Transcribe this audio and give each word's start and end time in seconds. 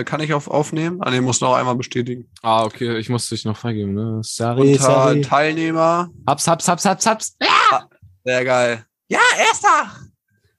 Äh, 0.00 0.04
kann 0.04 0.20
ich 0.20 0.32
auf 0.32 0.48
aufnehmen? 0.48 0.98
Ah, 1.02 1.10
nee, 1.10 1.20
muss 1.20 1.40
noch 1.40 1.54
einmal 1.54 1.74
bestätigen. 1.76 2.30
Ah, 2.42 2.64
okay, 2.64 2.98
ich 2.98 3.08
muss 3.08 3.28
dich 3.28 3.44
noch 3.44 3.56
freigeben, 3.56 3.94
ne? 3.94 4.20
Sorry, 4.22 4.72
Unter 4.72 4.82
sorry. 4.82 5.20
Teilnehmer. 5.20 6.10
Haps, 6.26 6.46
haps, 6.48 6.68
haps, 6.68 6.84
haps, 6.84 7.06
haps. 7.06 7.36
Ja! 7.40 7.88
Sehr 8.24 8.44
geil. 8.44 8.86
Ja, 9.08 9.20
erster! 9.38 9.90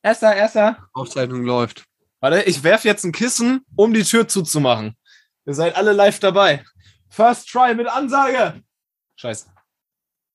Erster, 0.03 0.35
erster. 0.35 0.77
Aufzeichnung 0.93 1.43
läuft. 1.43 1.85
Warte, 2.19 2.43
ich 2.43 2.63
werf 2.63 2.83
jetzt 2.85 3.03
ein 3.03 3.11
Kissen, 3.11 3.65
um 3.75 3.93
die 3.93 4.03
Tür 4.03 4.27
zuzumachen. 4.27 4.95
Ihr 5.45 5.53
seid 5.53 5.75
alle 5.75 5.91
live 5.93 6.19
dabei. 6.19 6.63
First 7.09 7.49
try 7.49 7.73
mit 7.75 7.87
Ansage. 7.87 8.61
Scheiße. 9.15 9.47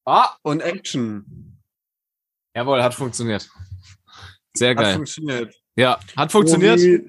Ah, 0.05 0.37
Und 0.43 0.61
Action. 0.61 1.59
jawohl, 2.55 2.83
hat 2.83 2.95
funktioniert. 2.95 3.49
Sehr 4.55 4.71
Hat 4.71 4.79
geil. 4.79 4.95
funktioniert. 4.95 5.55
Ja, 5.77 5.99
hat 6.17 6.33
funktioniert. 6.33 6.81
Ich 6.81 7.01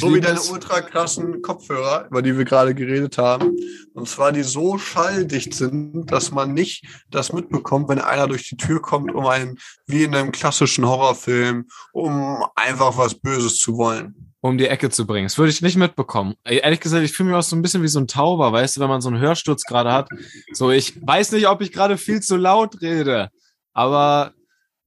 so 0.00 0.14
wie 0.14 0.20
deine 0.20 0.40
ultra 0.40 0.80
krassen 0.80 1.42
Kopfhörer, 1.42 2.06
über 2.10 2.22
die 2.22 2.36
wir 2.36 2.44
gerade 2.44 2.74
geredet 2.74 3.18
haben. 3.18 3.56
Und 3.94 4.08
zwar 4.08 4.32
die 4.32 4.42
so 4.42 4.78
schalldicht 4.78 5.54
sind, 5.54 6.06
dass 6.10 6.30
man 6.30 6.54
nicht 6.54 6.84
das 7.10 7.32
mitbekommt, 7.32 7.88
wenn 7.88 7.98
einer 8.00 8.26
durch 8.26 8.48
die 8.48 8.56
Tür 8.56 8.80
kommt, 8.82 9.14
um 9.14 9.26
einen, 9.26 9.58
wie 9.86 10.04
in 10.04 10.14
einem 10.14 10.32
klassischen 10.32 10.86
Horrorfilm, 10.86 11.66
um 11.92 12.44
einfach 12.56 12.96
was 12.96 13.14
Böses 13.14 13.56
zu 13.58 13.76
wollen. 13.76 14.14
um 14.42 14.56
die 14.56 14.68
Ecke 14.68 14.88
zu 14.88 15.06
bringen. 15.06 15.26
Das 15.26 15.36
würde 15.36 15.50
ich 15.50 15.60
nicht 15.60 15.76
mitbekommen. 15.76 16.34
Ey, 16.44 16.60
Ehrlich 16.62 16.80
gesagt, 16.80 17.04
ich 17.04 17.12
fühle 17.12 17.28
mich 17.28 17.38
auch 17.38 17.42
so 17.42 17.54
ein 17.56 17.60
bisschen 17.60 17.82
wie 17.82 17.88
so 17.88 18.00
ein 18.00 18.06
Tauber, 18.08 18.50
weißt 18.52 18.76
du, 18.76 18.80
wenn 18.80 18.88
man 18.88 19.02
so 19.02 19.10
einen 19.10 19.20
Hörsturz 19.20 19.64
gerade 19.64 19.92
hat. 19.92 20.08
So, 20.52 20.70
ich 20.70 20.98
weiß 21.06 21.32
nicht, 21.32 21.46
ob 21.46 21.60
ich 21.60 21.72
gerade 21.72 21.98
viel 21.98 22.20
zu 22.22 22.36
laut 22.38 22.80
rede, 22.80 23.28
aber 23.74 24.32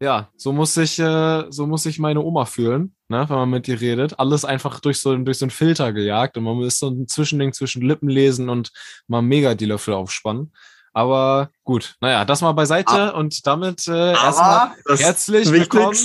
ja, 0.01 0.29
so 0.35 0.51
muss 0.51 0.75
ich, 0.77 0.97
äh, 0.99 1.45
so 1.49 1.67
muss 1.67 1.85
ich 1.85 1.99
meine 1.99 2.21
Oma 2.21 2.45
fühlen, 2.45 2.95
ne, 3.13 3.29
wenn 3.29 3.37
man 3.37 3.49
mit 3.49 3.67
ihr 3.67 3.79
redet. 3.79 4.19
Alles 4.19 4.43
einfach 4.43 4.79
durch 4.79 4.99
so, 4.99 5.15
durch 5.15 5.37
so 5.37 5.45
einen 5.45 5.51
Filter 5.51 5.93
gejagt 5.93 6.35
und 6.35 6.43
man 6.43 6.61
ist 6.61 6.79
so 6.79 6.89
ein 6.89 7.07
Zwischending 7.07 7.53
zwischen 7.53 7.81
Lippen 7.81 8.09
lesen 8.09 8.49
und 8.49 8.71
mal 9.07 9.21
mega 9.21 9.55
die 9.55 9.65
Löffel 9.65 9.93
aufspannen. 9.93 10.51
Aber 10.91 11.49
gut, 11.63 11.95
naja, 12.01 12.25
das 12.25 12.41
mal 12.41 12.51
beiseite 12.51 13.13
und 13.13 13.47
damit 13.47 13.87
äh, 13.87 14.11
erstmal 14.11 14.73
herzlich 14.97 15.51
willkommen 15.51 15.97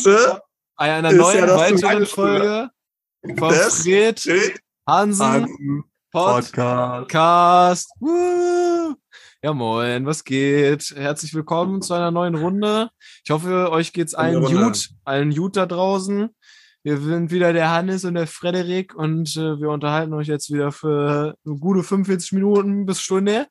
bei 0.76 0.94
einer 0.94 1.10
ja, 1.10 1.16
neuen 1.16 1.46
du 1.46 1.56
weiteren 1.56 2.06
Folge 2.06 2.70
von 3.36 3.52
Fred 3.52 4.62
Hansen 4.86 5.84
Podcast. 6.10 6.52
Podcast. 6.52 7.90
Woo! 8.00 8.94
Ja, 9.42 9.52
moin, 9.52 10.06
was 10.06 10.24
geht? 10.24 10.94
Herzlich 10.96 11.34
willkommen 11.34 11.82
zu 11.82 11.94
einer 11.94 12.10
neuen 12.10 12.34
Runde. 12.34 12.90
Ich 13.24 13.30
hoffe, 13.30 13.70
euch 13.70 13.92
geht's 13.92 14.14
allen 14.14 14.42
gut, 14.42 14.88
allen 15.04 15.34
gut 15.34 15.56
da 15.56 15.66
draußen. 15.66 16.30
Wir 16.84 16.98
sind 16.98 17.30
wieder 17.30 17.52
der 17.52 17.70
Hannes 17.70 18.04
und 18.04 18.14
der 18.14 18.26
Frederik 18.26 18.94
und 18.94 19.36
äh, 19.36 19.60
wir 19.60 19.70
unterhalten 19.70 20.14
euch 20.14 20.28
jetzt 20.28 20.52
wieder 20.52 20.70
für 20.70 21.34
eine 21.44 21.56
gute 21.56 21.82
45 21.82 22.32
Minuten 22.32 22.86
bis 22.86 23.00
Stunde. 23.00 23.46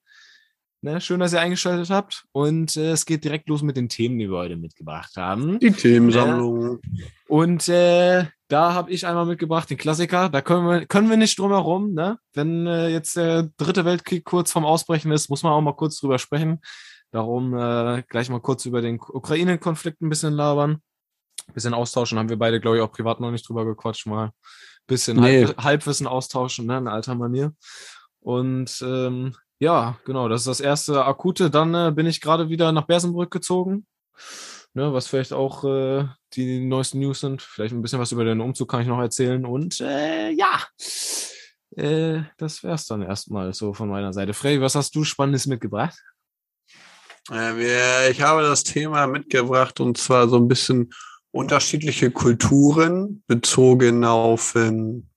Ne, 0.82 1.02
schön, 1.02 1.20
dass 1.20 1.34
ihr 1.34 1.42
eingeschaltet 1.42 1.90
habt. 1.90 2.26
Und 2.32 2.78
äh, 2.78 2.92
es 2.92 3.06
geht 3.06 3.24
direkt 3.24 3.50
los 3.50 3.64
mit 3.64 3.76
den 3.78 3.90
Themen, 3.90 4.20
die 4.20 4.30
wir 4.30 4.38
heute 4.38 4.56
mitgebracht 4.58 5.18
haben. 5.18 5.60
Die 5.60 5.72
Themensammlung. 5.72 6.80
Und 7.28 7.68
äh, 7.68 8.26
da 8.48 8.74
habe 8.74 8.92
ich 8.92 9.06
einmal 9.06 9.26
mitgebracht 9.26 9.70
den 9.70 9.78
Klassiker. 9.78 10.30
Da 10.30 10.42
können 10.42 10.66
wir, 10.68 10.86
können 10.86 11.10
wir 11.10 11.18
nicht 11.18 11.38
drum 11.40 11.52
herum. 11.52 11.94
Ne? 11.94 12.20
Wenn 12.34 12.68
äh, 12.68 12.90
jetzt 12.90 13.18
der 13.18 13.50
dritte 13.58 13.86
Weltkrieg 13.86 14.24
kurz 14.24 14.52
vorm 14.52 14.66
Ausbrechen 14.66 15.12
ist, 15.12 15.30
muss 15.30 15.44
man 15.44 15.52
auch 15.52 15.62
mal 15.62 15.76
kurz 15.76 16.00
drüber 16.00 16.20
sprechen. 16.20 16.60
Darum 17.12 17.58
äh, 17.58 18.04
gleich 18.08 18.30
mal 18.30 18.40
kurz 18.40 18.66
über 18.66 18.82
den 18.82 19.00
Ukraine-Konflikt 19.00 20.02
ein 20.02 20.10
bisschen 20.10 20.34
labern. 20.34 20.82
Ein 21.48 21.54
bisschen 21.54 21.74
austauschen. 21.74 22.18
Haben 22.18 22.30
wir 22.30 22.40
beide, 22.40 22.60
glaube 22.60 22.78
ich, 22.78 22.84
auch 22.84 22.92
privat 22.92 23.20
noch 23.20 23.32
nicht 23.32 23.48
drüber 23.48 23.66
gequatscht. 23.66 24.08
Mal 24.08 24.28
ein 24.28 24.32
bisschen 24.88 25.20
Nee. 25.20 25.46
Halb, 25.46 25.64
Halbwissen 25.64 26.08
austauschen, 26.08 26.66
ne? 26.66 26.78
in 26.78 26.88
alter 26.88 27.16
Manier. 27.16 27.54
Und 28.20 28.82
ähm, 28.82 29.36
ja, 29.60 29.98
genau, 30.06 30.28
das 30.28 30.42
ist 30.42 30.48
das 30.48 30.60
erste 30.60 31.06
akute. 31.06 31.50
Dann 31.50 31.74
äh, 31.74 31.92
bin 31.94 32.06
ich 32.06 32.22
gerade 32.22 32.50
wieder 32.50 32.72
nach 32.72 32.86
Bersenbrück 32.86 33.32
gezogen 33.32 33.86
ne, 34.78 34.94
was 34.94 35.08
vielleicht 35.08 35.34
auch 35.34 35.64
äh, 35.66 36.06
die 36.34 36.66
neuesten 36.66 37.00
News 37.00 37.20
sind. 37.20 37.42
Vielleicht 37.42 37.74
ein 37.74 37.82
bisschen 37.82 38.00
was 38.00 38.14
über 38.14 38.24
den 38.24 38.40
Umzug 38.40 38.70
kann 38.70 38.82
ich 38.82 38.88
noch 38.88 39.00
erzählen. 39.00 39.46
Und 39.46 39.82
äh, 39.82 40.30
ja, 40.30 40.62
äh, 41.76 42.22
das 42.38 42.64
wär's 42.64 42.86
dann 42.86 43.02
erstmal 43.02 43.54
so 43.54 43.74
von 43.74 43.90
meiner 43.90 44.14
Seite. 44.14 44.34
Frey, 44.34 44.62
was 44.62 44.76
hast 44.76 44.96
du 44.96 45.04
Spannendes 45.04 45.48
mitgebracht? 45.48 45.98
Äh, 47.30 48.12
ich 48.12 48.22
habe 48.22 48.44
das 48.44 48.64
Thema 48.64 49.08
mitgebracht 49.08 49.80
und 49.82 49.98
zwar 49.98 50.30
so 50.30 50.38
ein 50.38 50.48
bisschen 50.48 50.94
unterschiedliche 51.38 52.12
Kulturen 52.12 53.24
bezogen 53.28 54.04
auf 54.04 54.56
ähm, 54.56 55.08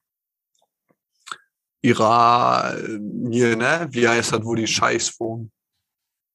Iran, 1.83 3.29
hier, 3.31 3.57
ne? 3.57 3.89
Wie 3.91 4.07
heißt 4.07 4.33
das, 4.33 4.45
wo 4.45 4.55
die 4.55 4.67
Scheiß 4.67 5.19
wohnen? 5.19 5.51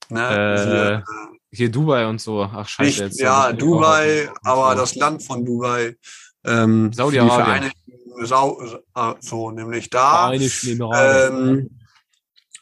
Ne? 0.09 0.22
Äh, 0.22 0.63
Hier, 0.63 1.03
Hier 1.51 1.72
Dubai 1.72 2.07
und 2.07 2.19
so. 2.19 2.41
Ach, 2.41 2.68
scheiße. 2.68 2.88
nicht, 2.88 3.00
jetzt 3.00 3.19
ja, 3.19 3.53
Dubai, 3.53 4.29
aber 4.44 4.75
das 4.75 4.95
Land 4.95 5.24
von 5.24 5.45
Dubai. 5.45 5.95
Ähm, 6.44 6.91
Saudi-Arabien. 6.91 7.72
Sau, 8.22 8.62
äh, 8.62 9.13
so, 9.19 9.51
nämlich 9.51 9.90
da. 9.90 10.28
Vereinigten 10.28 10.72
Emirate. 10.72 11.34
Ähm, 11.34 11.79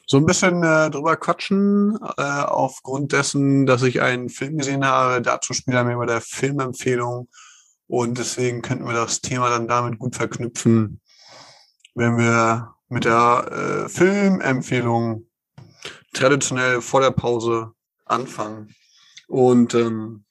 so 0.06 0.18
ein 0.18 0.26
bisschen 0.26 0.64
äh, 0.64 0.90
drüber 0.90 1.16
quatschen, 1.16 1.98
äh, 2.18 2.22
aufgrund 2.22 3.14
dessen, 3.14 3.66
dass 3.66 3.84
ich 3.84 4.02
einen 4.02 4.30
Film 4.30 4.58
gesehen 4.58 4.86
habe. 4.86 5.22
Dazu 5.22 5.54
spielt 5.54 5.78
er 5.78 5.84
mir 5.84 5.98
bei 5.98 6.06
der 6.06 6.22
Filmempfehlung. 6.22 7.30
Und 7.88 8.18
deswegen 8.18 8.62
könnten 8.62 8.86
wir 8.86 8.94
das 8.94 9.22
Thema 9.22 9.50
dann 9.50 9.68
damit 9.68 10.00
gut 10.00 10.16
verknüpfen, 10.16 11.02
wenn 11.96 12.18
wir 12.18 12.74
mit 12.90 13.06
der 13.06 13.86
äh, 13.86 13.90
Filmempfehlung 13.90 15.28
traditionell 16.14 16.82
vor 16.82 17.02
der 17.02 17.12
Pause 17.12 17.72
anfangen. 18.06 18.74
Und 19.28 19.74
ähm, 19.74 20.26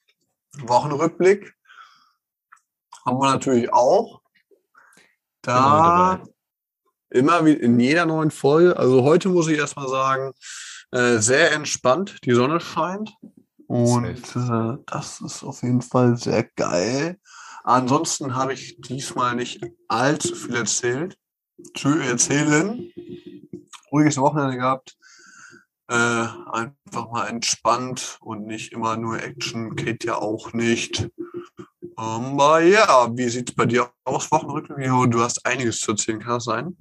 Wochenrückblick 0.57 1.53
haben 3.05 3.17
wir 3.17 3.31
natürlich 3.31 3.71
auch. 3.73 4.21
Da 5.41 6.23
Immer 7.13 7.45
wie 7.45 7.53
in 7.53 7.79
jeder 7.79 8.07
neuen 8.07 8.31
Folge. 8.31 8.75
Also 8.75 9.03
heute 9.03 9.29
muss 9.29 9.47
ich 9.47 9.59
erstmal 9.59 9.87
sagen, 9.87 10.33
äh, 10.89 11.19
sehr 11.19 11.51
entspannt. 11.51 12.17
Die 12.25 12.33
Sonne 12.33 12.59
scheint. 12.59 13.11
Und 13.67 14.17
äh, 14.35 14.83
das 14.87 15.21
ist 15.21 15.43
auf 15.43 15.61
jeden 15.61 15.83
Fall 15.83 16.17
sehr 16.17 16.43
geil. 16.55 17.19
Ansonsten 17.63 18.35
habe 18.35 18.53
ich 18.53 18.77
diesmal 18.81 19.35
nicht 19.35 19.63
allzu 19.87 20.33
viel 20.33 20.55
erzählt. 20.55 21.15
Zu 21.75 21.99
erzählen. 21.99 22.91
Ruhiges 23.91 24.17
Wochenende 24.17 24.57
gehabt. 24.57 24.97
Äh, 25.89 25.95
einfach 25.95 27.11
mal 27.11 27.27
entspannt 27.27 28.17
und 28.21 28.47
nicht 28.47 28.73
immer 28.73 28.97
nur 28.97 29.21
Action. 29.21 29.75
Geht 29.75 30.03
ja 30.03 30.15
auch 30.15 30.51
nicht. 30.53 31.09
Aber 31.95 32.61
ja, 32.61 33.09
wie 33.15 33.29
sieht's 33.29 33.53
bei 33.53 33.65
dir 33.65 33.89
aus, 34.03 34.31
Wochenrückblick? 34.31 34.87
Du 35.11 35.21
hast 35.21 35.45
einiges 35.45 35.79
zu 35.79 35.91
erzählen, 35.91 36.19
kann 36.19 36.33
das 36.35 36.45
sein? 36.45 36.75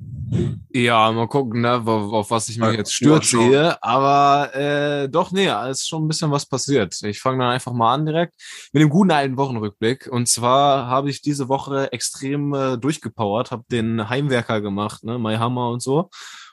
Ja, 0.72 1.12
mal 1.12 1.28
gucken, 1.28 1.60
ne, 1.60 1.74
auf, 1.74 2.12
auf 2.12 2.30
was 2.30 2.48
ich 2.48 2.58
mich 2.58 2.68
Ja, 2.68 2.72
jetzt 2.74 2.90
ja, 3.00 3.06
stürze 3.06 3.28
schon. 3.28 3.48
hier. 3.48 3.78
Aber 3.82 4.54
äh, 4.54 5.08
doch, 5.08 5.30
nee, 5.32 5.46
da 5.46 5.68
ist 5.68 5.86
schon 5.86 6.04
ein 6.04 6.08
bisschen 6.08 6.30
was 6.30 6.46
passiert. 6.46 6.94
Ich 7.02 7.20
fange 7.20 7.38
dann 7.38 7.50
einfach 7.52 7.72
mal 7.72 7.92
an 7.92 8.06
direkt 8.06 8.34
mit 8.72 8.82
dem 8.82 8.88
guten 8.88 9.10
alten 9.10 9.36
Wochenrückblick. 9.36 10.08
Und 10.10 10.28
zwar 10.28 10.86
habe 10.86 11.10
ich 11.10 11.20
diese 11.20 11.48
Woche 11.48 11.92
extrem 11.92 12.54
äh, 12.54 12.78
durchgepowert, 12.78 13.50
habe 13.50 13.64
den 13.70 14.08
Heimwerker 14.08 14.60
gemacht, 14.60 15.04
ne, 15.04 15.18
My 15.18 15.36
Hammer 15.36 15.70
und 15.70 15.82
so. 15.82 16.08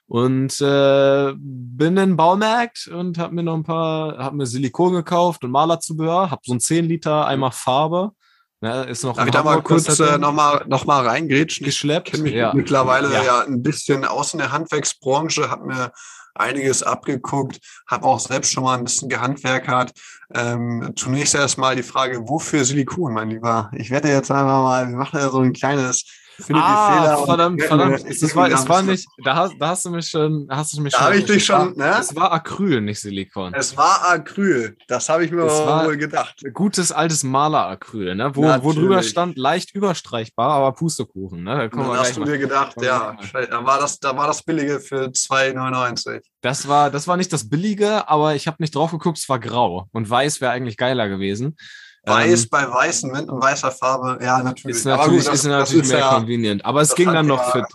Und 0.05 0.59
äh, 0.59 1.33
bin 1.37 1.89
in 1.89 1.95
den 1.95 2.15
Baumarkt 2.17 2.87
und 2.87 3.19
habe 3.19 3.35
mir 3.35 3.43
noch 3.43 3.53
ein 3.53 3.63
paar, 3.63 4.17
habe 4.17 4.35
mir 4.37 4.47
Silikon 4.47 4.93
gekauft 4.93 5.43
und 5.43 5.51
Malerzubehör, 5.51 6.31
habe 6.31 6.41
so 6.43 6.53
ein 6.53 6.59
10 6.59 6.85
Liter 6.85 7.27
Eimer 7.27 7.51
Farbe. 7.51 8.11
Ne, 8.61 8.83
ist 8.83 9.03
noch 9.03 9.15
Darf 9.15 9.25
ich 9.25 9.31
da 9.31 9.43
mal 9.43 9.61
kurz 9.61 9.99
äh, 9.99 10.17
nochmal 10.17 10.65
noch 10.67 10.85
mal 10.85 11.07
reingrätschen? 11.07 11.65
Ich 11.65 11.75
geschleppt. 11.75 12.11
kenne 12.11 12.23
mich 12.23 12.33
Ja. 12.33 12.53
mittlerweile 12.53 13.11
Ja. 13.13 13.23
ja. 13.23 13.39
ein 13.41 13.63
bisschen 13.63 14.03
aus 14.03 14.33
in 14.33 14.39
der 14.39 14.51
Handwerksbranche, 14.51 15.49
habe 15.49 15.65
mir 15.67 15.91
einiges 16.35 16.83
abgeguckt, 16.83 17.59
habe 17.87 18.05
auch 18.05 18.19
selbst 18.19 18.51
schon 18.51 18.63
mal 18.63 18.77
ein 18.77 18.83
bisschen 18.83 19.09
gehandwerkert. 19.09 19.91
Ähm, 20.33 20.91
zunächst 20.95 21.35
erstmal 21.35 21.75
die 21.75 21.83
Frage, 21.83 22.27
wofür 22.27 22.65
Silikon, 22.65 23.13
mein 23.13 23.29
Lieber? 23.29 23.71
Ich 23.75 23.89
werde 23.89 24.09
jetzt 24.09 24.29
einfach 24.31 24.61
mal, 24.61 24.89
wir 24.89 24.97
machen 24.97 25.19
ja 25.19 25.29
so 25.29 25.39
ein 25.39 25.53
kleines 25.53 26.05
Findet 26.41 26.63
Ah, 26.65 27.17
verdammt, 27.25 27.61
verdammt. 27.63 28.03
wir- 28.03 28.09
Es 28.11 28.35
war, 28.35 28.49
es 28.49 28.67
war 28.69 28.81
nicht, 28.81 29.07
da 29.23 29.35
hast, 29.35 29.55
da 29.59 29.67
hast 29.69 29.85
du 29.85 29.89
mich 29.91 30.07
schon, 30.09 30.47
hast 30.49 30.73
du 30.77 30.81
mich 30.81 30.93
Da 30.93 31.01
habe 31.01 31.17
ich 31.17 31.25
dich 31.25 31.37
es 31.37 31.45
schon, 31.45 31.75
ne? 31.75 31.95
Es 31.99 32.15
war 32.15 32.31
Acryl, 32.31 32.81
nicht 32.81 32.99
Silikon. 33.01 33.53
Es 33.53 33.75
war 33.75 34.05
Acryl. 34.09 34.77
Das 34.87 35.09
habe 35.09 35.25
ich 35.25 35.31
mir 35.31 35.43
Es 35.43 35.53
wohl 35.59 35.97
gedacht. 35.97 36.41
Gutes 36.53 36.91
altes 36.91 37.23
Maler-Acryl, 37.23 38.15
ne? 38.15 38.35
Wo, 38.35 38.43
wo 38.63 38.73
drüber 38.73 39.03
stand, 39.03 39.37
leicht 39.37 39.75
überstreichbar, 39.75 40.51
aber 40.51 40.71
Pustekuchen, 40.73 41.43
ne? 41.43 41.69
Da 41.69 41.77
Dann 41.77 41.97
hast 41.97 42.15
du 42.15 42.21
mal. 42.21 42.25
dir 42.27 42.37
gedacht, 42.37 42.75
ja, 42.81 43.17
da 43.33 43.65
war 43.65 43.79
das, 43.79 43.99
da 43.99 44.15
war 44.15 44.27
das 44.27 44.41
billige 44.43 44.79
für 44.79 45.11
2,99. 45.11 46.21
Das 46.41 46.67
war, 46.67 46.89
das 46.89 47.07
war 47.07 47.17
nicht 47.17 47.33
das 47.33 47.49
Billige, 47.49 48.07
aber 48.07 48.35
ich 48.35 48.47
habe 48.47 48.57
nicht 48.59 48.75
drauf 48.75 48.91
geguckt, 48.91 49.17
es 49.17 49.27
war 49.29 49.39
grau. 49.39 49.87
Und 49.91 50.09
weiß 50.09 50.39
wäre 50.41 50.51
eigentlich 50.51 50.77
geiler 50.77 51.09
gewesen. 51.09 51.57
Weiß 52.05 52.43
Ähm, 52.43 52.47
bei 52.49 52.69
weißen 52.71 53.11
Wänden 53.13 53.29
und 53.29 53.41
weißer 53.41 53.71
Farbe, 53.71 54.19
ja, 54.23 54.41
natürlich. 54.41 54.77
ist 54.77 54.87
Aber 54.87 54.97
natürlich, 55.03 55.19
gut, 55.25 55.27
das- 55.27 55.35
ist 55.35 55.45
das 55.45 55.51
natürlich 55.51 55.83
ist 55.83 55.89
mehr 55.91 55.99
ja- 55.99 56.13
convenient. 56.15 56.65
Aber 56.65 56.81
es 56.81 56.89
das 56.89 56.95
ging 56.97 57.11
dann 57.11 57.27
noch 57.27 57.39
ja- 57.39 57.51
für, 57.51 57.67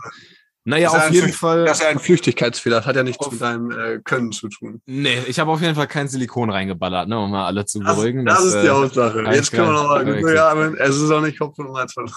Naja, 0.66 0.90
Das 0.90 1.02
auf 1.04 1.10
jeden 1.10 1.24
Flücht- 1.24 1.38
Fall. 1.38 1.64
Das 1.66 1.76
ist 1.78 1.82
ja 1.84 1.90
ein 1.90 1.98
Flüchtigkeitsfehler. 1.98 2.76
Das 2.76 2.86
hat 2.86 2.96
ja 2.96 3.02
nichts 3.02 3.30
mit 3.30 3.38
deinem 3.38 3.70
äh, 3.70 3.98
Können 4.02 4.32
zu 4.32 4.48
tun. 4.48 4.80
Nee, 4.86 5.18
ich 5.26 5.38
habe 5.38 5.50
auf 5.50 5.60
jeden 5.60 5.74
Fall 5.74 5.86
kein 5.86 6.08
Silikon 6.08 6.48
reingeballert, 6.48 7.06
ne, 7.06 7.18
um 7.18 7.30
mal 7.30 7.44
alle 7.44 7.66
zu 7.66 7.80
Das, 7.80 7.94
beruhigen. 7.94 8.24
das 8.24 8.42
ist 8.46 8.54
die 8.62 8.66
äh, 8.66 8.70
Hauptsache. 8.70 9.24
Jetzt 9.30 9.50
können 9.52 9.66
wir 9.68 9.72
nochmal 9.74 10.00
Okay. 10.08 10.22
durchatmen. 10.22 10.74
Es 10.78 10.96
ist 10.96 11.10
auch 11.10 11.20
nicht 11.20 11.38
Kopf 11.38 11.58
und 11.58 11.66
verloren. 11.66 12.10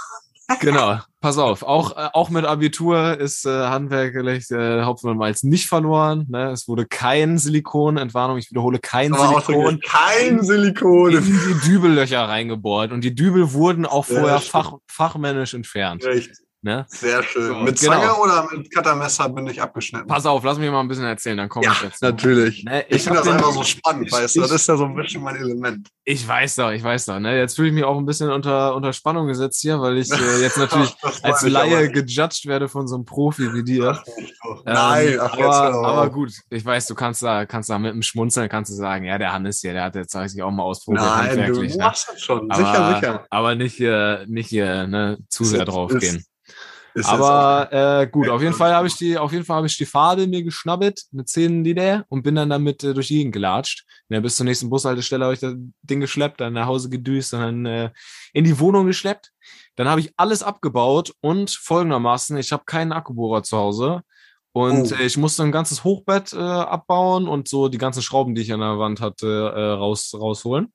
Genau, 0.62 1.00
pass 1.20 1.38
auf. 1.38 1.64
Auch, 1.64 1.92
äh, 1.98 2.10
auch 2.14 2.30
mit 2.30 2.46
Abitur 2.46 3.20
ist 3.20 3.46
äh, 3.46 3.50
handwerklich 3.50 4.50
äh, 4.50 4.84
Hopfen 4.86 5.10
und 5.10 5.18
Malz 5.18 5.44
nicht 5.44 5.68
verloren. 5.68 6.26
Ne? 6.30 6.52
Es 6.52 6.68
wurde 6.68 6.86
kein 6.86 7.38
Silikon, 7.38 7.98
Entwarnung, 7.98 8.38
ich 8.38 8.50
wiederhole, 8.50 8.80
kein 8.80 9.14
Aber 9.14 9.42
Silikon 9.42 9.80
kein 9.82 10.42
Silikon. 10.42 11.18
in 11.18 11.24
die 11.26 11.68
Dübellöcher 11.68 12.22
reingebohrt. 12.28 12.94
Und 12.94 13.02
die 13.02 13.14
Dübel 13.14 13.52
wurden 13.52 13.86
auch 13.86 14.06
vorher 14.06 14.40
schön. 14.40 14.52
fach, 14.52 14.74
fachmännisch 14.88 15.54
entfernt. 15.54 16.06
Richtig. 16.06 16.38
Ne? 16.64 16.86
Sehr 16.90 17.22
schön. 17.22 17.48
So, 17.50 17.56
mit 17.60 17.80
genau. 17.80 17.94
Zange 17.94 18.16
oder 18.16 18.48
mit 18.52 18.74
Cuttermesser 18.74 19.30
bin 19.30 19.46
ich 19.48 19.62
abgeschnitten? 19.62 20.08
Pass 20.08 20.26
auf, 20.26 20.44
lass 20.44 20.58
mich 20.58 20.70
mal 20.72 20.80
ein 20.80 20.88
bisschen 20.88 21.06
erzählen, 21.06 21.38
dann 21.38 21.50
komme 21.50 21.66
Ja, 21.66 21.72
ich 21.74 21.82
jetzt. 21.84 22.02
natürlich. 22.02 22.64
Ne, 22.64 22.84
Ich, 22.90 22.96
ich 22.98 23.04
finde 23.04 23.20
das 23.20 23.28
einfach 23.28 23.52
so 23.52 23.64
spannend, 23.64 24.08
ich- 24.08 24.12
weißt 24.12 24.36
du? 24.36 24.42
Das 24.42 24.52
ist 24.52 24.68
ja 24.68 24.76
so 24.76 24.86
ein 24.86 24.96
bisschen 24.96 25.22
mein 25.22 25.36
Element. 25.36 25.88
Ich 26.04 26.28
weiß 26.28 26.56
doch, 26.56 26.72
ich 26.72 26.84
weiß 26.84 27.06
doch. 27.06 27.20
Ne? 27.20 27.38
Jetzt 27.38 27.56
fühle 27.58 27.68
ich 27.68 27.74
mich 27.76 27.84
auch 27.84 27.98
ein 27.98 28.06
bisschen 28.08 28.32
unter, 28.32 28.76
unter 28.76 28.92
Spannung 28.92 29.28
gesetzt 29.28 29.62
hier, 29.62 29.80
weil 29.80 29.98
ich 29.98 30.12
äh, 30.12 30.42
jetzt 30.42 30.58
natürlich 30.58 30.96
als 31.22 31.44
Laie 31.44 31.92
gejudged 31.92 32.48
werde 32.48 32.68
von 32.68 32.88
so 32.88 32.96
einem 32.96 33.06
Profi 33.06 33.54
wie 33.54 33.64
dir. 33.64 34.02
Ähm, 34.08 34.62
Nein, 34.66 35.20
ach, 35.22 35.34
aber, 35.38 35.88
aber 35.88 36.10
gut, 36.10 36.32
ich 36.50 36.66
weiß, 36.66 36.88
du 36.88 36.96
kannst 36.96 37.22
da, 37.22 37.46
kannst 37.46 37.70
da 37.70 37.78
mit 37.78 37.94
dem 37.94 38.02
Schmunzeln 38.02 38.50
kannst 38.50 38.72
du 38.72 38.76
sagen, 38.76 39.06
ja, 39.06 39.18
der 39.20 39.32
Hannes 39.32 39.62
hier, 39.62 39.74
der 39.74 39.84
hat 39.84 39.96
jetzt 39.96 40.12
sich 40.12 40.42
auch 40.42 40.52
mal 40.52 40.64
ausprobiert 40.64 41.04
Nein, 41.06 41.54
du. 41.54 41.62
Ne? 41.62 41.76
machst 41.78 42.10
das 42.12 42.20
schon. 42.22 42.50
Aber, 42.50 42.56
sicher, 42.66 42.96
sicher. 42.96 43.26
aber 43.30 43.56
nicht 43.56 43.76
hier, 43.76 44.26
nicht 44.28 44.48
hier 44.50 44.88
ne, 44.88 45.18
zu 45.30 45.44
sehr 45.44 45.64
drauf 45.66 45.92
ist- 45.92 46.00
gehen. 46.02 46.26
Ist 46.98 47.08
Aber 47.10 47.72
äh, 47.72 48.08
gut, 48.08 48.28
auf 48.28 48.42
jeden. 48.42 48.56
Fall 48.56 48.74
habe 48.74 48.88
ich 48.88 48.96
die, 48.96 49.20
auf 49.20 49.32
jeden 49.32 49.46
Fall 49.46 49.58
habe 49.58 49.68
ich 49.68 49.78
die 49.78 49.86
Fade 49.86 50.26
mir 50.26 50.42
geschnabbelt, 50.42 51.04
eine 51.14 51.26
10 51.26 51.64
Liter 51.64 52.06
und 52.10 52.24
bin 52.24 52.34
dann 52.34 52.50
damit 52.50 52.84
äh, 52.84 52.94
durch 52.96 53.10
die 53.10 53.18
Gegend 53.18 53.34
gelatscht. 53.34 53.86
Ja, 54.10 54.20
bis 54.20 54.36
zur 54.36 54.46
nächsten 54.46 54.70
Bushaltestelle 54.70 55.24
habe 55.24 55.36
ich 55.36 55.40
das 55.40 55.54
Ding 55.84 56.00
geschleppt, 56.00 56.42
dann 56.42 56.54
nach 56.54 56.66
Hause 56.66 56.90
gedüst 56.90 57.36
und 57.36 57.42
dann 57.42 57.66
äh, 57.68 57.92
in 58.34 58.46
die 58.46 58.60
Wohnung 58.60 58.88
geschleppt. 58.88 59.32
Dann 59.76 59.88
habe 59.88 60.02
ich 60.02 60.12
alles 60.18 60.42
abgebaut 60.42 61.14
und 61.22 61.52
folgendermaßen, 61.52 62.36
ich 62.38 62.52
habe 62.52 62.64
keinen 62.66 62.92
Akkubohrer 62.92 63.44
zu 63.44 63.58
Hause. 63.58 64.02
Und 64.52 64.92
Oh. 64.92 64.96
äh, 64.96 65.06
ich 65.06 65.18
musste 65.18 65.44
ein 65.44 65.52
ganzes 65.52 65.84
Hochbett 65.84 66.34
äh, 66.34 66.38
abbauen 66.38 67.28
und 67.28 67.48
so 67.48 67.68
die 67.70 67.78
ganzen 67.78 68.02
Schrauben, 68.02 68.34
die 68.34 68.42
ich 68.42 68.52
an 68.52 68.62
der 68.62 68.80
Wand 68.80 69.02
hatte, 69.02 69.54
äh, 69.56 69.72
raus, 69.74 70.16
rausholen. 70.18 70.74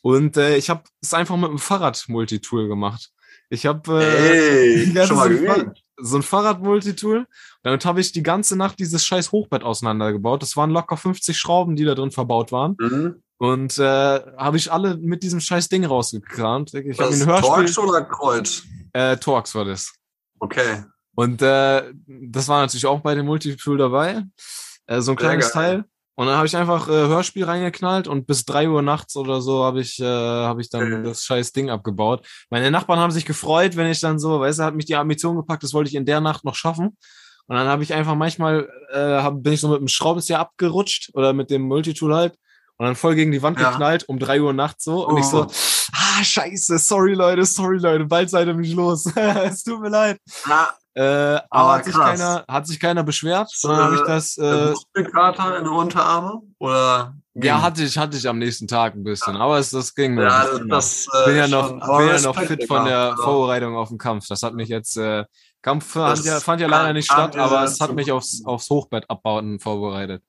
Und 0.00 0.36
äh, 0.36 0.56
ich 0.56 0.70
habe 0.70 0.82
es 1.00 1.14
einfach 1.14 1.36
mit 1.36 1.50
einem 1.50 1.60
Fahrrad-Multitool 1.60 2.66
gemacht. 2.66 3.10
Ich 3.52 3.66
habe 3.66 4.02
äh, 4.02 4.84
Ey, 4.84 4.92
ja, 4.94 5.06
schon 5.06 5.16
das 5.16 5.26
mal 5.26 5.30
ist 5.30 5.46
ein 5.50 5.64
geübt. 5.64 5.84
so 5.98 6.16
ein 6.16 6.22
Fahrrad-Multitool. 6.22 7.26
Damit 7.62 7.84
habe 7.84 8.00
ich 8.00 8.10
die 8.12 8.22
ganze 8.22 8.56
Nacht 8.56 8.78
dieses 8.78 9.04
scheiß 9.04 9.30
Hochbett 9.30 9.62
auseinandergebaut. 9.62 10.40
Das 10.40 10.56
waren 10.56 10.70
locker 10.70 10.96
50 10.96 11.36
Schrauben, 11.36 11.76
die 11.76 11.84
da 11.84 11.94
drin 11.94 12.10
verbaut 12.10 12.50
waren. 12.50 12.76
Mhm. 12.80 13.22
Und 13.36 13.76
äh, 13.78 13.82
habe 13.82 14.56
ich 14.56 14.72
alle 14.72 14.96
mit 14.96 15.22
diesem 15.22 15.40
scheiß 15.40 15.68
Ding 15.68 15.84
rausgekramt. 15.84 16.72
Ich 16.72 16.98
habe 16.98 17.12
ein 17.12 17.26
Hörspiel. 17.26 17.50
Torx 17.66 17.78
oder 17.78 18.02
Kreuz? 18.04 18.62
Äh, 18.94 19.18
Torx 19.18 19.54
war 19.54 19.66
das. 19.66 19.92
Okay. 20.38 20.84
Und 21.14 21.42
äh, 21.42 21.92
das 22.06 22.48
war 22.48 22.62
natürlich 22.62 22.86
auch 22.86 23.00
bei 23.00 23.14
dem 23.14 23.26
Multitool 23.26 23.76
dabei. 23.76 24.24
Äh, 24.86 25.02
so 25.02 25.12
ein 25.12 25.18
Sehr 25.18 25.28
kleines 25.28 25.52
geil. 25.52 25.82
Teil. 25.82 25.84
Und 26.14 26.26
dann 26.26 26.36
habe 26.36 26.46
ich 26.46 26.56
einfach 26.56 26.88
äh, 26.88 26.92
Hörspiel 26.92 27.44
reingeknallt 27.44 28.06
und 28.06 28.26
bis 28.26 28.44
drei 28.44 28.68
Uhr 28.68 28.82
nachts 28.82 29.16
oder 29.16 29.40
so 29.40 29.64
habe 29.64 29.80
ich, 29.80 29.98
äh, 29.98 30.04
hab 30.04 30.58
ich 30.58 30.68
dann 30.68 31.04
das 31.04 31.24
scheiß 31.24 31.52
Ding 31.52 31.70
abgebaut. 31.70 32.26
Meine 32.50 32.70
Nachbarn 32.70 32.98
haben 32.98 33.10
sich 33.10 33.24
gefreut, 33.24 33.76
wenn 33.76 33.90
ich 33.90 34.00
dann 34.00 34.18
so, 34.18 34.40
weißt 34.40 34.58
du, 34.58 34.64
hat 34.64 34.74
mich 34.74 34.84
die 34.84 34.96
Ambition 34.96 35.36
gepackt, 35.36 35.62
das 35.62 35.72
wollte 35.72 35.88
ich 35.88 35.94
in 35.94 36.04
der 36.04 36.20
Nacht 36.20 36.44
noch 36.44 36.54
schaffen. 36.54 36.96
Und 37.46 37.56
dann 37.56 37.66
habe 37.66 37.82
ich 37.82 37.94
einfach 37.94 38.14
manchmal, 38.14 38.68
äh, 38.92 38.98
hab, 38.98 39.42
bin 39.42 39.54
ich 39.54 39.60
so 39.60 39.68
mit 39.68 39.80
dem 39.80 39.88
Schraubenzieher 39.88 40.38
abgerutscht 40.38 41.10
oder 41.14 41.32
mit 41.32 41.50
dem 41.50 41.62
Multitool 41.62 42.14
halt 42.14 42.34
und 42.78 42.86
dann 42.86 42.96
voll 42.96 43.14
gegen 43.14 43.32
die 43.32 43.42
Wand 43.42 43.58
Ja. 43.60 43.70
geknallt 43.70 44.08
um 44.08 44.18
drei 44.18 44.40
Uhr 44.40 44.52
nachts 44.52 44.84
so. 44.84 45.06
Und 45.06 45.18
ich 45.18 45.24
so, 45.24 45.44
Oh. 45.46 45.52
ah, 45.92 46.24
scheiße, 46.24 46.78
sorry 46.78 47.14
Leute, 47.14 47.44
sorry 47.44 47.78
Leute, 47.78 48.04
bald 48.06 48.30
seid 48.30 48.46
ihr 48.48 48.54
mich 48.54 48.72
los. 48.74 49.06
es 49.16 49.62
tut 49.64 49.80
mir 49.80 49.88
leid. 49.90 50.18
Ja, 50.48 50.70
Äh, 50.94 51.02
aber 51.02 51.46
Aber 51.50 51.72
hat 51.74 51.84
sich, 51.86 51.94
keiner, 51.94 52.44
hat 52.48 52.66
sich 52.66 52.78
keiner 52.80 53.02
beschwert, 53.02 53.48
sondern 53.50 53.84
habe 53.84 53.94
ich 53.94 54.02
das, 54.02 54.36
äh, 54.36 54.44
äh, 54.44 54.70
Muskelkater 54.72 55.58
in 55.58 55.64
den 55.64 55.72
Unterarme? 55.72 56.42
Oder? 56.58 57.14
ja, 57.34 57.62
hatte 57.62 57.82
ich, 57.82 57.96
hatte 57.96 58.14
ich 58.18 58.28
am 58.28 58.38
nächsten 58.38 58.68
Tag 58.68 58.94
ein 58.94 59.02
bisschen, 59.02 59.36
aber 59.36 59.56
es, 59.58 59.70
das 59.70 59.94
ging 59.94 60.16
noch. 60.16 60.22
Ja, 60.24 60.44
Das 60.44 60.60
das, 60.68 61.08
ich 61.20 61.24
bin 61.24 61.36
ja 61.36 61.44
äh, 61.46 61.48
noch, 61.48 61.70
bin 61.96 62.08
ja 62.08 62.20
noch 62.20 62.38
fit 62.38 62.66
von 62.68 62.84
der 62.84 62.98
Also, 63.12 63.22
Vorbereitung 63.22 63.74
auf 63.74 63.88
den 63.88 63.96
Kampf. 63.96 64.26
Das 64.28 64.42
hat 64.42 64.52
mich 64.52 64.68
jetzt, 64.68 64.98
äh, 64.98 65.24
Kampf 65.62 65.92
fand 65.92 66.24
ja, 66.26 66.40
fand 66.40 66.60
ja 66.60 66.66
leider 66.66 66.92
nicht 66.92 67.06
statt, 67.10 67.36
aber 67.36 67.62
es 67.64 67.80
hat 67.80 67.94
mich 67.94 68.12
aufs, 68.12 68.42
aufs 68.44 68.68
Hochbett 68.68 69.08
abbauen 69.08 69.60
vorbereitet. 69.60 70.22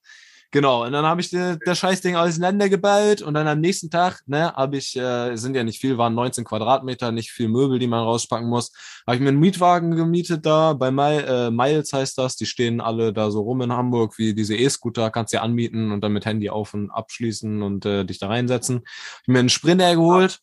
Genau, 0.53 0.85
und 0.85 0.91
dann 0.91 1.03
habe 1.03 1.19
ich 1.19 1.31
die, 1.31 1.57
der 1.65 1.73
Scheißding 1.73 2.15
auseinandergebaut 2.15 3.23
und 3.23 3.33
dann 3.33 3.47
am 3.47 3.59
nächsten 3.59 3.89
Tag, 3.89 4.21
ne, 4.27 4.53
habe 4.53 4.77
ich, 4.77 4.95
äh, 4.95 5.35
sind 5.35 5.55
ja 5.55 5.63
nicht 5.63 5.79
viel, 5.79 5.97
waren 5.97 6.13
19 6.13 6.43
Quadratmeter, 6.43 7.11
nicht 7.11 7.31
viel 7.31 7.47
Möbel, 7.47 7.79
die 7.79 7.87
man 7.87 8.03
rauspacken 8.03 8.47
muss, 8.47 8.71
habe 9.07 9.15
ich 9.15 9.21
mir 9.23 9.29
einen 9.29 9.39
Mietwagen 9.39 9.95
gemietet 9.95 10.45
da, 10.45 10.73
bei 10.73 10.91
Mi 10.91 11.17
äh, 11.17 11.49
Miles 11.49 11.91
heißt 11.91 12.19
das, 12.19 12.35
die 12.35 12.45
stehen 12.45 12.81
alle 12.81 13.13
da 13.13 13.31
so 13.31 13.41
rum 13.41 13.61
in 13.61 13.73
Hamburg, 13.73 14.19
wie 14.19 14.35
diese 14.35 14.55
E-Scooter, 14.55 15.09
kannst 15.09 15.33
du 15.33 15.37
ja 15.37 15.41
anmieten 15.41 15.91
und 15.91 16.01
dann 16.01 16.13
mit 16.13 16.27
Handy 16.27 16.51
auf 16.51 16.75
und 16.75 16.91
abschließen 16.91 17.63
und 17.63 17.87
äh, 17.87 18.05
dich 18.05 18.19
da 18.19 18.27
reinsetzen. 18.27 18.83
Ich 19.23 19.27
mir 19.29 19.39
einen 19.39 19.49
Sprinter 19.49 19.95
geholt, 19.95 20.37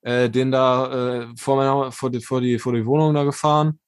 äh, 0.00 0.28
den 0.28 0.50
da 0.50 1.20
äh, 1.20 1.26
vor, 1.36 1.54
meiner, 1.54 1.92
vor, 1.92 2.10
die, 2.10 2.20
vor, 2.20 2.40
die, 2.40 2.58
vor 2.58 2.72
die 2.72 2.84
Wohnung 2.84 3.14
da 3.14 3.22
gefahren 3.22 3.78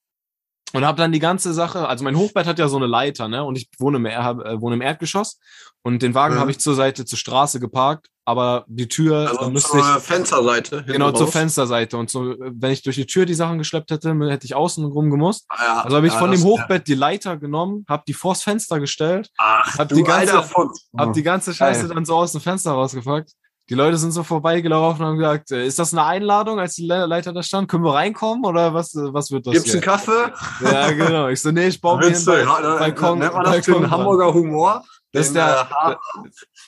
und 0.74 0.84
habe 0.84 0.98
dann 0.98 1.12
die 1.12 1.18
ganze 1.20 1.54
Sache, 1.54 1.88
also 1.88 2.04
mein 2.04 2.16
Hochbett 2.16 2.46
hat 2.46 2.58
ja 2.58 2.68
so 2.68 2.76
eine 2.76 2.86
Leiter, 2.86 3.28
ne? 3.28 3.42
Und 3.44 3.56
ich 3.56 3.68
wohne 3.78 3.96
im, 3.96 4.06
hab, 4.06 4.40
äh, 4.40 4.60
wohne 4.60 4.74
im 4.74 4.82
Erdgeschoss 4.82 5.38
und 5.82 6.02
den 6.02 6.14
Wagen 6.14 6.34
Mhm. 6.34 6.40
habe 6.40 6.50
ich 6.50 6.58
zur 6.60 6.74
Seite 6.74 7.04
zur 7.06 7.16
Straße 7.18 7.60
geparkt, 7.60 8.08
aber 8.26 8.64
die 8.68 8.88
Tür 8.88 9.28
Also 9.30 9.50
müsste 9.50 9.70
zur 9.70 9.80
ich 9.80 10.02
Fensterseite. 10.02 10.84
genau 10.84 11.12
zur 11.12 11.26
raus. 11.26 11.32
Fensterseite 11.32 11.96
und 11.96 12.10
so, 12.10 12.34
wenn 12.38 12.72
ich 12.72 12.82
durch 12.82 12.96
die 12.96 13.06
Tür 13.06 13.24
die 13.26 13.34
Sachen 13.34 13.58
geschleppt 13.58 13.90
hätte, 13.90 14.14
hätte 14.30 14.46
ich 14.46 14.54
außen 14.54 14.84
rum 14.84 15.10
gemusst. 15.10 15.44
Ah, 15.48 15.62
ja, 15.64 15.80
Also 15.82 15.96
habe 15.96 16.06
ich 16.06 16.12
ja, 16.12 16.18
von 16.18 16.30
das- 16.30 16.40
dem 16.40 16.46
Hochbett 16.48 16.88
die 16.88 16.94
Leiter 16.94 17.36
genommen, 17.36 17.84
habe 17.88 18.02
die 18.08 18.14
vors 18.14 18.43
Fenster 18.43 18.81
gestellt, 18.81 19.31
Ach, 19.38 19.78
hab 19.78 19.88
die 19.90 20.02
ganze- 20.02 20.38
alter 20.38 20.69
habe 20.98 21.12
die 21.12 21.22
ganze 21.22 21.54
Scheiße 21.54 21.86
Geil. 21.86 21.94
dann 21.94 22.04
so 22.04 22.16
aus 22.16 22.32
dem 22.32 22.40
Fenster 22.40 22.72
rausgepackt. 22.72 23.32
Die 23.70 23.74
Leute 23.74 23.96
sind 23.96 24.12
so 24.12 24.22
vorbeigelaufen 24.22 25.00
und 25.02 25.08
haben 25.12 25.16
gesagt, 25.18 25.50
äh, 25.50 25.66
ist 25.66 25.78
das 25.78 25.92
eine 25.94 26.04
Einladung, 26.04 26.60
als 26.60 26.74
die 26.74 26.86
Le- 26.86 27.06
Leiter 27.06 27.32
da 27.32 27.42
stand? 27.42 27.66
Können 27.68 27.82
wir 27.84 27.94
reinkommen 27.94 28.44
oder 28.44 28.74
was, 28.74 28.94
äh, 28.94 29.12
was 29.14 29.30
wird 29.30 29.46
das 29.46 29.54
Gibt's 29.54 29.70
einen 29.72 29.82
hier? 29.82 29.90
Kaffee? 29.90 30.32
Ja, 30.64 30.90
genau. 30.92 31.28
Ich 31.28 31.40
so, 31.40 31.50
nee, 31.50 31.68
ich 31.68 31.80
baue 31.80 31.98
mir 31.98 32.06
einen 32.08 32.24
Ba- 32.24 32.38
ja, 32.40 32.78
Balkon, 32.78 33.18
nennt 33.20 33.32
man 33.32 33.44
das 33.44 33.64
den. 33.64 33.90
Hamburger 33.90 34.34
Humor? 34.34 34.84
Das 35.12 35.28
ist 35.28 35.34
der- 35.36 35.46
äh, 35.46 35.74
Ha- 35.74 35.98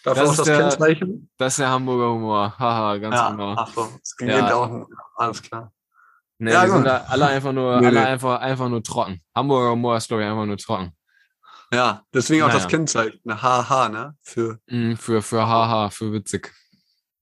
das 0.04 0.30
ist 0.30 0.38
das 0.38 0.46
der- 0.46 0.58
Kennzeichen? 0.58 1.28
Das 1.36 1.52
ist 1.54 1.58
der 1.58 1.68
Hamburger 1.68 2.10
Humor. 2.12 2.54
Haha, 2.58 2.96
ganz 2.96 3.14
Ja, 3.14 3.30
genau. 3.30 3.54
ach 3.58 3.68
so, 3.74 3.88
das 4.00 4.16
ging 4.16 4.28
Ja. 4.28 4.54
auch. 4.54 4.86
Alles 5.16 5.42
klar. 5.42 5.72
Nee, 6.38 6.52
Ja, 6.52 6.66
sind 6.68 6.84
da 6.84 7.04
alle 7.08 7.26
einfach 7.26 7.52
nur, 7.52 7.80
Nee, 7.80 7.86
alle 7.88 8.00
nee. 8.00 8.06
einfach, 8.06 8.40
einfach 8.40 8.68
nur 8.68 8.82
trocken. 8.82 9.20
Hamburger 9.34 9.70
Humor 9.72 9.96
ist, 9.96 10.08
glaube 10.08 10.22
ich, 10.22 10.28
einfach 10.30 10.46
nur 10.46 10.56
trocken. 10.58 10.92
Ja, 11.72 12.02
deswegen 12.14 12.42
auch 12.42 12.48
Naja. 12.48 12.60
das 12.60 12.68
Kennzeichen. 12.68 13.20
HH, 13.26 13.88
ne? 13.88 14.14
Für. 14.22 14.58
Mm, 14.68 14.94
für, 14.94 15.20
für 15.22 15.46
haha, 15.46 15.90
für 15.90 16.12
witzig. 16.12 16.52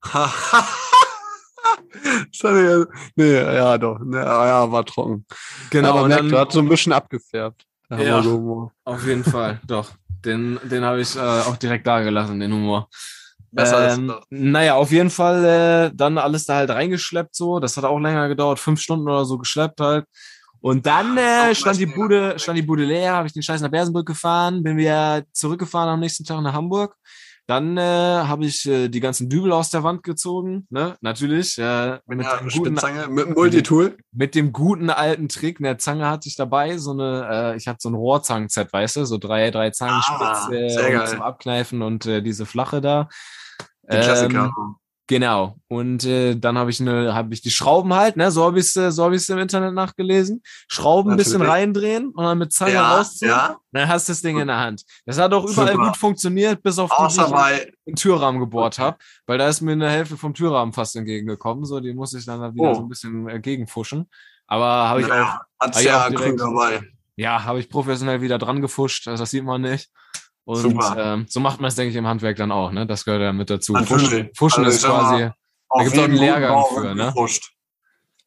Sorry, 2.33 2.65
ja- 2.65 2.87
nee, 3.17 3.35
ja, 3.35 3.79
doch. 3.79 3.99
Ne, 4.01 4.19
ja, 4.19 4.71
war 4.71 4.85
trocken. 4.85 5.25
Genau, 5.71 5.99
Aber 5.99 6.09
merkt, 6.09 6.25
dann, 6.25 6.29
du 6.31 6.39
hast 6.39 6.53
so 6.53 6.59
ein 6.61 6.69
bisschen 6.69 6.93
abgefärbt. 6.93 7.65
Ja. 7.91 8.23
Auf 8.85 9.07
jeden 9.07 9.25
Fall, 9.25 9.61
doch. 9.67 9.91
Den, 10.25 10.59
den 10.65 10.85
habe 10.85 11.01
ich 11.01 11.17
äh, 11.17 11.21
auch 11.21 11.57
direkt 11.57 11.87
da 11.87 12.01
gelassen, 12.01 12.41
den 12.41 12.53
Humor. 12.53 12.89
Besser 13.53 13.77
als 13.77 13.99
ähm, 13.99 14.13
naja, 14.31 14.75
auf 14.75 14.91
jeden 14.91 15.11
Fall 15.11 15.45
äh, 15.45 15.91
dann 15.95 16.19
alles 16.19 16.45
da 16.45 16.57
halt 16.57 16.71
reingeschleppt 16.71 17.37
so. 17.37 17.61
Das 17.61 17.77
hat 17.77 17.85
auch 17.85 18.01
länger 18.01 18.29
gedauert, 18.29 18.59
fünf 18.59 18.81
Stunden 18.81 19.09
oder 19.09 19.25
so 19.25 19.39
geschleppt 19.39 19.81
halt. 19.81 20.07
Und 20.61 20.87
dann 20.87 21.17
äh, 21.19 21.55
stand 21.55 21.79
die 21.79 21.87
Bude, 21.87 22.39
stand 22.39 22.59
die 22.59 22.63
Bude 22.63 22.85
leer, 22.85 23.13
habe 23.13 23.27
ich 23.27 23.35
den 23.35 23.43
Scheiß 23.43 23.61
nach 23.61 23.71
Bersenbrück 23.71 24.07
gefahren, 24.07 24.63
bin 24.63 24.79
wieder 24.79 25.23
zurückgefahren 25.33 25.91
am 25.91 26.01
nächsten 26.01 26.25
Tag 26.25 26.41
nach 26.41 26.55
Hamburg. 26.55 26.97
Dann 27.47 27.77
äh, 27.77 27.81
habe 27.81 28.47
ich 28.47 28.67
äh, 28.67 28.89
die 28.89 29.01
ganzen 29.01 29.29
Dübel 29.29 29.53
aus 29.53 29.69
der 29.69 29.83
Wand 29.83 30.03
gezogen, 30.03 30.67
ne? 30.71 30.97
Natürlich. 31.03 31.59
Äh, 31.59 31.99
mit, 32.07 32.21
dem 32.21 32.49
guten, 32.49 32.75
mit 33.11 33.27
dem 33.27 33.35
Multitool. 33.35 33.99
mit 34.13 34.35
dem 34.35 34.53
guten 34.53 34.89
alten 34.89 35.29
Trick. 35.29 35.61
Eine 35.61 35.77
Zange 35.77 36.09
hatte 36.09 36.29
ich 36.29 36.37
dabei, 36.37 36.79
so 36.79 36.93
eine, 36.93 37.29
äh, 37.31 37.57
ich 37.57 37.69
hatte 37.69 37.79
so 37.81 37.91
ein 37.91 37.95
Rohrzangenset, 37.95 38.73
weißt 38.73 38.97
du, 38.97 39.05
so 39.05 39.19
drei, 39.19 39.51
drei 39.51 39.71
Zangen 39.71 40.01
Ah, 40.07 40.49
äh, 40.51 41.05
zum 41.07 41.21
Abkneifen 41.21 41.83
und 41.83 42.07
äh, 42.07 42.23
diese 42.23 42.47
flache 42.47 42.81
da. 42.81 43.09
Die 43.83 43.99
Klassiker. 43.99 44.51
Ähm, 44.57 44.77
Genau. 45.07 45.59
Und 45.69 46.05
äh, 46.05 46.35
dann 46.35 46.57
habe 46.57 46.71
ich 46.71 46.81
eine, 46.81 47.15
habe 47.15 47.35
ich 47.35 47.43
die 47.43 47.51
Schrauben 47.51 47.93
halt, 47.93 48.17
ne, 48.17 48.31
so 48.31 48.43
habe 48.45 48.59
ich 48.59 48.75
äh, 48.75 48.91
so 48.91 49.11
ich 49.11 49.29
im 49.29 49.37
Internet 49.39 49.75
nachgelesen. 49.75 50.43
Schrauben 50.67 51.11
ein 51.11 51.17
bisschen 51.19 51.43
reindrehen 51.43 52.09
und 52.09 52.25
dann 52.25 52.39
mit 52.39 52.55
Zange 52.55 52.73
ja, 52.75 52.97
rausziehen. 52.97 53.31
ja. 53.31 53.59
Dann 53.73 53.89
hast 53.89 54.09
du 54.09 54.13
das 54.13 54.23
Ding 54.23 54.39
in 54.39 54.47
der 54.47 54.59
Hand. 54.59 54.83
Das 55.05 55.19
hat 55.19 55.35
auch 55.35 55.45
überall 55.45 55.73
Super. 55.73 55.87
gut 55.89 55.97
funktioniert, 55.99 56.63
bis 56.63 56.79
auf 56.79 56.89
die, 56.91 56.97
Außer 56.97 57.27
die 57.27 57.33
bei. 57.33 57.59
ich 57.67 57.75
den 57.87 57.97
Türrahmen 57.97 58.41
gebohrt 58.41 58.79
habe, 58.79 58.97
weil 59.27 59.37
da 59.37 59.47
ist 59.49 59.61
mir 59.61 59.73
eine 59.73 59.91
Hälfte 59.91 60.17
vom 60.17 60.33
Türrahmen 60.33 60.73
fast 60.73 60.97
entgegengekommen. 60.97 61.67
So, 61.67 61.81
die 61.81 61.93
muss 61.93 62.15
ich 62.15 62.25
dann 62.25 62.41
wieder 62.55 62.71
Oh. 62.71 62.75
so 62.75 62.81
ein 62.81 62.89
bisschen 62.89 63.29
äh, 63.29 63.41
gegenfuschen. 63.41 64.09
Aber 64.47 64.67
habe 64.67 65.01
ich 65.01 65.07
auch, 65.07 65.11
Naja, 65.11 65.41
hat's 65.61 65.77
Ah, 65.77 65.81
ja, 65.83 66.05
auch 66.07 66.09
direkt. 66.09 66.41
dabei. 66.41 66.81
Ja, 67.17 67.45
habe 67.45 67.61
ich 67.61 67.69
professionell 67.69 68.23
wieder 68.23 68.39
dran 68.39 68.61
gefuscht, 68.63 69.07
also 69.07 69.23
das 69.23 69.31
sieht 69.31 69.45
man 69.45 69.61
nicht. 69.61 69.91
Und 70.45 70.79
ähm, 70.97 71.27
so 71.29 71.41
macht 71.41 71.61
man 71.61 71.69
es, 71.69 71.75
denke 71.75 71.91
ich, 71.91 71.97
im 71.97 72.07
Handwerk 72.07 72.37
dann 72.37 72.53
auch, 72.53 72.71
ne? 72.71 72.87
Das 72.87 73.05
gehört 73.05 73.23
ja 73.23 73.33
mit 73.33 73.49
dazu. 73.49 73.75
Fuschen, 73.87 74.31
Fuschen 74.37 74.65
also 74.65 74.77
ist 74.77 74.85
quasi, 74.85 75.31
da 75.71 75.83
gibt 75.83 75.95
es 75.95 75.99
auch 75.99 76.05
einen 76.05 76.17
Lehrgang 76.17 76.65
für, 76.75 76.95
ne? 76.95 77.15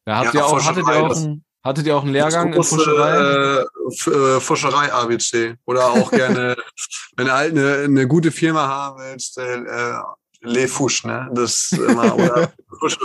Da 0.05 0.17
habt 0.17 0.33
ja, 0.33 0.41
ihr 0.41 0.45
auch, 0.45 0.65
hattet 0.65 0.87
ihr 0.87 0.95
auch 0.95 1.15
einen, 1.15 1.45
Hattet 1.67 1.85
ihr 1.85 1.97
auch 1.97 2.03
einen 2.03 2.13
Lehrgang 2.13 2.53
in 2.53 2.63
Fuscherei? 2.63 3.17
Äh, 3.17 4.09
äh 4.09 4.39
Fuscherei 4.39 4.93
ABC. 4.93 5.55
Oder 5.65 5.87
auch 5.87 6.11
gerne, 6.11 6.55
wenn 7.17 7.25
du 7.25 7.33
halt 7.33 7.51
eine, 7.51 7.83
eine 7.83 8.07
gute 8.07 8.31
Firma 8.31 8.67
haben 8.67 8.99
willst, 9.01 9.37
äh, 9.37 9.93
Le 10.41 10.67
Fusch, 10.69 11.03
ne? 11.03 11.29
Das 11.33 11.73
immer, 11.73 12.15
oder 12.15 12.53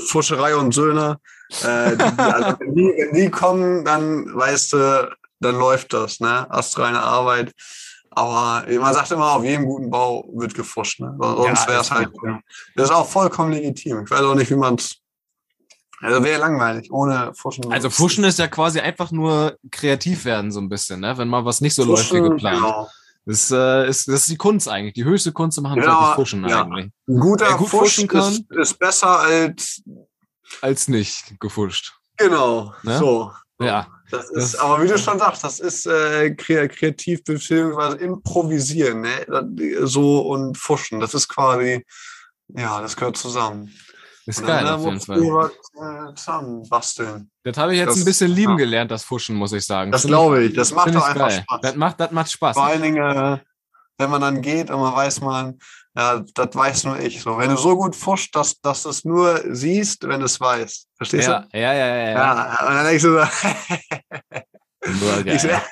Fuscherei 0.06 0.54
und 0.54 0.72
Söhne. 0.72 1.18
Äh, 1.64 1.96
die, 1.96 2.18
also 2.18 2.56
wenn, 2.60 2.74
die, 2.76 2.94
wenn 2.96 3.14
die 3.14 3.30
kommen, 3.30 3.84
dann 3.84 4.32
weißt 4.32 4.74
du, 4.74 5.16
dann 5.40 5.58
läuft 5.58 5.92
das, 5.92 6.20
ne? 6.20 6.48
Astreine 6.48 7.00
Arbeit. 7.00 7.52
Aber 8.14 8.66
man 8.80 8.94
sagt 8.94 9.10
immer, 9.10 9.32
auf 9.32 9.44
jedem 9.44 9.66
guten 9.66 9.90
Bau 9.90 10.24
wird 10.34 10.54
gefuscht, 10.54 11.00
ne? 11.00 11.16
Sonst 11.18 11.64
ja, 11.64 11.68
wäre 11.68 11.80
es 11.80 11.90
halt. 11.90 12.10
Ja. 12.24 12.40
Das 12.76 12.90
ist 12.90 12.94
auch 12.94 13.08
vollkommen 13.08 13.52
legitim. 13.52 14.04
Ich 14.04 14.10
weiß 14.10 14.20
auch 14.20 14.34
nicht, 14.34 14.50
wie 14.50 14.56
man 14.56 14.74
es 14.74 14.98
also 16.02 16.24
wäre 16.24 16.40
langweilig, 16.40 16.90
ohne 16.90 17.32
Fuschen. 17.32 17.72
Also 17.72 17.88
Fuschen 17.88 18.24
ist 18.24 18.40
ja 18.40 18.48
quasi 18.48 18.80
einfach 18.80 19.12
nur 19.12 19.56
kreativ 19.70 20.24
werden, 20.24 20.50
so 20.50 20.60
ein 20.60 20.68
bisschen, 20.68 20.98
ne? 20.98 21.16
Wenn 21.16 21.28
mal 21.28 21.44
was 21.44 21.60
nicht 21.60 21.76
so 21.76 21.84
Fuschen, 21.84 21.94
läuft 21.94 22.12
wie 22.12 22.28
geplant. 22.28 22.56
Genau. 22.56 22.88
Das, 23.24 23.52
äh, 23.52 23.88
ist, 23.88 24.08
das 24.08 24.22
ist 24.22 24.30
die 24.30 24.36
Kunst 24.36 24.68
eigentlich, 24.68 24.94
die 24.94 25.04
höchste 25.04 25.30
Kunst 25.30 25.56
im 25.58 25.68
Handwerk 25.68 25.86
genau, 25.86 26.10
ist 26.10 26.14
Fuschen 26.16 26.48
ja. 26.48 26.64
eigentlich. 26.64 26.90
Ein 27.06 27.20
guter 27.20 27.50
Wer 27.50 27.56
gut 27.56 27.68
Fusch 27.68 27.94
fuschen 27.94 28.08
kann, 28.08 28.32
ist, 28.32 28.50
ist 28.50 28.78
besser 28.80 29.20
als 29.20 29.80
als 30.60 30.88
nicht 30.88 31.38
gefuscht. 31.38 31.94
Genau, 32.16 32.74
ne? 32.82 32.98
so. 32.98 33.32
Ja. 33.60 33.86
Das 34.12 34.28
ist, 34.30 34.54
das, 34.54 34.60
aber 34.60 34.82
wie 34.82 34.88
du 34.88 34.98
schon 34.98 35.18
sagst, 35.18 35.42
das 35.42 35.58
ist 35.58 35.86
äh, 35.86 36.34
kreativ 36.34 37.24
beziehungsweise 37.24 37.96
improvisieren, 37.96 39.00
ne? 39.00 39.86
So 39.86 40.20
und 40.28 40.58
fuschen. 40.58 41.00
Das 41.00 41.14
ist 41.14 41.28
quasi, 41.28 41.82
ja, 42.48 42.82
das 42.82 42.94
gehört 42.94 43.16
zusammen. 43.16 43.72
Ist 44.26 44.44
geil 44.44 44.68
auf 44.68 44.84
jeden 44.84 45.00
Fall. 45.00 45.18
Äh, 45.18 46.14
zusammen 46.14 46.68
basteln. 46.68 47.30
Das 47.42 47.56
habe 47.56 47.72
ich 47.72 47.78
jetzt 47.78 47.92
das, 47.92 47.98
ein 48.00 48.04
bisschen 48.04 48.30
lieben 48.30 48.52
ja. 48.52 48.58
gelernt, 48.58 48.90
das 48.90 49.02
Fuschen, 49.02 49.34
muss 49.34 49.52
ich 49.52 49.64
sagen. 49.64 49.90
Das 49.90 50.06
glaube 50.06 50.44
ich. 50.44 50.54
Das 50.54 50.72
macht 50.72 50.94
doch 50.94 51.06
einfach 51.06 51.28
geil. 51.28 51.42
Spaß. 51.42 51.60
Das 51.62 51.74
macht, 51.76 51.98
das 51.98 52.10
macht 52.10 52.30
Spaß. 52.30 52.54
Vor 52.54 52.66
allen 52.66 52.82
Dingen, 52.82 52.98
äh, 52.98 53.38
wenn 53.96 54.10
man 54.10 54.20
dann 54.20 54.42
geht 54.42 54.70
und 54.70 54.78
man 54.78 54.94
weiß 54.94 55.22
man, 55.22 55.58
ja, 55.94 56.24
das 56.34 56.54
weiß 56.54 56.84
nur 56.84 56.98
ich. 57.00 57.20
So, 57.20 57.38
wenn 57.38 57.50
du 57.50 57.56
so 57.56 57.76
gut 57.76 57.94
fuscht, 57.94 58.34
dass, 58.34 58.60
dass 58.60 58.84
du 58.84 58.88
es 58.88 59.04
nur 59.04 59.42
siehst, 59.50 60.08
wenn 60.08 60.20
du 60.20 60.26
es 60.26 60.40
weißt. 60.40 60.88
Verstehst 60.96 61.28
ja, 61.28 61.40
du? 61.40 61.58
Ja, 61.58 61.74
ja, 61.74 61.86
ja, 61.86 61.96
ja. 61.96 62.10
ja 62.12 62.66
und 62.66 62.74
dann 62.74 62.86
denkst 62.86 63.02
du 63.02 63.10
so, 64.84 65.22
geil. 65.24 65.62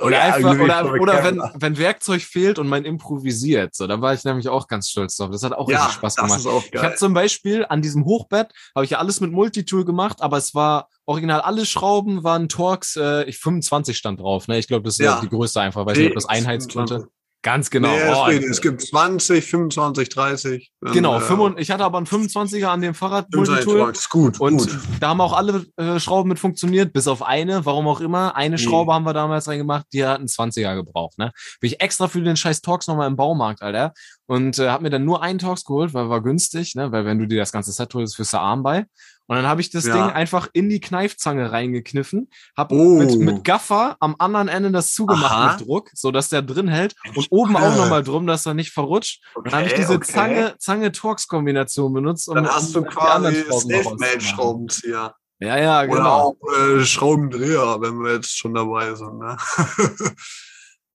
oder 0.00 0.16
ja, 0.16 0.34
einfach, 0.34 0.58
oder, 0.58 0.92
oder 0.94 1.24
wenn, 1.24 1.42
wenn 1.54 1.76
Werkzeug 1.76 2.22
fehlt 2.22 2.58
und 2.58 2.66
man 2.68 2.84
improvisiert, 2.84 3.74
so, 3.74 3.86
da 3.86 4.00
war 4.00 4.14
ich 4.14 4.24
nämlich 4.24 4.48
auch 4.48 4.68
ganz 4.68 4.88
stolz 4.88 5.16
drauf. 5.16 5.30
Das 5.30 5.42
hat 5.42 5.52
auch 5.52 5.68
ja, 5.68 5.78
richtig 5.78 5.96
Spaß 5.96 6.16
gemacht. 6.16 6.40
Ich 6.72 6.82
habe 6.82 6.94
zum 6.94 7.12
Beispiel 7.12 7.66
an 7.68 7.82
diesem 7.82 8.04
Hochbett, 8.06 8.52
habe 8.74 8.84
ich 8.84 8.92
ja 8.92 8.98
alles 8.98 9.20
mit 9.20 9.32
Multitool 9.32 9.84
gemacht, 9.84 10.22
aber 10.22 10.38
es 10.38 10.54
war 10.54 10.88
original 11.04 11.40
alle 11.40 11.66
Schrauben 11.66 12.24
waren 12.24 12.48
Torx, 12.48 12.96
äh, 12.96 13.24
ich 13.24 13.38
25 13.38 13.96
stand 13.96 14.20
drauf, 14.20 14.48
ne? 14.48 14.58
Ich 14.58 14.68
glaube, 14.68 14.84
das 14.84 14.94
ist 14.94 15.04
ja. 15.04 15.20
die 15.20 15.28
größte 15.28 15.60
einfach, 15.60 15.84
weil 15.84 15.96
ich 15.96 16.02
nicht, 16.04 16.10
ob 16.10 16.14
das 16.14 16.26
Einheitsgründe. 16.26 17.08
Ganz 17.42 17.70
genau. 17.70 17.88
Nee, 17.88 18.02
oh, 18.06 18.28
es, 18.28 18.44
es, 18.44 18.60
gibt 18.60 18.82
20, 18.82 19.42
25, 19.42 20.10
30. 20.10 20.72
Genau, 20.92 21.18
äh, 21.18 21.60
ich 21.60 21.70
hatte 21.70 21.84
aber 21.84 21.96
einen 21.96 22.06
25er 22.06 22.66
an 22.66 22.82
dem 22.82 22.92
Fahrrad. 22.92 23.28
Ist 23.34 24.10
gut. 24.10 24.38
Und 24.40 24.58
gut. 24.58 24.78
da 25.00 25.08
haben 25.08 25.22
auch 25.22 25.32
alle 25.32 25.64
äh, 25.76 25.98
Schrauben 25.98 26.28
mit 26.28 26.38
funktioniert, 26.38 26.92
bis 26.92 27.08
auf 27.08 27.22
eine, 27.22 27.64
warum 27.64 27.88
auch 27.88 28.02
immer. 28.02 28.36
Eine 28.36 28.56
nee. 28.56 28.62
Schraube 28.62 28.92
haben 28.92 29.04
wir 29.04 29.14
damals 29.14 29.48
reingemacht, 29.48 29.86
die 29.94 30.04
hat 30.04 30.18
einen 30.18 30.28
20er 30.28 30.74
gebraucht. 30.74 31.16
Ne? 31.16 31.32
Bin 31.60 31.68
ich 31.68 31.80
extra 31.80 32.08
für 32.08 32.20
den 32.20 32.36
scheiß 32.36 32.60
Torx 32.60 32.88
nochmal 32.88 33.08
im 33.08 33.16
Baumarkt, 33.16 33.62
Alter. 33.62 33.94
Und 34.26 34.58
äh, 34.58 34.68
hab 34.68 34.82
mir 34.82 34.90
dann 34.90 35.06
nur 35.06 35.22
einen 35.22 35.38
Torx 35.38 35.64
geholt, 35.64 35.94
weil 35.94 36.10
war 36.10 36.22
günstig, 36.22 36.74
ne? 36.74 36.92
Weil 36.92 37.06
wenn 37.06 37.18
du 37.18 37.26
dir 37.26 37.38
das 37.38 37.52
ganze 37.52 37.72
Set 37.72 37.94
holst, 37.94 38.16
fürs 38.16 38.34
Arm 38.34 38.62
bei. 38.62 38.84
Und 39.30 39.36
dann 39.36 39.46
habe 39.46 39.60
ich 39.60 39.70
das 39.70 39.86
ja. 39.86 39.94
Ding 39.94 40.12
einfach 40.12 40.48
in 40.54 40.68
die 40.68 40.80
Kneifzange 40.80 41.52
reingekniffen, 41.52 42.28
habe 42.56 42.74
oh. 42.74 42.98
mit, 42.98 43.16
mit 43.20 43.44
Gaffer 43.44 43.96
am 44.00 44.16
anderen 44.18 44.48
Ende 44.48 44.72
das 44.72 44.92
zugemacht 44.92 45.30
Aha. 45.30 45.52
mit 45.52 45.68
Druck, 45.68 45.88
so 45.94 46.10
dass 46.10 46.30
der 46.30 46.42
drin 46.42 46.66
hält 46.66 46.96
und 47.14 47.28
oben 47.30 47.56
auch 47.56 47.76
nochmal 47.76 48.02
drum, 48.02 48.26
dass 48.26 48.44
er 48.44 48.54
nicht 48.54 48.72
verrutscht. 48.72 49.22
Okay, 49.36 49.48
dann 49.48 49.58
habe 49.60 49.68
ich 49.68 49.74
diese 49.74 49.94
okay. 49.94 50.12
Zange, 50.12 50.54
Zange 50.58 50.90
Torx 50.90 51.28
Kombination 51.28 51.92
benutzt, 51.92 52.28
um 52.28 52.34
dann 52.34 52.48
hast 52.48 52.74
um 52.74 52.82
du 52.82 52.90
quasi 52.90 53.44
Selfmade-Schraubenzieher. 53.48 55.14
Ja, 55.38 55.56
ja, 55.56 55.84
genau. 55.84 55.94
Oder 56.00 56.12
auch 56.12 56.36
äh, 56.58 56.84
Schraubendreher, 56.84 57.80
wenn 57.80 58.02
wir 58.02 58.14
jetzt 58.14 58.36
schon 58.36 58.52
dabei 58.52 58.96
sind. 58.96 59.16
Ne? 59.16 59.36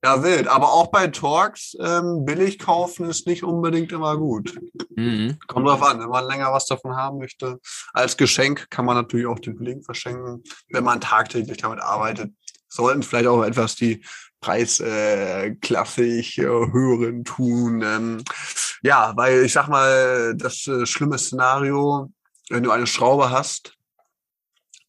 Ja, 0.06 0.22
wild. 0.22 0.48
Aber 0.48 0.72
auch 0.72 0.92
bei 0.92 1.08
Torx 1.08 1.75
ähm, 1.80 2.25
billig 2.25 2.60
kaufen 2.60 3.10
ist 3.10 3.25
nicht 3.25 3.44
unbedingt 3.44 3.92
immer 3.92 4.15
gut. 4.18 4.56
Mhm. 4.96 5.39
Kommt 5.48 5.68
drauf 5.68 5.82
an, 5.82 6.00
wenn 6.00 6.10
man 6.10 6.27
länger 6.27 6.54
was 6.54 6.68
davon 6.68 6.96
haben 6.96 7.18
möchte. 7.18 7.60
Als 7.96 8.18
Geschenk 8.18 8.70
kann 8.70 8.84
man 8.84 8.98
natürlich 8.98 9.25
auch 9.25 9.40
den 9.40 9.56
Kollegen 9.56 9.82
verschenken, 9.82 10.44
wenn 10.70 10.84
man 10.84 11.00
tagtäglich 11.00 11.58
damit 11.58 11.80
arbeitet. 11.80 12.34
Sollten 12.68 13.04
vielleicht 13.04 13.28
auch 13.28 13.42
etwas 13.42 13.75
die 13.75 14.04
Preisklasse 14.42 16.04
äh, 16.04 16.20
äh, 16.20 16.44
hören 16.44 17.24
tun. 17.24 17.82
Ähm, 17.82 18.24
ja, 18.82 19.14
weil 19.16 19.46
ich 19.46 19.54
sag 19.54 19.70
mal, 19.70 20.36
das 20.36 20.68
äh, 20.68 20.86
schlimme 20.86 21.18
Szenario, 21.18 22.12
wenn 22.50 22.64
du 22.64 22.72
eine 22.72 22.86
Schraube 22.86 23.30
hast, 23.30 23.75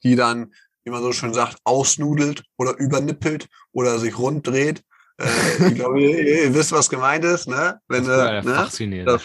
die 0.03 0.17
dann, 0.17 0.53
wie 0.85 0.91
man 0.91 1.01
so 1.01 1.13
schön 1.13 1.33
sagt, 1.33 1.59
ausnudelt 1.63 2.43
oder 2.57 2.77
übernippelt 2.77 3.47
oder 3.71 4.01
sich 4.01 4.19
rund 4.19 4.49
dreht, 4.49 4.83
äh, 5.19 5.69
ich 5.69 5.77
glaube, 5.77 6.03
ihr, 6.03 6.45
ihr, 6.45 6.55
wisst, 6.55 6.73
was 6.73 6.91
gemeint 6.91 7.25
ist, 7.25 7.47
ne? 7.47 7.81
Wenn 7.87 8.05
das, 8.05 8.45
äh, 8.81 8.87
ne? 8.89 9.05
das, 9.05 9.23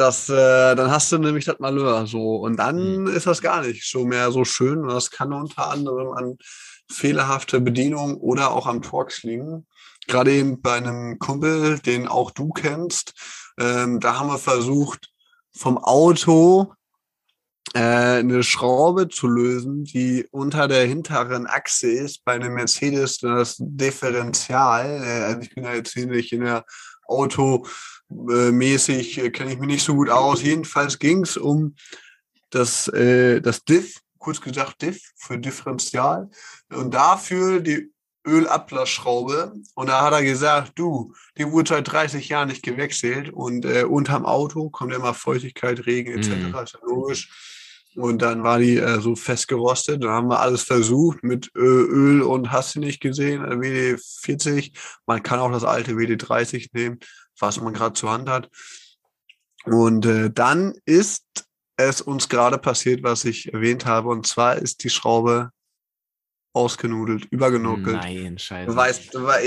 das 0.00 0.28
äh, 0.28 0.74
dann 0.74 0.90
hast 0.90 1.12
du 1.12 1.18
nämlich 1.18 1.44
das 1.44 1.58
Malheur 1.58 2.06
so 2.06 2.36
und 2.36 2.56
dann 2.56 3.02
mhm. 3.02 3.06
ist 3.08 3.26
das 3.26 3.42
gar 3.42 3.62
nicht 3.62 3.88
so 3.88 4.04
mehr 4.04 4.32
so 4.32 4.44
schön 4.44 4.80
und 4.80 4.88
das 4.88 5.10
kann 5.10 5.32
unter 5.32 5.70
anderem 5.70 6.12
an 6.12 6.38
fehlerhafte 6.90 7.60
Bedienung 7.60 8.16
oder 8.16 8.50
auch 8.50 8.66
am 8.66 8.82
Torx 8.82 9.22
liegen. 9.22 9.66
Gerade 10.08 10.32
eben 10.32 10.60
bei 10.60 10.76
einem 10.76 11.18
Kumpel, 11.18 11.78
den 11.78 12.08
auch 12.08 12.30
du 12.30 12.48
kennst, 12.50 13.12
ähm, 13.60 14.00
da 14.00 14.18
haben 14.18 14.28
wir 14.28 14.38
versucht, 14.38 15.10
vom 15.52 15.78
Auto 15.78 16.72
äh, 17.74 18.18
eine 18.18 18.42
Schraube 18.42 19.08
zu 19.08 19.28
lösen, 19.28 19.84
die 19.84 20.26
unter 20.30 20.66
der 20.66 20.86
hinteren 20.86 21.46
Achse 21.46 21.88
ist. 21.88 22.24
Bei 22.24 22.32
einem 22.32 22.54
Mercedes 22.54 23.18
das 23.18 23.56
Differential. 23.58 25.02
Äh, 25.04 25.24
also 25.24 25.40
ich 25.42 25.54
bin 25.54 25.64
da 25.64 25.74
jetzt 25.74 25.94
nicht 25.96 26.32
in 26.32 26.44
der 26.44 26.64
Auto 27.06 27.66
mäßig 28.10 29.18
äh, 29.18 29.30
kenne 29.30 29.52
ich 29.52 29.58
mich 29.58 29.68
nicht 29.68 29.84
so 29.84 29.94
gut 29.94 30.10
aus. 30.10 30.42
Jedenfalls 30.42 30.98
ging 30.98 31.22
es 31.22 31.36
um 31.36 31.74
das, 32.50 32.88
äh, 32.88 33.40
das 33.40 33.64
Diff, 33.64 34.00
kurz 34.18 34.40
gesagt 34.40 34.82
Diff 34.82 35.00
für 35.16 35.38
Differential. 35.38 36.28
Und 36.70 36.92
dafür 36.92 37.60
die 37.60 37.90
Ölablassschraube. 38.26 39.54
Und 39.74 39.88
da 39.88 40.02
hat 40.02 40.12
er 40.12 40.22
gesagt, 40.22 40.72
du, 40.74 41.14
die 41.38 41.50
wurde 41.50 41.70
seit 41.70 41.90
30 41.90 42.28
Jahren 42.28 42.48
nicht 42.48 42.62
gewechselt 42.62 43.30
und 43.30 43.64
äh, 43.64 43.84
unterm 43.84 44.26
Auto 44.26 44.68
kommt 44.68 44.92
immer 44.92 45.14
Feuchtigkeit, 45.14 45.86
Regen 45.86 46.12
etc. 46.12 46.28
Mhm. 46.28 46.54
Ist 46.62 46.72
ja 46.74 46.80
logisch. 46.86 47.30
Und 47.96 48.22
dann 48.22 48.44
war 48.44 48.58
die 48.58 48.76
äh, 48.76 49.00
so 49.00 49.16
festgerostet. 49.16 50.04
Dann 50.04 50.10
haben 50.10 50.28
wir 50.28 50.40
alles 50.40 50.62
versucht 50.62 51.24
mit 51.24 51.50
Öl 51.56 52.22
und 52.22 52.52
hast 52.52 52.76
du 52.76 52.80
nicht 52.80 53.00
gesehen, 53.00 53.44
äh, 53.44 53.56
WD40. 53.56 54.72
Man 55.06 55.22
kann 55.22 55.40
auch 55.40 55.50
das 55.50 55.64
alte 55.64 55.92
WD30 55.92 56.68
nehmen, 56.72 57.00
was 57.40 57.60
man 57.60 57.74
gerade 57.74 57.94
zur 57.94 58.10
Hand 58.10 58.28
hat. 58.28 58.50
Und 59.64 60.06
äh, 60.06 60.30
dann 60.30 60.74
ist 60.84 61.24
es 61.76 62.00
uns 62.00 62.28
gerade 62.28 62.58
passiert, 62.58 63.02
was 63.02 63.24
ich 63.24 63.52
erwähnt 63.52 63.86
habe. 63.86 64.08
Und 64.08 64.26
zwar 64.26 64.56
ist 64.56 64.84
die 64.84 64.90
Schraube 64.90 65.50
ausgenudelt, 66.52 67.26
übergenuckelt. 67.30 67.96
Nein, 67.96 68.36
scheiße. 68.36 68.70
Du 68.70 68.76
weißt, 68.76 69.14
du 69.14 69.22
weißt, 69.22 69.44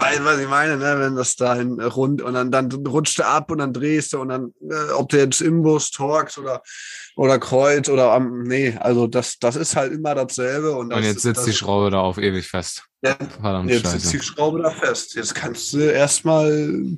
weißt, 0.00 0.24
was 0.24 0.38
ich 0.38 0.48
meine, 0.48 0.76
ne? 0.76 0.96
wenn 0.98 1.16
das 1.16 1.36
da 1.36 1.54
rund 1.54 2.20
und 2.20 2.34
dann, 2.34 2.50
dann 2.50 2.70
rutscht 2.70 3.18
du 3.18 3.26
ab 3.26 3.50
und 3.50 3.58
dann 3.58 3.72
drehst 3.72 4.12
du 4.12 4.20
und 4.20 4.28
dann, 4.28 4.52
äh, 4.60 4.92
ob 4.92 5.08
du 5.08 5.16
jetzt 5.16 5.40
Imbus, 5.40 5.90
Torx 5.90 6.36
oder, 6.36 6.62
oder 7.16 7.38
Kreuz 7.38 7.88
oder 7.88 8.12
am, 8.12 8.42
nee, 8.42 8.76
also 8.78 9.06
das, 9.06 9.38
das 9.38 9.56
ist 9.56 9.74
halt 9.74 9.92
immer 9.92 10.14
dasselbe. 10.14 10.76
Und, 10.76 10.90
das, 10.90 10.98
und 10.98 11.04
jetzt 11.04 11.22
sitzt 11.22 11.38
das, 11.38 11.44
die 11.46 11.54
Schraube 11.54 11.90
da 11.90 12.00
auf 12.00 12.18
ewig 12.18 12.46
fest. 12.46 12.87
Ja, 13.02 13.16
Verdammt 13.40 13.70
jetzt 13.70 13.82
Scheiße. 13.82 13.98
sitzt 14.00 14.12
die 14.12 14.20
Schraube 14.20 14.62
da 14.62 14.70
fest. 14.70 15.14
Jetzt 15.14 15.34
kannst 15.34 15.72
du 15.72 15.78
erstmal. 15.78 16.96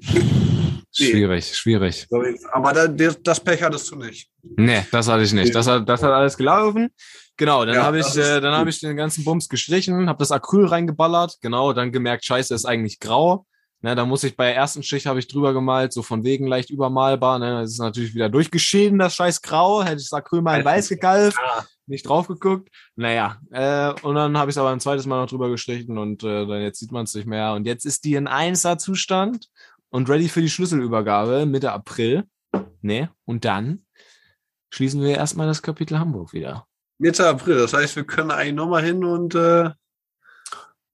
Schwierig, 0.93 1.57
schwierig. 1.57 2.09
Aber 2.53 2.73
da, 2.73 2.89
das 2.89 3.41
Pech 3.41 3.63
hattest 3.63 3.91
du 3.91 3.97
nicht. 3.97 4.29
Nee, 4.57 4.85
das 4.91 5.09
hatte 5.09 5.23
ich 5.23 5.33
nicht. 5.33 5.55
Das 5.55 5.67
hat, 5.67 5.89
das 5.89 6.03
hat 6.03 6.11
alles 6.11 6.37
gelaufen. 6.37 6.89
Genau, 7.37 7.65
dann 7.65 7.77
ja, 7.77 7.85
habe 7.85 8.01
ich, 8.01 8.17
äh, 8.17 8.41
dann 8.41 8.55
habe 8.55 8.69
ich 8.69 8.81
den 8.81 8.97
ganzen 8.97 9.25
Bums 9.25 9.49
gestrichen, 9.49 10.09
habe 10.09 10.19
das 10.19 10.31
Acryl 10.31 10.67
reingeballert, 10.67 11.39
genau, 11.41 11.73
dann 11.73 11.91
gemerkt, 11.91 12.25
Scheiße 12.27 12.55
ist 12.55 12.67
eigentlich 12.67 13.01
grau. 13.01 13.47
Ne, 13.83 13.95
da 13.95 14.05
muss 14.05 14.25
ich 14.25 14.37
bei 14.37 14.47
der 14.47 14.57
ersten 14.57 14.83
Schicht 14.83 15.07
habe 15.07 15.19
ich 15.19 15.27
drüber 15.27 15.55
gemalt, 15.55 15.95
so 15.95 16.03
von 16.03 16.23
wegen 16.23 16.47
leicht 16.47 16.69
übermalbar. 16.69 17.39
Ne, 17.39 17.63
das 17.63 17.73
ist 17.73 17.79
natürlich 17.79 18.15
wieder 18.15 18.29
durchgeschieden, 18.29 18.99
das 18.99 19.15
scheiß 19.15 19.41
Grau. 19.41 19.83
Hätte 19.83 20.03
ich 20.03 20.13
Acrylmal 20.13 20.61
in 20.61 20.65
weiß 20.67 20.91
gekalft, 20.91 21.39
nicht 21.87 22.07
drauf 22.07 22.29
geguckt. 22.29 22.69
Naja, 22.97 23.39
äh, 23.51 23.93
und 24.03 24.17
dann 24.17 24.37
habe 24.37 24.51
ich 24.51 24.55
es 24.55 24.59
aber 24.59 24.71
ein 24.71 24.81
zweites 24.81 25.07
Mal 25.07 25.23
noch 25.23 25.31
drüber 25.31 25.49
gestrichen 25.49 25.97
und 25.97 26.23
äh, 26.23 26.47
dann 26.47 26.61
jetzt 26.61 26.79
sieht 26.79 26.93
man 26.93 27.05
es 27.05 27.15
nicht 27.15 27.27
mehr. 27.27 27.55
Und 27.55 27.67
jetzt 27.67 27.87
ist 27.87 28.05
die 28.05 28.17
in 28.17 28.29
1er 28.29 28.77
Zustand 28.77 29.47
und 29.89 30.11
ready 30.11 30.29
für 30.29 30.43
die 30.43 30.51
Schlüsselübergabe 30.51 31.47
Mitte 31.47 31.73
April. 31.73 32.25
Ne, 32.83 33.11
und 33.25 33.47
dann 33.47 33.87
schließen 34.69 35.01
wir 35.01 35.17
erstmal 35.17 35.47
das 35.47 35.63
Kapitel 35.63 35.99
Hamburg 35.99 36.35
wieder. 36.35 36.67
Mitte 36.99 37.27
April, 37.27 37.57
das 37.57 37.73
heißt, 37.73 37.97
wir 37.97 38.05
können 38.05 38.31
eigentlich 38.31 38.55
nochmal 38.55 38.85
hin 38.85 39.05
und 39.05 39.35
äh, 39.35 39.71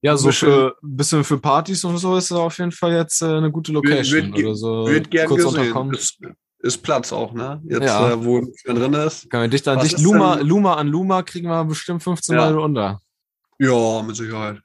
ja, 0.06 0.16
so 0.16 0.30
für 0.32 0.76
ein 0.82 0.96
bisschen 0.96 1.24
für 1.24 1.38
Partys 1.38 1.84
und 1.84 1.98
so 1.98 2.16
ist 2.16 2.26
es 2.30 2.32
auf 2.32 2.58
jeden 2.58 2.72
Fall 2.72 2.92
jetzt 2.92 3.22
äh, 3.22 3.26
eine 3.26 3.50
gute 3.50 3.72
Location. 3.72 4.26
Wird, 4.32 4.36
wird, 4.36 4.44
oder 4.46 4.54
so 4.54 4.86
wird 4.86 5.10
gern 5.10 5.28
kurz 5.28 5.44
gesehen. 5.54 5.92
Ist, 5.92 6.18
ist 6.60 6.78
Platz 6.82 7.12
auch, 7.12 7.32
ne? 7.32 7.60
Jetzt, 7.68 7.84
Ja. 7.84 8.10
äh, 8.12 8.24
wo 8.24 8.40
drin 8.64 8.92
ist. 8.94 9.28
Kann 9.30 9.40
man 9.40 9.50
dicht 9.50 9.66
an 9.68 9.76
Was 9.78 9.84
dicht 9.84 9.94
ist 9.96 10.02
Luma, 10.04 10.36
denn- 10.36 10.46
Luma 10.46 10.74
an 10.74 10.88
Luma 10.88 11.22
kriegen 11.22 11.48
wir 11.48 11.64
bestimmt 11.64 12.02
15 12.02 12.36
Ja. 12.36 12.42
Mal 12.50 12.58
unter. 12.58 13.00
Ja, 13.58 14.02
mit 14.02 14.16
Sicherheit. 14.16 14.60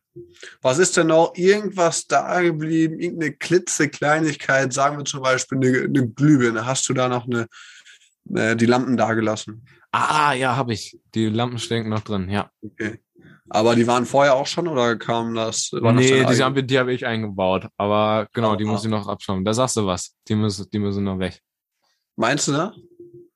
Was 0.62 0.78
ist 0.78 0.98
denn 0.98 1.08
noch 1.08 1.34
irgendwas 1.36 2.06
da 2.06 2.42
geblieben? 2.42 3.00
Irgendeine 3.00 3.32
klitzekleinigkeit, 3.34 4.74
sagen 4.74 4.98
wir 4.98 5.06
zum 5.06 5.22
Beispiel 5.22 5.58
eine, 5.58 5.86
eine 5.86 6.08
Glühbirne. 6.10 6.66
Hast 6.66 6.88
du 6.90 6.94
da 6.94 7.08
noch 7.08 7.26
eine, 7.28 7.48
äh, 8.36 8.56
die 8.56 8.66
Lampen 8.66 8.98
da 8.98 9.14
gelassen? 9.14 9.66
Ah, 9.94 10.34
ja, 10.34 10.56
habe 10.56 10.74
ich. 10.74 11.00
Die 11.16 11.28
Lampen 11.28 11.60
stecken 11.60 11.90
noch 11.90 12.02
drin, 12.02 12.30
ja. 12.30 12.50
Okay. 12.64 13.00
Aber 13.54 13.76
die 13.76 13.86
waren 13.86 14.06
vorher 14.06 14.36
auch 14.36 14.48
schon 14.48 14.68
oder 14.68 14.96
kam 14.96 15.36
das? 15.36 15.70
Nee, 15.74 15.82
deine 15.82 16.02
die 16.02 16.14
eigene? 16.14 16.44
habe 16.46 16.64
die 16.64 16.80
hab 16.80 16.88
ich 16.88 17.06
eingebaut. 17.06 17.68
Aber 17.78 18.28
genau, 18.34 18.56
die 18.56 18.64
Ah. 18.66 18.68
muss 18.70 18.86
ich 18.86 18.90
noch 18.90 19.08
abschauen. 19.08 19.44
Da 19.44 19.54
sagst 19.54 19.76
du 19.76 19.86
was. 19.86 20.16
Die 20.28 20.36
müssen, 20.36 20.70
die 20.72 20.80
müssen 20.80 21.04
noch 21.04 21.20
weg. 21.20 21.42
Meinst 22.16 22.48
du, 22.48 22.54
ne? 22.54 22.74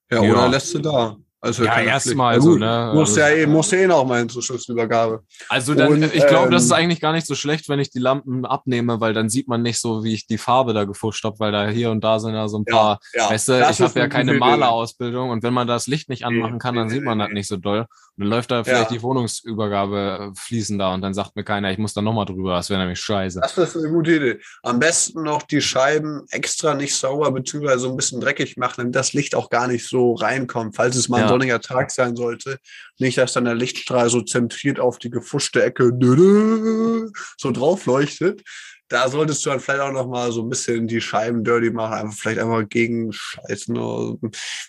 Ja, 0.10 0.24
Ja. 0.24 0.32
oder 0.32 0.48
lässt 0.50 0.74
du 0.74 0.80
da? 0.80 1.18
Also 1.42 1.64
Ja, 1.64 1.80
erstmal 1.80 2.42
so, 2.42 2.52
gut, 2.52 2.60
ne? 2.62 2.92
Also- 2.92 3.20
ja 3.20 3.30
eh, 3.30 3.46
musst 3.46 3.72
ja 3.72 3.78
eh 3.78 3.86
noch 3.88 4.04
mal 4.04 4.18
hin 4.18 4.30
zur 4.30 4.42
Schlüsselübergabe. 4.42 5.22
Also 5.48 5.76
dann, 5.76 5.92
Und, 5.94 6.04
ich 6.16 6.26
glaube, 6.26 6.50
das 6.50 6.64
ist 6.64 6.72
ähm, 6.72 6.78
eigentlich 6.78 7.00
gar 7.02 7.14
nicht 7.14 7.28
so 7.28 7.36
schlecht, 7.36 7.70
wenn 7.70 7.80
ich 7.80 7.92
die 7.92 8.00
Lampen 8.00 8.46
abnehme, 8.48 9.00
weil 9.00 9.14
dann 9.14 9.30
sieht 9.30 9.48
man 9.48 9.62
nicht 9.62 9.80
so, 9.80 10.04
wie 10.04 10.14
ich 10.16 10.26
die 10.26 10.40
Farbe 10.40 10.74
da 10.74 10.86
gefuscht 10.86 11.24
habe, 11.24 11.38
weil 11.38 11.52
da 11.52 11.68
hier 11.68 11.92
und 11.92 12.04
da 12.04 12.18
sind 12.18 12.34
ja 12.34 12.48
so 12.48 12.58
ein 12.58 12.66
paar, 12.66 13.00
ja. 13.14 13.30
weißt 13.30 13.50
du, 13.50 13.54
ich 13.70 13.80
habe 13.82 14.00
ja 14.00 14.06
eine 14.06 14.10
keine. 14.10 14.34
Malerausbildung 14.34 15.30
und 15.30 15.44
wenn 15.44 15.54
man 15.54 15.68
das 15.68 15.86
Licht 15.86 16.10
nicht 16.10 16.26
anmachen 16.26 16.58
kann, 16.58 16.74
dann 16.74 16.90
sieht 16.90 17.04
man 17.04 17.20
das 17.20 17.30
nicht 17.30 17.48
so 17.48 17.58
doll. 17.58 17.86
Dann 18.18 18.28
läuft 18.30 18.50
da 18.52 18.64
vielleicht 18.64 18.92
Ja. 18.92 18.98
die 18.98 19.02
Wohnungsübergabe 19.04 20.32
äh, 20.34 20.40
fließen 20.40 20.78
da 20.80 20.94
und 20.94 21.02
dann 21.02 21.14
sagt 21.14 21.36
mir 21.36 21.44
keiner, 21.44 21.72
ich 21.72 21.78
muss 21.78 21.94
da 21.94 22.02
nochmal 22.02 22.26
drüber, 22.26 22.54
das 22.56 22.70
wäre 22.70 22.80
nämlich 22.80 23.00
scheiße. 23.00 23.42
Das 23.42 23.58
ist 23.58 23.76
eine 23.76 23.90
gute 23.90 24.16
Idee. 24.16 24.40
Am 24.64 24.80
besten 24.80 25.24
noch 25.24 25.42
die 25.44 25.62
Scheiben 25.62 26.24
extra 26.30 26.74
nicht 26.76 26.96
sauber 26.96 27.32
beziehungsweise 27.32 27.80
so 27.80 27.90
ein 27.90 27.98
bisschen 27.98 28.22
dreckig 28.22 28.56
machen, 28.58 28.76
damit 28.78 28.96
das 28.96 29.14
Licht 29.14 29.36
auch 29.36 29.50
gar 29.50 29.68
nicht 29.68 29.88
so 29.88 30.14
reinkommt, 30.14 30.76
falls 30.76 30.96
es 30.96 31.10
mal 31.10 31.18
Ja. 31.20 31.24
ein 31.26 31.30
sonniger 31.30 31.60
Tag 31.60 31.92
sein 31.92 32.16
sollte. 32.16 32.58
Nicht, 33.00 33.18
dass 33.18 33.34
dann 33.34 33.46
der 33.46 33.56
Lichtstrahl 33.56 34.10
so 34.10 34.22
zentriert 34.22 34.80
auf 34.80 34.98
die 34.98 35.10
gefuschte 35.10 35.62
Ecke 35.64 35.92
so 37.38 37.52
drauf 37.52 37.86
leuchtet. 37.86 38.44
Da 38.88 39.10
solltest 39.10 39.44
du 39.46 39.50
dann 39.50 39.60
vielleicht 39.60 39.82
auch 39.82 39.92
noch 39.92 40.08
mal 40.08 40.32
so 40.32 40.42
ein 40.44 40.50
bisschen 40.50 40.88
die 40.88 41.02
Scheiben 41.02 41.44
dirty 41.44 41.72
machen, 41.72 41.94
einfach 41.94 42.18
vielleicht 42.18 42.40
einfach 42.40 42.68
gegen 42.70 43.12
Scheißen 43.12 43.76
oder 43.78 44.18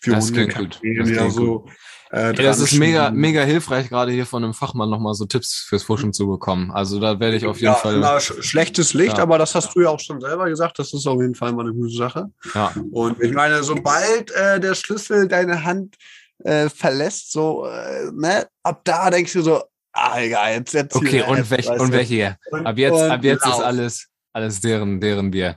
für 0.00 0.10
Das 0.10 0.28
Hunde 0.28 0.48
gut. 0.48 0.80
Das 0.98 1.10
ja 1.10 1.28
so. 1.30 1.66
Äh, 2.10 2.28
Ey, 2.28 2.44
das 2.44 2.60
ist 2.60 2.74
mega, 2.74 3.10
mega 3.10 3.42
hilfreich, 3.42 3.88
gerade 3.88 4.12
hier 4.12 4.26
von 4.26 4.44
einem 4.44 4.54
Fachmann 4.54 4.88
nochmal 4.88 5.14
so 5.14 5.26
Tipps 5.26 5.66
fürs 5.68 5.82
Fuschen 5.82 6.12
zu 6.12 6.28
bekommen. 6.28 6.70
Also 6.70 7.00
da 7.00 7.18
werde 7.18 7.36
ich 7.36 7.44
auf 7.44 7.56
jeden 7.56 7.72
ja, 7.72 7.74
Fall, 7.74 7.96
immer 7.96 8.20
sch 8.20 8.32
schlechtes 8.40 8.94
Licht, 8.94 9.16
Ja. 9.16 9.24
aber 9.24 9.38
das 9.38 9.54
hast 9.56 9.74
du 9.74 9.80
ja 9.80 9.88
auch 9.88 9.98
schon 9.98 10.20
selber 10.20 10.48
gesagt. 10.48 10.78
Das 10.78 10.94
ist 10.94 11.06
auf 11.06 11.20
jeden 11.20 11.34
Fall 11.34 11.52
mal 11.52 11.62
eine 11.66 11.74
gute 11.74 11.94
Sache. 11.94 12.26
ja, 12.54 12.72
Und 12.92 13.20
ich 13.20 13.32
meine, 13.32 13.62
sobald 13.64 14.30
äh, 14.30 14.60
der 14.60 14.74
Schlüssel 14.76 15.26
deine 15.26 15.64
Hand 15.64 15.96
äh, 16.44 16.68
verlässt, 16.68 17.32
so, 17.32 17.66
äh, 17.66 18.10
ne, 18.12 18.46
ab 18.62 18.82
da 18.84 19.10
denkst 19.10 19.32
du 19.32 19.42
so, 19.42 19.64
ah, 19.92 20.20
egal, 20.20 20.54
jetzt, 20.54 20.74
jetzt 20.74 20.94
okay, 20.94 21.22
und, 21.22 21.50
welch, 21.50 21.68
und 21.68 21.90
welche 21.90 22.36
Ab 22.52 22.78
jetzt, 22.78 22.92
und 22.94 23.10
ab 23.10 23.24
jetzt 23.24 23.44
ist 23.44 23.50
lauf. 23.50 23.64
alles, 23.64 24.06
alles 24.36 24.60
deren, 24.60 25.00
deren 25.00 25.30
Bier. 25.30 25.56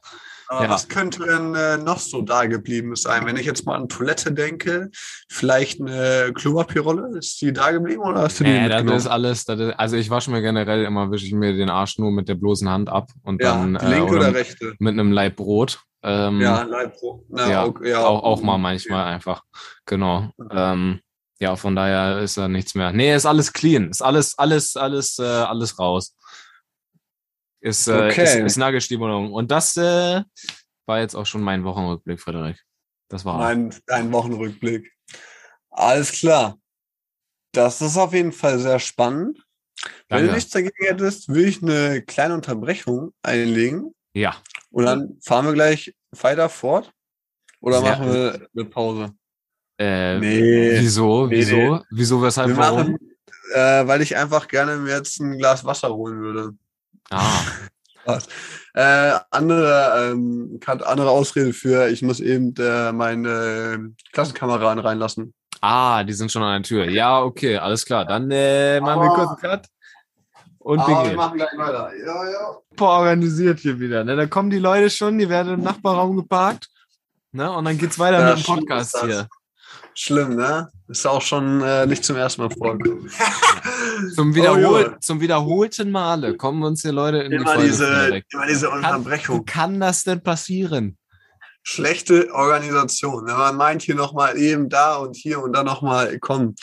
Aber 0.51 0.63
ja. 0.63 0.69
Was 0.71 0.87
könnte 0.87 1.25
denn 1.25 1.53
äh, 1.53 1.77
noch 1.77 1.99
so 1.99 2.23
da 2.23 2.45
geblieben 2.45 2.95
sein? 2.95 3.23
Wenn 3.27 3.37
ich 3.37 3.45
jetzt 3.45 3.67
mal 3.67 3.75
an 3.75 3.87
Toilette 3.87 4.31
denke, 4.31 4.89
vielleicht 5.29 5.79
eine 5.79 6.31
Klopapierrolle, 6.33 7.19
ist 7.19 7.39
die 7.41 7.53
da 7.53 7.69
geblieben 7.69 8.01
oder 8.01 8.23
hast 8.23 8.39
du 8.39 8.45
die 8.45 8.49
Äh, 8.49 8.67
das 8.67 9.03
ist 9.03 9.07
alles, 9.07 9.45
das 9.45 9.59
ist, 9.59 9.73
also 9.73 9.95
ich 9.95 10.09
wasche 10.09 10.31
mir 10.31 10.41
generell 10.41 10.85
immer, 10.85 11.11
wische 11.11 11.27
ich 11.27 11.33
mir 11.33 11.53
den 11.53 11.69
Arsch 11.69 11.99
nur 11.99 12.11
mit 12.11 12.27
der 12.29 12.33
bloßen 12.33 12.67
Hand 12.67 12.89
ab 12.89 13.11
und 13.21 13.43
ja, 13.43 13.57
dann 13.57 13.77
die 13.79 13.85
linke 13.85 14.15
äh, 14.15 14.17
oder 14.17 14.33
rechte? 14.33 14.73
mit 14.79 14.93
einem 14.93 15.11
Laib 15.11 15.35
Brot. 15.35 15.81
Ähm, 16.01 16.41
Ja, 16.41 16.63
Leibro. 16.63 17.25
Na, 17.29 17.49
ja, 17.49 17.65
okay, 17.65 17.89
ja. 17.89 18.03
Auch, 18.05 18.23
auch 18.23 18.41
mal 18.41 18.57
manchmal 18.57 19.05
einfach. 19.05 19.43
Genau. 19.85 20.31
Ähm, 20.49 21.01
ja, 21.39 21.55
von 21.55 21.75
daher 21.75 22.19
ist 22.19 22.37
da 22.37 22.47
nichts 22.47 22.73
mehr. 22.73 22.91
Nee, 22.91 23.13
ist 23.13 23.25
alles 23.25 23.53
clean. 23.53 23.89
Ist 23.89 24.01
alles, 24.01 24.37
alles, 24.37 24.75
alles, 24.75 25.19
äh, 25.19 25.23
alles 25.23 25.77
raus. 25.77 26.15
Ist, 27.61 27.87
äh, 27.87 28.07
Okay. 28.09 28.23
ist, 28.23 28.35
ist 28.35 28.57
Nagelstimmung. 28.57 29.33
Und 29.33 29.51
das 29.51 29.75
äh, 29.77 30.21
war 30.85 30.99
jetzt 30.99 31.15
auch 31.15 31.25
schon 31.25 31.41
mein 31.41 31.63
Wochenrückblick, 31.63 32.19
Frederik. 32.19 32.63
Das 33.09 33.25
war. 33.25 33.37
Mein, 33.37 33.73
dein 33.87 34.11
Wochenrückblick. 34.11 34.91
Alles 35.69 36.11
klar. 36.11 36.57
Das 37.53 37.81
ist 37.81 37.97
auf 37.97 38.13
jeden 38.13 38.31
Fall 38.31 38.59
sehr 38.59 38.79
spannend. 38.79 39.39
Wenn 40.09 40.19
du 40.19 40.23
Danke. 40.25 40.33
nichts 40.35 40.51
dagegen 40.51 40.85
hättest, 40.85 41.29
will 41.29 41.47
ich 41.47 41.63
eine 41.63 42.01
kleine 42.01 42.33
Unterbrechung 42.35 43.13
einlegen 43.23 43.93
Ja. 44.13 44.35
und 44.71 44.85
dann 44.85 45.17
fahren 45.23 45.45
wir 45.45 45.53
gleich 45.53 45.95
weiter 46.11 46.49
fort. 46.49 46.91
Oder 47.61 47.81
machen 47.81 48.11
wir 48.13 48.47
eine 48.55 48.65
Pause? 48.65 49.13
Äh, 49.79 50.19
Nee. 50.19 50.79
Wieso? 50.81 51.27
Nee, 51.27 51.37
Wieso? 51.37 51.83
Wieso? 51.91 52.21
Weshalb? 52.21 52.49
Wir 52.49 52.57
Warum? 52.57 52.77
machen, 52.91 52.97
äh, 53.53 53.87
weil 53.87 54.01
ich 54.01 54.15
einfach 54.17 54.47
gerne 54.47 54.77
mir 54.77 54.95
jetzt 54.97 55.19
ein 55.19 55.37
Glas 55.37 55.63
Wasser 55.65 55.93
holen 55.93 56.19
würde. 56.19 56.51
Ah, 57.11 57.41
Äh, 58.73 59.19
andere, 59.31 60.11
ähm, 60.11 60.59
andere 60.65 61.09
Ausrede 61.09 61.53
für, 61.53 61.89
ich 61.89 62.01
muss 62.01 62.19
eben 62.19 62.55
äh, 62.57 62.91
meine 62.91 63.93
Klassenkameraden 64.13 64.79
reinlassen. 64.79 65.33
ah, 65.61 66.03
die 66.03 66.13
sind 66.13 66.31
schon 66.31 66.41
an 66.43 66.61
der 66.61 66.67
Tür. 66.67 66.89
Ja, 66.89 67.21
okay, 67.21 67.57
alles 67.57 67.85
klar. 67.85 68.05
Dann 68.05 68.31
äh, 68.31 68.79
machen 68.79 69.01
wir 69.01 69.09
kurz 69.09 69.29
einen 69.29 69.37
Cut. 69.37 69.67
Und 70.59 70.79
Aber 70.79 70.89
wir 70.89 70.95
beginnen. 70.97 71.15
machen 71.17 71.37
gleich 71.37 71.57
weiter. 71.57 71.91
Ja, 72.05 72.29
ja. 72.31 72.57
super 72.69 72.85
organisiert 72.89 73.59
hier 73.59 73.79
wieder. 73.79 74.03
Ne? 74.03 74.15
Da 74.15 74.25
kommen 74.27 74.49
die 74.49 74.59
Leute 74.59 74.89
schon, 74.89 75.17
die 75.17 75.29
werden 75.29 75.53
im 75.55 75.61
Nachbarraum 75.63 76.15
geparkt. 76.15 76.67
Ne? 77.31 77.51
Und 77.51 77.65
dann 77.65 77.77
geht's 77.77 77.97
weiter 77.99 78.19
Ja, 78.21 78.35
mit 78.35 78.45
dem 78.45 78.55
Podcast 78.55 78.97
hier. 79.03 79.27
Schlimm, 80.01 80.35
ne? 80.38 80.69
Ist 80.88 81.05
auch 81.05 81.21
schon 81.21 81.59
äh, 81.62 81.85
nicht 81.85 82.05
zum 82.05 82.15
ersten 82.15 82.41
Mal 82.43 82.49
vorgekommen. 82.51 83.09
Zum, 84.15 84.31
Oh, 84.31 84.35
Wiederhol 84.35 84.62
Junge. 84.62 84.97
zum 85.01 85.19
wiederholten 85.19 85.91
Male 85.91 86.38
kommen 86.38 86.63
uns 86.63 86.83
hier 86.83 86.93
Leute 86.93 87.17
in 87.17 87.31
die 87.31 87.35
immer, 87.38 87.47
Folge. 87.51 87.67
diese, 87.67 87.85
Frederik. 87.85 88.25
immer 88.31 88.45
diese 88.47 88.67
Kann, 88.69 88.81
wie 88.81 88.85
Unterbrechung. 88.88 89.45
kann 89.45 89.79
das 89.81 90.05
denn 90.05 90.23
passieren? 90.23 90.97
Schlechte 91.63 92.29
Organisation. 92.33 93.25
Wenn 93.27 93.35
man 93.35 93.57
meint, 93.57 93.81
hier 93.81 93.95
nochmal 93.95 94.38
eben 94.38 94.69
da 94.69 94.95
und 94.95 95.17
hier 95.17 95.43
und 95.43 95.51
dann 95.51 95.65
nochmal, 95.65 96.17
komm. 96.19 96.55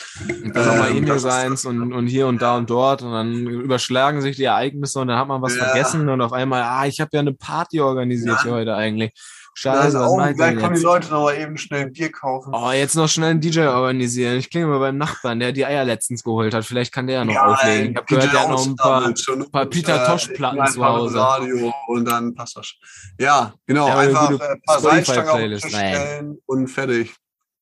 Und 0.43 0.55
dann 0.55 0.65
nochmal 0.65 0.89
Ähm, 0.89 0.97
E-Mail 0.97 1.07
das 1.09 1.17
ist 1.17 1.23
seins 1.31 1.65
und, 1.65 1.93
und 1.93 2.07
hier 2.07 2.25
und 2.25 2.41
da 2.41 2.57
und 2.57 2.67
dort 2.71 3.03
und 3.03 3.11
dann 3.11 3.45
überschlagen 3.45 4.21
sich 4.21 4.35
die 4.35 4.45
Ereignisse 4.45 4.99
und 4.99 5.09
dann 5.09 5.19
hat 5.19 5.27
man 5.27 5.43
was 5.43 5.55
Ja. 5.55 5.65
vergessen 5.65 6.09
und 6.09 6.19
auf 6.21 6.33
einmal, 6.33 6.63
ah, 6.63 6.87
ich 6.87 6.99
habe 6.99 7.11
ja 7.13 7.19
eine 7.19 7.33
Party 7.33 7.79
organisiert 7.81 8.37
Ja. 8.37 8.43
hier 8.43 8.51
heute 8.53 8.75
eigentlich. 8.75 9.13
Scheiße, 9.59 9.97
was 9.97 10.11
auch, 10.11 10.17
meint 10.17 10.37
gleich 10.37 10.53
ihr 10.53 10.61
kommen 10.61 10.75
die? 10.75 10.83
Leute 10.83 11.09
nochmal 11.09 11.35
eben 11.39 11.57
schnell 11.57 11.87
ein 11.87 11.91
Bier 11.91 12.11
kaufen. 12.11 12.53
Oh, 12.53 12.69
jetzt 12.69 12.95
noch 12.95 13.09
schnell 13.09 13.31
einen 13.31 13.41
DJ 13.41 13.61
organisieren. 13.61 14.37
Ich 14.37 14.51
klinge 14.51 14.67
mal 14.67 14.77
beim 14.77 14.99
Nachbarn, 14.99 15.39
der 15.39 15.51
die 15.51 15.65
Eier 15.65 15.83
letztens 15.83 16.23
geholt 16.23 16.53
hat. 16.53 16.63
Vielleicht 16.63 16.93
kann 16.93 17.07
der 17.07 17.15
ja 17.15 17.25
noch 17.25 17.35
auflegen. 17.35 17.89
Ich 17.89 17.97
habe 17.97 18.05
gehört, 18.05 18.33
der 18.33 18.39
hat 18.39 18.49
noch 18.49 18.67
ein 18.67 18.75
paar, 18.75 19.11
paar 19.51 19.65
Peter 19.65 20.05
Tosh-Platten 20.05 20.67
zu 20.67 20.85
Hause. 20.85 21.17
Radio 21.17 21.73
und 21.87 22.05
dann 22.05 22.35
passt 22.35 22.55
das. 22.55 22.71
Ja, 23.19 23.51
genau. 23.65 23.87
Ja, 23.87 23.97
einfach 23.97 24.29
äh, 24.29 24.33
ein 24.33 24.61
paar 24.61 24.79
Salzstangen 24.79 25.27
auf 25.27 25.37
den 25.37 25.59
Spotify-Playlist, 25.59 25.63
Tisch 25.63 25.73
nein. 25.73 25.95
stellen 25.95 26.37
und 26.45 26.67
fertig. 26.67 27.15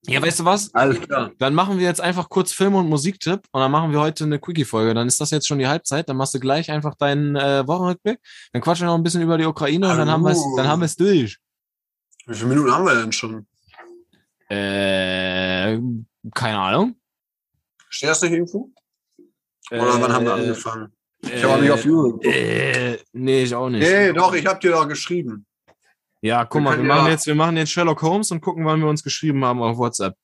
Ja, 0.07 0.21
weißt 0.21 0.41
du 0.41 0.45
was? 0.45 0.73
Alles 0.73 0.99
klar. 0.99 1.31
Dann 1.39 1.53
machen 1.55 1.79
wir 1.79 1.85
jetzt 1.85 2.01
einfach 2.01 2.27
kurz 2.27 2.51
Film- 2.51 2.75
und 2.75 2.89
Musiktipp 2.89 3.39
und 3.53 3.61
dann 3.61 3.71
machen 3.71 3.93
wir 3.93 4.01
heute 4.01 4.25
eine 4.25 4.37
Quickie-Folge. 4.37 4.93
Dann 4.93 5.07
ist 5.07 5.21
das 5.21 5.31
jetzt 5.31 5.47
schon 5.47 5.59
die 5.59 5.67
Halbzeit. 5.67 6.09
Dann 6.09 6.17
machst 6.17 6.33
du 6.33 6.41
gleich 6.41 6.69
einfach 6.69 6.95
deinen 6.95 7.37
äh, 7.37 7.65
Wochenrückblick. 7.65 8.19
Dann 8.51 8.61
quatschen 8.61 8.85
wir 8.85 8.91
noch 8.91 8.97
ein 8.97 9.03
bisschen 9.03 9.21
über 9.21 9.37
die 9.37 9.45
Ukraine 9.45 9.89
und 9.89 9.97
dann 9.97 10.11
haben 10.11 10.23
wir 10.23 10.31
es 10.31 10.43
dann 10.57 10.67
haben 10.67 10.81
wir 10.81 10.87
es 10.87 10.97
durch. 10.97 11.39
Wie 12.27 12.33
viele 12.35 12.47
Minuten 12.49 12.71
haben 12.71 12.85
wir 12.85 12.95
denn 12.95 13.11
schon? 13.11 13.45
Äh, 14.49 15.79
keine 16.33 16.59
Ahnung. 16.59 16.95
Steht 17.89 18.09
das 18.09 18.21
nicht 18.21 18.31
irgendwo? 18.33 18.71
Oder 19.71 20.01
wann 20.01 20.13
haben 20.13 20.25
wir 20.25 20.31
Äh, 20.37 20.41
angefangen? 20.41 20.93
Ich 21.21 21.43
habe 21.43 21.53
auch 21.55 21.59
nicht 21.61 21.71
auf 21.71 21.85
Uhr 21.85 22.03
geguckt. 22.05 22.25
Äh, 22.25 22.97
nee, 23.13 23.43
ich 23.43 23.55
auch 23.55 23.69
nicht. 23.69 23.81
Nee, 23.81 24.13
doch, 24.13 24.33
ich 24.33 24.45
habe 24.45 24.59
dir 24.59 24.71
doch 24.71 24.87
geschrieben. 24.87 25.45
Ja, 26.21 26.45
guck 26.45 26.61
Wir 26.61 26.61
mal, 26.61 26.77
wir 26.77 26.83
machen, 26.83 27.05
ja- 27.05 27.11
jetzt, 27.11 27.25
wir 27.27 27.35
machen 27.35 27.57
jetzt 27.57 27.71
Sherlock 27.71 28.01
Holmes 28.01 28.31
und 28.31 28.41
gucken, 28.41 28.65
wann 28.65 28.79
wir 28.79 28.87
uns 28.87 29.03
geschrieben 29.03 29.43
haben 29.45 29.61
auf 29.61 29.77
WhatsApp. 29.77 30.15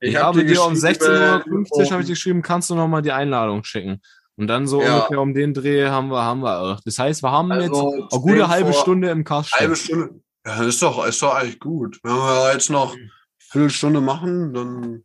Ich, 0.00 0.14
hab 0.16 0.24
habe 0.24 0.44
dir 0.44 0.62
um 0.62 0.74
geschrieben, 0.74 1.00
16.50 1.00 1.72
Uhr 1.72 1.90
habe 1.90 2.00
ich 2.02 2.06
dir 2.06 2.12
geschrieben, 2.12 2.42
kannst 2.42 2.68
du 2.70 2.74
noch 2.74 2.88
mal 2.88 3.00
die 3.02 3.12
Einladung 3.12 3.64
schicken. 3.64 4.00
Und 4.36 4.48
dann 4.48 4.66
so 4.66 4.82
Ja. 4.82 4.96
ungefähr 4.98 5.20
um 5.20 5.32
den 5.32 5.54
Dreh 5.54 5.86
haben 5.88 6.08
wir, 6.10 6.22
haben 6.22 6.40
wir 6.40 6.58
auch. 6.60 6.80
Das 6.84 6.98
heißt, 6.98 7.22
wir 7.22 7.30
haben 7.30 7.50
jetzt 7.52 7.70
Also, 7.70 7.92
eine 7.92 8.20
gute 8.20 8.48
halbe 8.48 8.74
Stunde 8.74 9.08
im 9.10 9.24
Kasten. 9.24 9.56
Halbe 9.58 9.76
Stunde. 9.76 10.20
Ja, 10.46 10.62
ist 10.62 10.80
doch, 10.82 11.04
ist 11.06 11.20
doch 11.22 11.34
eigentlich 11.34 11.58
gut. 11.58 11.98
Wenn 12.02 12.14
wir 12.14 12.52
jetzt 12.52 12.70
noch 12.70 12.94
eine 12.94 13.10
Viertelstunde 13.38 14.00
machen, 14.00 14.54
dann 14.54 15.02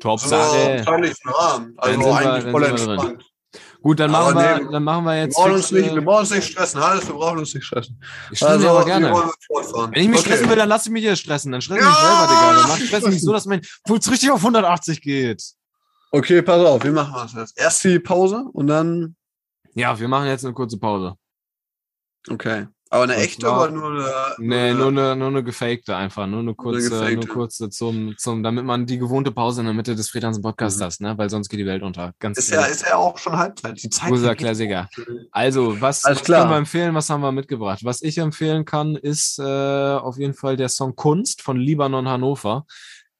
Top 0.00 0.20
wir 0.22 0.28
Sache. 0.28 0.56
im 0.56 0.84
zeitlichen 0.84 1.30
Rahmen. 1.30 1.74
Also 1.76 2.00
wir- 2.00 2.06
eigentlich 2.16 2.42
dann 2.44 2.50
voll 2.52 2.60
wir 2.62 2.68
entspannt. 2.70 3.24
Gut, 3.80 4.00
dann 4.00 4.12
Aber 4.14 4.34
machen, 4.34 4.58
wir, 4.58 4.64
nee, 4.66 4.72
dann 4.72 4.82
machen 4.84 5.04
wir 5.04 5.12
Wir 5.14 5.22
jetzt. 5.22 5.34
brauchen, 5.36 5.52
fix, 5.54 5.70
uns 5.70 5.70
nicht, 5.80 5.90
äh, 5.92 5.94
wir 5.94 6.02
brauchen 6.04 6.20
uns 6.20 6.30
nicht 6.30 6.50
stressen, 6.50 6.80
Hannes, 6.80 7.06
wir 7.06 7.14
brauchen 7.14 7.38
uns 7.38 7.54
nicht 7.54 7.64
stressen. 7.64 8.02
ich 8.32 8.38
stresse 8.38 8.58
mich 8.58 8.68
aber 8.68 8.84
gerne. 8.84 9.06
wir. 9.12 9.32
Wenn 9.92 10.02
ich 10.02 10.08
mich 10.08 10.18
Okay. 10.18 10.26
stressen 10.28 10.50
will, 10.50 10.56
dann 10.56 10.68
lass 10.68 10.86
ich 10.86 10.92
mich 10.92 11.02
hier 11.02 11.14
stressen. 11.16 11.52
Dann 11.52 11.60
stress 11.60 11.78
ich 11.78 11.84
Ja, 11.84 11.88
mich 11.90 11.98
selber, 11.98 12.26
Digga. 12.26 12.52
Dann 12.60 12.68
mach 12.68 12.78
ich 12.78 12.86
stress 12.88 13.04
mich 13.06 13.22
so, 13.22 13.32
dass 13.32 13.46
mein 13.46 13.60
Puls 13.84 14.10
richtig 14.10 14.30
auf 14.32 14.42
180 14.42 15.00
geht. 15.00 15.42
Okay, 16.10 16.42
pass 16.42 16.64
auf, 16.66 16.82
wir 16.82 16.92
machen 16.92 17.14
das 17.14 17.32
jetzt. 17.34 17.58
Erst 17.58 17.84
die 17.84 17.98
Pause 18.00 18.44
und 18.52 18.66
dann. 18.66 19.14
Ja, 19.74 19.98
wir 19.98 20.08
machen 20.08 20.26
jetzt 20.26 20.44
eine 20.44 20.54
kurze 20.54 20.78
Pause. 20.78 21.14
Okay. 22.28 22.66
Aber 22.90 23.02
eine 23.04 23.16
echte 23.16 23.42
zwar- 23.42 23.64
oder 23.64 23.70
nur 23.72 23.90
eine. 23.90 24.12
Nee, 24.38 24.72
nur 24.74 24.88
eine, 24.88 25.14
nur 25.16 25.28
eine 25.28 25.44
gefakte 25.44 25.94
einfach. 25.94 26.26
Nur 26.26 26.40
eine 26.40 26.54
kurze, 26.54 26.88
gefakte. 26.90 27.14
nur 27.16 27.26
kurze 27.28 27.68
zum, 27.70 28.16
zum, 28.16 28.42
damit 28.42 28.64
man 28.64 28.86
die 28.86 28.98
gewohnte 28.98 29.30
Pause 29.30 29.60
in 29.60 29.66
der 29.66 29.74
Mitte 29.74 29.94
des 29.94 30.08
Freelancer 30.08 30.40
Podcasts 30.40 30.78
Mhm. 30.80 30.84
hat, 30.84 31.00
ne? 31.00 31.18
Weil 31.18 31.28
sonst 31.28 31.48
geht 31.48 31.60
die 31.60 31.66
Welt 31.66 31.82
unter. 31.82 32.12
Ganz 32.18 32.38
Ist 32.38 32.50
ja, 32.50 32.64
ist 32.64 32.86
ja 32.86 32.96
auch 32.96 33.18
schon 33.18 33.36
Halbzeit. 33.36 33.82
Die 33.82 33.90
Zeit. 33.90 34.08
Vergeht. 34.08 34.38
Klassiker. 34.38 34.88
Also, 35.32 35.80
was, 35.80 36.04
was 36.04 36.22
können 36.24 36.48
wir 36.50 36.56
empfehlen? 36.56 36.94
Was 36.94 37.10
haben 37.10 37.20
wir 37.20 37.32
mitgebracht? 37.32 37.80
Was 37.82 38.00
ich 38.02 38.18
empfehlen 38.18 38.64
kann, 38.64 38.96
ist 38.96 39.38
äh, 39.38 39.42
auf 39.42 40.16
jeden 40.18 40.34
Fall 40.34 40.56
der 40.56 40.68
Song 40.68 40.96
Kunst 40.96 41.42
von 41.42 41.56
Libanon 41.58 42.08
Hannover. 42.08 42.64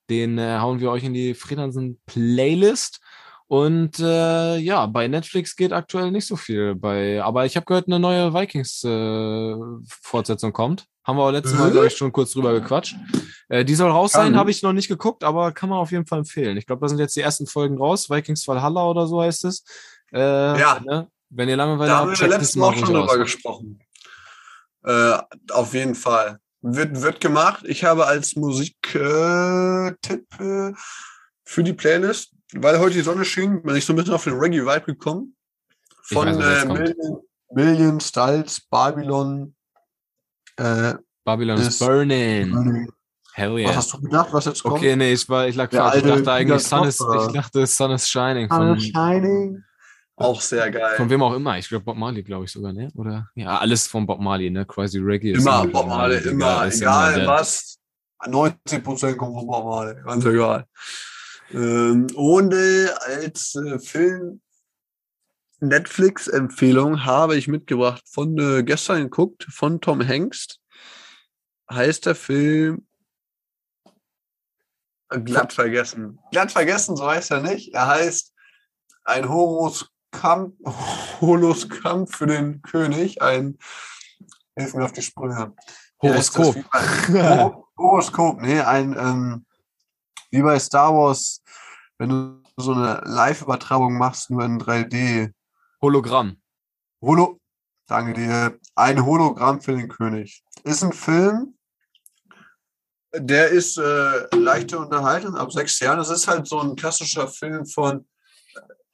Den 0.09 0.39
äh, 0.39 0.59
hauen 0.59 0.81
wir 0.81 0.91
euch 0.91 1.05
in 1.05 1.13
die 1.13 1.35
Freelancer 1.35 1.83
Playlist. 2.07 3.01
Und 3.49 3.99
äh, 3.99 4.59
ja, 4.59 4.85
bei 4.87 5.09
Netflix 5.09 5.57
geht 5.57 5.73
aktuell 5.73 6.11
nicht 6.11 6.27
so 6.27 6.37
viel. 6.37 6.75
Bei, 6.75 7.23
aber 7.23 7.47
ich 7.47 7.57
habe 7.57 7.65
gehört, 7.65 7.87
eine 7.87 7.99
neue 7.99 8.35
Vikings-Fortsetzung 8.35 10.53
kommt. 10.53 10.85
Haben 11.03 11.17
wir 11.17 11.23
auch 11.23 11.31
letztes 11.31 11.59
Mal, 11.59 11.69
Äh? 11.69 11.71
glaube 11.73 11.87
ich, 11.87 11.97
schon 11.97 12.13
kurz 12.13 12.33
drüber 12.33 12.53
gequatscht. 12.53 12.97
Äh, 13.49 13.65
die 13.65 13.75
soll 13.75 13.91
raus 13.91 14.13
sein, 14.13 14.37
habe 14.37 14.51
ich 14.51 14.63
noch 14.63 14.75
nicht 14.75 14.89
geguckt, 14.89 15.25
aber 15.25 15.53
kann 15.53 15.71
man 15.71 15.79
auf 15.79 15.91
jeden 15.91 16.07
Fall 16.07 16.19
empfehlen. 16.19 16.59
Ich 16.59 16.67
glaube, 16.67 16.83
da 16.83 16.89
sind 16.89 16.99
jetzt 16.99 17.17
die 17.17 17.23
ersten 17.23 17.47
Folgen 17.47 17.79
raus. 17.79 18.11
Vikings 18.11 18.47
Valhalla 18.47 18.85
oder 18.85 19.07
so 19.07 19.23
heißt 19.23 19.47
es. 19.47 19.65
Äh, 20.13 20.21
Ja. 20.61 20.81
Ne? 20.85 21.09
Wenn 21.31 21.49
ihr 21.49 21.57
Langeweile 21.57 21.91
Da 21.91 21.99
haben 21.99 22.19
wir 22.19 22.29
letztes 22.29 22.57
mal 22.57 22.67
auch 22.67 22.75
schon 22.75 22.93
drüber 22.93 23.17
gesprochen. 23.17 23.79
Äh, 24.85 25.19
auf 25.53 25.73
jeden 25.73 25.95
Fall. 25.95 26.39
Wird, 26.61 27.01
wird 27.01 27.21
gemacht. 27.21 27.65
Ich 27.67 27.85
habe 27.85 28.07
als 28.07 28.37
Musiktipp 28.37 29.01
äh, 29.01 29.93
Tipp, 30.03 30.27
äh, 30.41 30.73
für 31.45 31.63
die 31.63 31.73
Playlist, 31.73 32.33
weil 32.55 32.79
heute 32.79 32.95
die 32.95 33.03
Sonne 33.03 33.25
schien, 33.25 33.63
bin 33.63 33.77
ich 33.77 33.85
so 33.85 33.93
ein 33.93 33.97
bisschen 33.97 34.15
auf 34.15 34.25
den 34.25 34.35
Reggae-Vibe 34.39 34.87
gekommen. 34.87 35.37
Von 36.05 36.27
weiß, 36.27 36.39
was 36.39 36.63
äh. 36.65 36.67
Million, 36.67 37.23
Million 37.53 38.01
Styles, 38.01 38.61
Babylon. 38.71 39.55
Äh, 40.57 40.95
Babylon 41.25 41.59
is 41.59 41.69
Ist- 41.69 41.79
burning. 41.81 42.89
Hell 43.35 43.53
Was 43.55 43.61
yeah. 43.61 43.77
hast 43.77 43.93
du 43.93 44.01
gedacht, 44.01 44.33
was 44.33 44.47
jetzt 44.47 44.63
kommt? 44.65 44.77
Okay, 44.77 44.97
nee, 44.97 45.13
ich 45.13 45.29
war, 45.29 45.47
ich 45.47 45.55
lag 45.55 45.71
falsch. 45.71 45.97
Ich 45.99 46.03
dachte 46.03 46.33
eigentlich, 46.33 46.63
Sun 46.65 46.89
is, 46.89 46.99
ich 46.99 47.33
dachte, 47.33 47.67
Sun 47.67 47.91
is 47.93 48.09
Shining. 48.09 48.49
Sun 48.49 48.77
is 48.77 48.85
Shining. 48.87 49.63
Auch 50.17 50.41
sehr 50.41 50.69
geil. 50.73 50.97
von 50.97 51.09
wem 51.09 51.23
auch 51.23 51.35
immer. 51.35 51.57
Ich 51.59 51.69
glaube, 51.69 51.85
Bob 51.85 51.97
Marley, 51.97 52.25
glaube 52.25 52.47
ich 52.47 52.51
sogar, 52.51 52.73
ne? 52.73 52.91
Oder? 52.97 53.29
Ja, 53.37 53.59
alles 53.59 53.87
von 53.87 54.05
Bob 54.05 54.19
Marley, 54.19 54.51
ne? 54.51 54.67
Crazy 54.67 54.99
Reggae 54.99 55.31
ist 55.33 55.43
Immer 55.43 55.65
Bob 55.69 55.87
Marley, 55.87 56.19
immer, 56.29 56.67
egal 56.67 57.15
der- 57.15 57.27
was. 57.29 57.79
90% 58.27 59.15
kommt 59.15 59.37
von 59.37 59.47
Bob 59.47 59.65
Marley, 59.65 60.03
ganz 60.03 60.25
egal. 60.25 60.67
Ähm, 61.53 62.07
äh, 62.53 62.89
als 62.89 63.55
äh, 63.55 63.79
Film 63.79 64.41
Netflix-Empfehlung 65.61 67.05
habe 67.05 67.37
ich 67.37 67.49
mitgebracht 67.49 68.03
von 68.09 68.39
äh, 68.39 68.63
gestern 68.63 69.05
geguckt, 69.05 69.47
von 69.51 69.81
Tom 69.81 70.07
Hanks. 70.07 70.61
Heißt 71.71 72.07
der 72.07 72.15
Film 72.15 72.87
glatt 75.25 75.53
vergessen. 75.53 76.19
Glatt 76.31 76.53
vergessen, 76.53 76.97
so 76.97 77.09
heißt 77.09 77.31
er 77.31 77.41
nicht. 77.41 77.75
Er 77.75 77.87
heißt 77.87 78.35
ein 79.05 79.29
Horoskop, 79.29 80.53
Holoskop 81.21 82.15
für 82.15 82.27
den 82.27 82.63
König, 82.63 83.21
ein 83.23 83.59
Hilf 84.59 84.75
mir 84.75 84.85
auf 84.85 84.93
die 84.93 85.03
Sprünge. 85.03 85.55
Horoskop. 86.03 86.57
Horoskop, 87.79 88.41
nee, 88.41 88.61
ein, 88.61 88.97
ähm, 88.99 89.47
wie 90.31 90.43
bei 90.43 90.59
Star 90.59 90.93
Wars, 90.95 91.43
wenn 91.99 92.09
du 92.11 92.43
so 92.57 92.73
eine 92.73 93.01
Live-Übertragung 93.05 93.97
machst, 93.97 94.31
nur 94.31 94.45
in 94.45 94.61
3D. 94.61 95.33
Hologramm. 95.81 96.41
Holo, 97.01 97.39
danke 97.87 98.15
dir, 98.15 98.59
ein 98.75 99.05
Hologramm 99.05 99.61
für 99.61 99.77
den 99.77 99.89
König. 99.89 100.43
Ist 100.65 100.83
ein 100.83 100.93
Film, 100.93 101.55
der 103.15 103.49
ist 103.49 103.79
äh, 103.79 104.37
leichte 104.37 104.79
Unterhaltung 104.79 105.37
ab 105.37 105.53
sechs 105.53 105.79
Jahren. 105.81 106.01
Es 106.01 106.11
ist 106.11 106.29
halt 106.29 106.47
so 106.47 106.61
ein 106.61 106.77
klassischer 106.77 107.29
Film 107.29 107.65
von, 107.67 108.07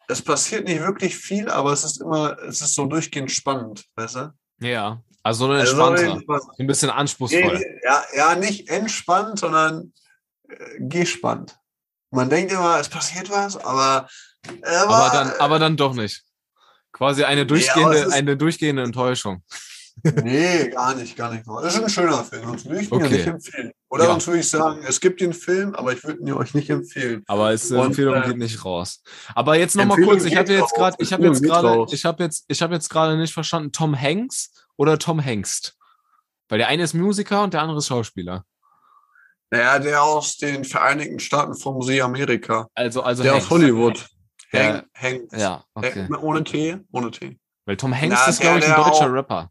es 0.08 0.22
passiert 0.22 0.68
nicht 0.68 0.80
wirklich 0.80 1.16
viel, 1.16 1.48
aber 1.48 1.72
es 1.72 1.84
ist 1.84 2.00
immer, 2.00 2.38
es 2.42 2.60
ist 2.60 2.74
so 2.74 2.86
durchgehend 2.86 3.30
spannend, 3.30 3.84
weißt 3.96 4.16
du? 4.16 4.34
Ja. 4.60 5.02
Also 5.22 5.46
ein 5.46 5.52
Also 5.52 5.76
so 5.76 5.82
entspannter. 5.86 6.12
entspannt. 6.12 6.42
So 6.42 6.50
ein 6.58 6.66
bisschen 6.66 6.90
anspruchsvoll. 6.90 7.64
Ja, 7.82 8.04
ja, 8.14 8.34
nicht 8.36 8.68
entspannt, 8.68 9.38
sondern 9.38 9.80
äh, 9.80 10.03
gespannt. 10.78 11.56
Man 12.10 12.30
denkt 12.30 12.52
immer, 12.52 12.78
es 12.78 12.88
passiert 12.88 13.30
was, 13.30 13.56
aber, 13.56 14.08
äh, 14.62 14.76
Aber 14.76 15.10
dann, 15.12 15.32
aber 15.40 15.58
dann 15.58 15.76
doch 15.76 15.94
nicht. 15.94 16.22
Quasi 16.92 17.24
eine 17.24 17.40
aber 17.42 17.48
durchgehende, 17.48 17.96
ist- 17.98 18.12
eine 18.12 18.36
durchgehende 18.36 18.82
Enttäuschung. 18.82 19.42
nee, 20.22 20.68
gar 20.70 20.94
nicht, 20.96 21.16
gar 21.16 21.32
nicht. 21.32 21.44
Das 21.46 21.74
ist 21.76 21.82
ein 21.82 21.88
schöner 21.88 22.24
Film, 22.24 22.44
sonst 22.46 22.66
würde 22.66 22.80
ich 22.82 22.90
ihn 22.90 22.98
ja 22.98 23.04
Okay. 23.06 23.16
nicht 23.16 23.26
empfehlen. 23.28 23.72
Oder 23.88 24.04
Ja. 24.04 24.10
sonst 24.10 24.26
würde 24.26 24.40
ich 24.40 24.50
sagen, 24.50 24.80
es 24.86 25.00
gibt 25.00 25.20
den 25.20 25.32
Film, 25.32 25.74
aber 25.76 25.92
ich 25.92 26.02
würde 26.02 26.20
ihn 26.20 26.32
euch 26.32 26.52
nicht 26.52 26.68
empfehlen. 26.68 27.22
Aber 27.28 27.52
es 27.52 27.70
Und, 27.70 27.86
Empfehlung 27.86 28.14
äh, 28.16 28.26
geht 28.26 28.38
nicht 28.38 28.64
raus. 28.64 29.02
Aber 29.36 29.56
jetzt 29.56 29.76
noch 29.76 29.84
mal 29.84 29.94
Empfehlung 29.94 30.10
kurz, 30.18 30.24
ich 30.24 30.36
hatte 30.36 30.52
jetzt 30.52 30.74
gerade, 30.74 30.96
ich 30.98 31.12
habe 31.12 31.24
jetzt 31.26 31.42
gerade, 31.44 31.86
ich 31.92 32.04
habe 32.04 32.24
jetzt, 32.24 32.44
ich 32.48 32.60
habe 32.60 32.74
jetzt 32.74 32.88
gerade 32.90 33.16
nicht 33.16 33.32
verstanden, 33.32 33.70
Tom 33.70 33.98
Hanks 34.00 34.50
oder 34.76 34.98
Tom 34.98 35.20
Hengst. 35.20 35.76
Weil 36.48 36.58
der 36.58 36.68
eine 36.68 36.82
ist 36.82 36.94
Musiker 36.94 37.42
und 37.44 37.54
der 37.54 37.62
andere 37.62 37.78
ist 37.78 37.86
Schauspieler. 37.86 38.44
Naja, 39.54 39.78
der 39.78 40.02
aus 40.02 40.36
den 40.36 40.64
Vereinigten 40.64 41.20
Staaten 41.20 41.54
von 41.54 41.80
Südamerika. 41.80 42.66
Also, 42.74 43.02
also 43.02 43.22
Der 43.22 43.32
Hanks. 43.34 43.44
aus 43.46 43.50
Hollywood. 43.50 44.06
Der- 44.52 44.74
Hank, 44.74 44.84
Hank. 44.94 45.22
Ja, 45.36 45.64
okay. 45.74 46.02
Hank, 46.08 46.22
ohne 46.22 46.42
T, 46.42 46.76
ohne 46.92 47.10
T. 47.12 47.38
Weil 47.64 47.76
Tom 47.76 47.94
Hanks 47.94 48.16
Na, 48.24 48.26
ist, 48.30 48.40
glaube 48.40 48.58
ich, 48.58 48.64
ein 48.64 48.70
der- 48.70 48.76
der 48.76 48.84
deutscher 48.84 49.06
auch- 49.06 49.12
Rapper. 49.12 49.50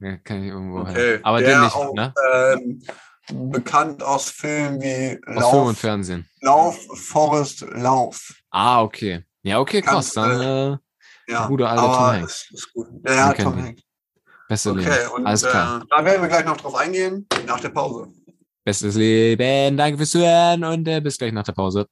Ja, 0.00 0.16
kann 0.18 0.42
ich 0.42 0.48
irgendwo 0.50 0.80
Okay. 0.80 1.18
Aber 1.22 1.40
der 1.40 1.48
den 1.56 1.60
nicht, 1.64 1.74
auch, 1.74 1.94
ne? 1.94 2.14
ähm, 2.32 2.82
bekannt 3.50 4.02
aus 4.02 4.28
Filmen 4.30 4.80
wie 4.82 5.18
Aus 5.26 5.50
Film 5.50 5.62
und 5.62 5.66
Lauf, 5.68 5.78
Fernsehen. 5.78 6.28
Lauf, 6.42 6.78
Forrest, 6.94 7.62
Lauf. 7.72 8.32
Ah, 8.50 8.82
okay. 8.82 9.24
Ja, 9.42 9.58
okay, 9.60 9.80
krass. 9.82 10.12
Dann 10.12 10.40
äh, 10.40 10.76
Ja, 11.32 11.46
Gute 11.46 11.68
alte 11.68 11.82
aber 11.82 11.92
Tom 11.94 12.06
Hanks. 12.06 12.50
Ist, 12.52 12.72
gut. 12.74 12.86
Ja, 13.06 13.12
ja 13.14 13.32
Tom. 13.32 13.62
Hanks. 13.62 13.82
beste 14.48 14.70
Okay, 14.70 14.80
Leben. 14.82 15.10
und 15.14 15.26
Alles 15.26 15.42
klar. 15.42 15.82
Äh, 15.82 15.84
da 15.90 16.04
werden 16.04 16.22
wir 16.22 16.28
gleich 16.28 16.44
noch 16.44 16.56
drauf 16.58 16.74
eingehen, 16.76 17.26
nach 17.46 17.60
der 17.60 17.70
Pause. 17.70 18.12
Bestes 18.68 18.96
Leben. 18.96 19.78
Danke 19.78 19.96
fürs 19.96 20.10
Zuhören 20.10 20.62
und 20.62 20.86
äh, 20.88 21.00
bis 21.00 21.16
gleich 21.16 21.32
nach 21.32 21.42
der 21.42 21.54
Pause. 21.54 21.86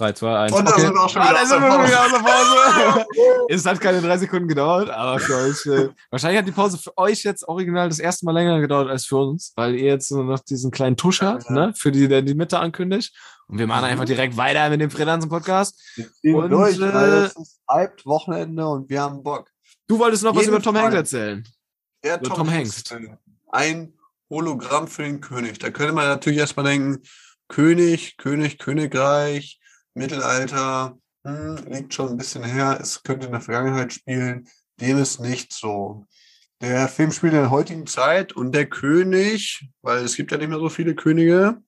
3, 0.00 0.12
2, 0.14 0.38
1. 0.38 0.52
Und 0.52 0.64
da 0.68 0.78
sind 0.78 0.94
wir 0.94 1.00
auch 1.02 1.08
schon 1.08 1.22
wieder 1.22 1.36
Ah, 1.38 1.42
aus 1.42 1.48
sind 1.48 1.60
der 1.62 2.18
Pause. 2.18 3.06
es 3.48 3.66
hat 3.66 3.80
keine 3.80 4.00
drei 4.00 4.16
Sekunden 4.18 4.48
gedauert, 4.48 4.88
aber 4.90 5.18
für 5.20 5.36
euch, 5.36 5.66
äh, 5.66 5.88
wahrscheinlich 6.10 6.38
hat 6.38 6.46
die 6.46 6.52
Pause 6.52 6.78
für 6.78 6.96
euch 6.96 7.22
jetzt 7.22 7.46
original 7.46 7.88
das 7.88 7.98
erste 7.98 8.24
Mal 8.24 8.32
länger 8.32 8.60
gedauert 8.60 8.88
als 8.88 9.04
für 9.04 9.16
uns, 9.16 9.52
weil 9.56 9.74
ihr 9.74 9.84
jetzt 9.86 10.10
nur 10.10 10.24
noch 10.24 10.40
diesen 10.40 10.70
kleinen 10.70 10.96
Tusch 10.96 11.20
habt, 11.22 11.44
Ja. 11.48 11.52
ne, 11.52 11.72
für 11.76 11.92
die, 11.92 12.08
der 12.08 12.22
die 12.22 12.34
Mitte 12.34 12.58
ankündigt. 12.58 13.14
Und 13.46 13.58
wir 13.58 13.66
machen 13.66 13.84
Mhm. 13.84 13.90
einfach 13.90 14.04
direkt 14.06 14.36
weiter 14.36 14.70
mit 14.70 14.80
dem 14.80 14.90
Freelancer-Podcast. 14.90 15.78
Wir 15.96 16.12
ziehen 16.12 16.34
Und, 16.36 16.50
durch, 16.50 16.76
äh, 16.78 16.94
weil 16.94 17.12
es 17.24 17.36
ist 17.36 17.60
halb 17.68 18.04
Wochenende 18.06 18.66
und 18.66 18.88
wir 18.88 19.02
haben 19.02 19.22
Bock. 19.22 19.50
Du 19.88 19.98
wolltest 19.98 20.22
noch 20.22 20.34
was 20.34 20.42
Jeden 20.44 20.54
über 20.54 20.62
Tom. 20.62 20.76
Hanks 20.78 20.94
erzählen. 20.94 21.46
Der 22.02 22.20
Oder 22.20 22.34
Tom 22.34 22.50
Hanks. 22.50 22.84
Ein 23.50 23.92
Hologramm 24.30 24.86
für 24.88 25.02
den 25.02 25.20
König. 25.20 25.58
Da 25.58 25.70
könnte 25.70 25.92
man 25.92 26.06
natürlich 26.06 26.38
erstmal 26.38 26.64
denken, 26.64 27.02
König, 27.48 28.16
König, 28.16 28.58
Königreich, 28.58 29.59
Mittelalter, 30.00 30.98
hm, 31.24 31.56
liegt 31.68 31.92
schon 31.92 32.08
ein 32.08 32.16
bisschen 32.16 32.42
her, 32.42 32.78
es 32.80 33.02
könnte 33.02 33.26
in 33.26 33.32
der 33.32 33.42
Vergangenheit 33.42 33.92
spielen. 33.92 34.48
Dem 34.80 34.96
ist 34.96 35.20
nicht 35.20 35.52
so. 35.52 36.06
Der 36.62 36.88
Film 36.88 37.12
spielt 37.12 37.34
in 37.34 37.40
der 37.40 37.50
heutigen 37.50 37.86
Zeit 37.86 38.32
und 38.32 38.52
der 38.52 38.66
König, 38.66 39.68
weil 39.82 40.04
es 40.04 40.16
gibt 40.16 40.32
ja 40.32 40.38
nicht 40.38 40.48
mehr 40.48 40.58
so 40.58 40.70
viele 40.70 40.94
Könige, 40.94 41.58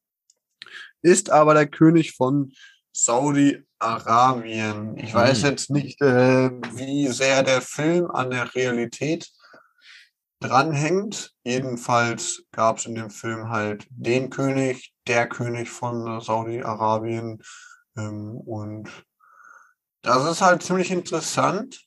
ist 1.03 1.31
aber 1.31 1.53
der 1.53 1.67
König 1.67 2.13
von 2.13 2.53
Saudi-Arabien. 2.95 4.97
Ich 4.97 5.13
weiß 5.13 5.43
Hm. 5.43 5.51
jetzt 5.51 5.71
nicht, 5.71 6.01
äh, 6.01 6.51
wie 6.75 7.09
sehr 7.09 7.43
der 7.43 7.61
Film 7.61 8.11
an 8.11 8.31
der 8.31 8.55
Realität 8.55 9.31
dranhängt. 10.41 11.33
Jedenfalls 11.45 12.45
gab 12.51 12.79
es 12.79 12.87
in 12.87 12.95
dem 12.95 13.11
Film 13.11 13.51
halt 13.51 13.87
den 13.91 14.31
König, 14.31 14.95
der 15.07 15.29
König 15.29 15.69
von 15.69 16.21
Saudi-Arabien. 16.21 17.43
Ähm, 17.97 18.37
und 18.37 18.89
das 20.03 20.31
ist 20.31 20.41
halt 20.41 20.63
ziemlich 20.63 20.91
interessant. 20.91 21.87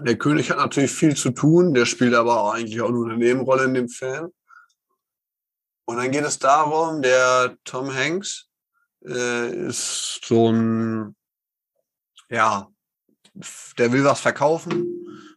Der 0.00 0.16
König 0.16 0.50
hat 0.50 0.58
natürlich 0.58 0.92
viel 0.92 1.14
zu 1.14 1.30
tun, 1.30 1.74
der 1.74 1.84
spielt 1.84 2.14
aber 2.14 2.40
auch 2.40 2.54
eigentlich 2.54 2.80
auch 2.80 2.90
nur 2.90 3.06
eine 3.06 3.18
Nebenrolle 3.18 3.64
in 3.64 3.74
dem 3.74 3.88
Film. 3.88 4.32
Und 5.84 5.96
dann 5.96 6.10
geht 6.10 6.24
es 6.24 6.38
darum, 6.38 7.02
der 7.02 7.56
Tom 7.64 7.92
Hanks 7.94 8.48
äh, 9.04 9.66
ist 9.66 10.20
so 10.24 10.50
ein, 10.50 11.16
ja, 12.28 12.68
der 13.76 13.92
will 13.92 14.04
was 14.04 14.20
verkaufen, 14.20 14.86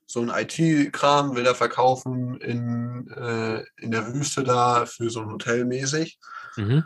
so 0.05 0.21
ein 0.21 0.29
IT-Kram 0.29 1.35
will 1.35 1.45
er 1.45 1.55
verkaufen 1.55 2.39
in, 2.39 3.07
äh, 3.07 3.63
in 3.77 3.91
der 3.91 4.13
Wüste 4.13 4.43
da 4.43 4.85
für 4.85 5.09
so 5.09 5.21
ein 5.21 5.31
Hotel 5.31 5.65
mäßig. 5.65 6.19
Mhm. 6.55 6.83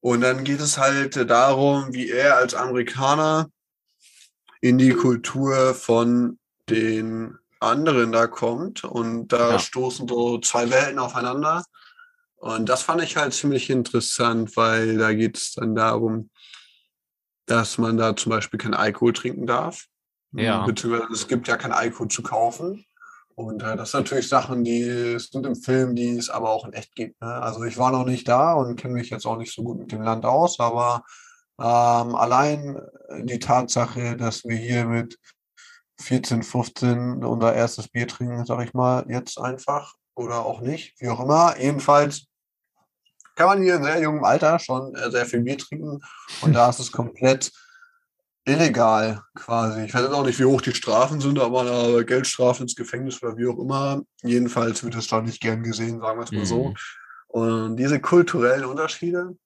Und 0.00 0.22
dann 0.22 0.44
geht 0.44 0.60
es 0.60 0.78
halt 0.78 1.16
darum, 1.30 1.92
wie 1.92 2.10
er 2.10 2.36
als 2.36 2.54
Amerikaner 2.54 3.50
in 4.60 4.78
die 4.78 4.92
Kultur 4.92 5.74
von 5.74 6.38
den 6.68 7.38
anderen 7.60 8.12
da 8.12 8.26
kommt. 8.26 8.84
Und 8.84 9.28
da 9.28 9.52
ja. 9.52 9.58
stoßen 9.58 10.08
so 10.08 10.38
zwei 10.38 10.70
Welten 10.70 10.98
aufeinander. 10.98 11.64
Und 12.36 12.70
das 12.70 12.82
fand 12.82 13.02
ich 13.02 13.16
halt 13.16 13.34
ziemlich 13.34 13.68
interessant, 13.68 14.56
weil 14.56 14.96
da 14.96 15.12
geht 15.12 15.36
es 15.36 15.52
dann 15.52 15.74
darum, 15.74 16.30
dass 17.44 17.76
man 17.76 17.98
da 17.98 18.16
zum 18.16 18.30
Beispiel 18.30 18.58
kein 18.58 18.74
Alkohol 18.74 19.12
trinken 19.12 19.46
darf. 19.46 19.86
Ja. 20.32 20.64
Beziehungsweise 20.64 21.12
es 21.12 21.28
gibt 21.28 21.48
ja 21.48 21.56
kein 21.56 21.72
Alkohol 21.72 22.08
zu 22.08 22.22
kaufen. 22.22 22.86
Und 23.40 23.62
äh, 23.62 23.74
das 23.74 23.90
sind 23.90 24.00
natürlich 24.00 24.28
Sachen, 24.28 24.64
die 24.64 25.18
sind 25.18 25.46
im 25.46 25.56
Film, 25.56 25.96
die 25.96 26.16
es 26.16 26.28
aber 26.28 26.50
auch 26.50 26.66
in 26.66 26.74
echt 26.74 26.94
gibt. 26.94 27.20
Ne? 27.22 27.28
Also 27.28 27.64
ich 27.64 27.78
war 27.78 27.90
noch 27.90 28.04
nicht 28.04 28.28
da 28.28 28.52
und 28.52 28.76
kenne 28.76 28.94
mich 28.94 29.08
jetzt 29.08 29.26
auch 29.26 29.38
nicht 29.38 29.54
so 29.54 29.62
gut 29.62 29.78
mit 29.78 29.92
dem 29.92 30.02
Land 30.02 30.26
aus, 30.26 30.60
aber 30.60 31.04
ähm, 31.58 32.14
allein 32.14 32.78
die 33.22 33.38
Tatsache, 33.38 34.16
dass 34.16 34.44
wir 34.44 34.56
hier 34.56 34.84
mit 34.84 35.18
14, 36.00 36.42
15 36.42 37.24
unser 37.24 37.54
erstes 37.54 37.88
Bier 37.88 38.06
trinken, 38.06 38.44
sag 38.44 38.62
ich 38.62 38.74
mal, 38.74 39.06
jetzt 39.08 39.38
einfach 39.38 39.94
oder 40.14 40.44
auch 40.44 40.60
nicht, 40.60 41.00
wie 41.00 41.08
auch 41.08 41.20
immer. 41.20 41.58
Jedenfalls 41.58 42.26
kann 43.36 43.46
man 43.46 43.62
hier 43.62 43.76
in 43.76 43.84
sehr 43.84 44.02
jungem 44.02 44.24
Alter 44.24 44.58
schon 44.58 44.94
äh, 44.94 45.10
sehr 45.10 45.24
viel 45.24 45.40
Bier 45.40 45.56
trinken 45.56 46.00
und 46.42 46.52
da 46.52 46.68
ist 46.68 46.78
es 46.78 46.92
komplett 46.92 47.52
illegal 48.44 49.22
quasi. 49.34 49.84
Ich 49.84 49.94
weiß 49.94 50.06
auch 50.08 50.24
nicht, 50.24 50.38
wie 50.38 50.44
hoch 50.44 50.60
die 50.60 50.74
Strafen 50.74 51.20
sind, 51.20 51.38
aber 51.38 51.60
eine 51.60 52.04
Geldstrafe 52.04 52.62
ins 52.62 52.74
Gefängnis 52.74 53.22
oder 53.22 53.36
wie 53.36 53.46
auch 53.46 53.58
immer. 53.58 54.02
Jedenfalls 54.22 54.82
wird 54.82 54.94
es 54.94 55.08
da 55.08 55.20
nicht 55.20 55.40
gern 55.40 55.62
gesehen, 55.62 56.00
sagen 56.00 56.18
wir 56.18 56.24
es 56.24 56.32
mal 56.32 56.40
mhm. 56.40 56.46
so. 56.46 56.74
Und 57.28 57.76
diese 57.76 58.00
kulturellen 58.00 58.64
Unterschiede 58.64 59.36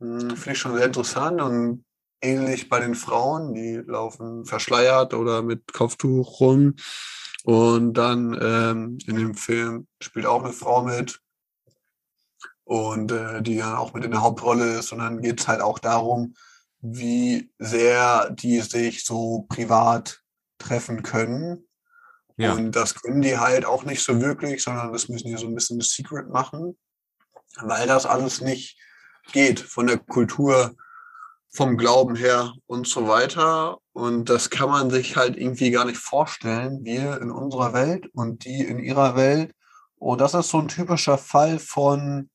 hm, 0.00 0.30
finde 0.30 0.52
ich 0.52 0.58
schon 0.58 0.74
sehr 0.74 0.86
interessant 0.86 1.40
und 1.40 1.84
ähnlich 2.22 2.68
bei 2.68 2.80
den 2.80 2.94
Frauen, 2.94 3.54
die 3.54 3.76
laufen 3.86 4.44
verschleiert 4.44 5.14
oder 5.14 5.42
mit 5.42 5.72
Kopftuch 5.72 6.40
rum. 6.40 6.74
Und 7.44 7.94
dann 7.94 8.38
ähm, 8.40 8.98
in 9.06 9.16
dem 9.16 9.34
Film 9.34 9.86
spielt 10.02 10.26
auch 10.26 10.42
eine 10.42 10.52
Frau 10.52 10.82
mit 10.82 11.20
und 12.64 13.12
äh, 13.12 13.42
die 13.42 13.56
dann 13.56 13.76
auch 13.76 13.94
mit 13.94 14.04
in 14.04 14.10
der 14.10 14.22
Hauptrolle 14.22 14.78
ist. 14.78 14.92
Und 14.92 14.98
dann 14.98 15.22
geht 15.22 15.40
es 15.40 15.48
halt 15.48 15.60
auch 15.60 15.78
darum, 15.78 16.34
wie 16.80 17.52
sehr 17.58 18.30
die 18.30 18.60
sich 18.60 19.04
so 19.04 19.46
privat 19.48 20.22
treffen 20.58 21.02
können. 21.02 21.66
Ja. 22.36 22.54
Und 22.54 22.72
das 22.72 22.94
können 22.94 23.20
die 23.20 23.38
halt 23.38 23.64
auch 23.66 23.84
nicht 23.84 24.02
so 24.02 24.20
wirklich, 24.20 24.62
sondern 24.62 24.92
das 24.92 25.08
müssen 25.08 25.28
die 25.28 25.36
so 25.36 25.46
ein 25.46 25.54
bisschen 25.54 25.80
Secret 25.80 26.30
machen, 26.30 26.78
weil 27.60 27.86
das 27.86 28.06
alles 28.06 28.40
nicht 28.40 28.78
geht 29.32 29.60
von 29.60 29.86
der 29.86 29.98
Kultur, 29.98 30.74
vom 31.52 31.76
Glauben 31.76 32.14
her 32.14 32.54
und 32.66 32.86
so 32.86 33.08
weiter. 33.08 33.78
Und 33.92 34.30
das 34.30 34.50
kann 34.50 34.70
man 34.70 34.90
sich 34.90 35.16
halt 35.16 35.36
irgendwie 35.36 35.70
gar 35.70 35.84
nicht 35.84 35.98
vorstellen. 35.98 36.84
Wir 36.84 37.20
in 37.20 37.30
unserer 37.30 37.72
Welt 37.72 38.06
und 38.14 38.44
die 38.44 38.60
in 38.60 38.78
ihrer 38.78 39.16
Welt. 39.16 39.52
Und 39.96 40.20
das 40.20 40.32
ist 40.32 40.48
so 40.48 40.58
ein 40.58 40.68
typischer 40.68 41.18
Fall 41.18 41.58
von 41.58 42.30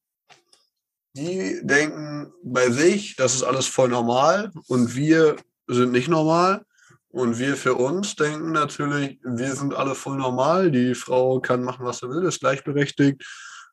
die 1.15 1.61
denken 1.63 2.33
bei 2.43 2.69
sich, 2.69 3.15
das 3.15 3.35
ist 3.35 3.43
alles 3.43 3.67
voll 3.67 3.89
normal 3.89 4.51
und 4.67 4.95
wir 4.95 5.37
sind 5.67 5.91
nicht 5.91 6.09
normal. 6.09 6.65
Und 7.07 7.39
wir 7.39 7.55
für 7.55 7.75
uns 7.75 8.17
denken 8.17 8.51
natürlich, 8.51 9.19
wir 9.23 9.55
sind 9.55 9.73
alle 9.73 9.95
voll 9.95 10.17
normal. 10.17 10.69
Die 10.69 10.93
Frau 10.93 11.39
kann 11.39 11.63
machen, 11.63 11.85
was 11.85 11.99
sie 11.99 12.09
will, 12.09 12.25
ist 12.25 12.41
gleichberechtigt. 12.41 13.23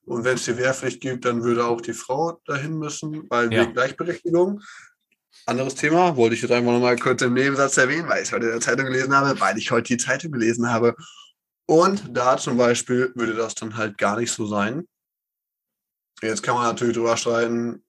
Und 0.05 0.23
wenn 0.23 0.37
es 0.37 0.45
die 0.45 0.57
Wehrpflicht 0.57 1.01
gibt, 1.01 1.25
dann 1.25 1.43
würde 1.43 1.67
auch 1.67 1.81
die 1.81 1.93
Frau 1.93 2.41
dahin 2.47 2.79
müssen, 2.79 3.25
weil 3.31 3.53
ja. 3.53 3.61
wir 3.61 3.73
Gleichberechtigung. 3.73 4.61
Anderes 5.47 5.75
Thema, 5.75 6.17
wollte 6.17 6.37
ich 6.37 6.43
jetzt 6.43 6.53
einfach 6.53 6.71
nochmal 6.71 6.97
kurz 6.97 7.23
im 7.23 7.35
Nebensatz 7.35 7.77
erwähnen, 7.77 8.09
weil 8.09 8.23
ich 8.23 8.29
es 8.29 8.33
heute 8.33 8.47
in 8.47 8.53
der 8.53 8.61
Zeitung 8.61 8.87
gelesen 8.87 9.15
habe, 9.15 9.41
weil 9.41 9.59
ich 9.59 9.73
heute 9.73 9.89
die 9.89 9.97
Zeitung 9.97 10.31
gelesen 10.31 10.71
habe. 10.71 10.95
Und 11.67 12.17
da 12.17 12.37
zum 12.37 12.57
Beispiel 12.57 13.11
würde 13.17 13.35
das 13.35 13.57
dann 13.57 13.77
halt 13.77 13.99
gar 13.99 14.21
nicht 14.21 14.31
so 14.31 14.47
sein. 14.47 14.87
Jetzt 16.23 16.43
kann 16.43 16.55
man 16.55 16.65
natürlich 16.65 16.97
drüber 16.97 17.17
streiten, 17.17 17.85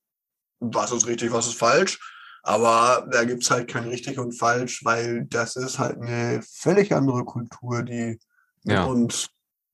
was 0.60 0.91
ist 0.91 1.08
richtig, 1.08 1.32
was 1.32 1.48
ist 1.48 1.58
falsch. 1.58 2.00
Aber 2.43 3.08
da 3.10 3.24
gibt 3.24 3.43
es 3.43 3.52
halt 3.52 3.69
kein 3.69 3.88
richtig 3.88 4.19
und 4.19 4.34
falsch, 4.34 4.84
weil 4.84 5.26
das 5.26 5.56
ist 5.56 5.80
halt 5.80 6.02
eine 6.02 6.41
völlig 6.41 6.93
andere 6.93 7.24
Kultur, 7.24 7.84
die 7.84 8.19
ja. 8.63 8.84
uns 8.84 9.30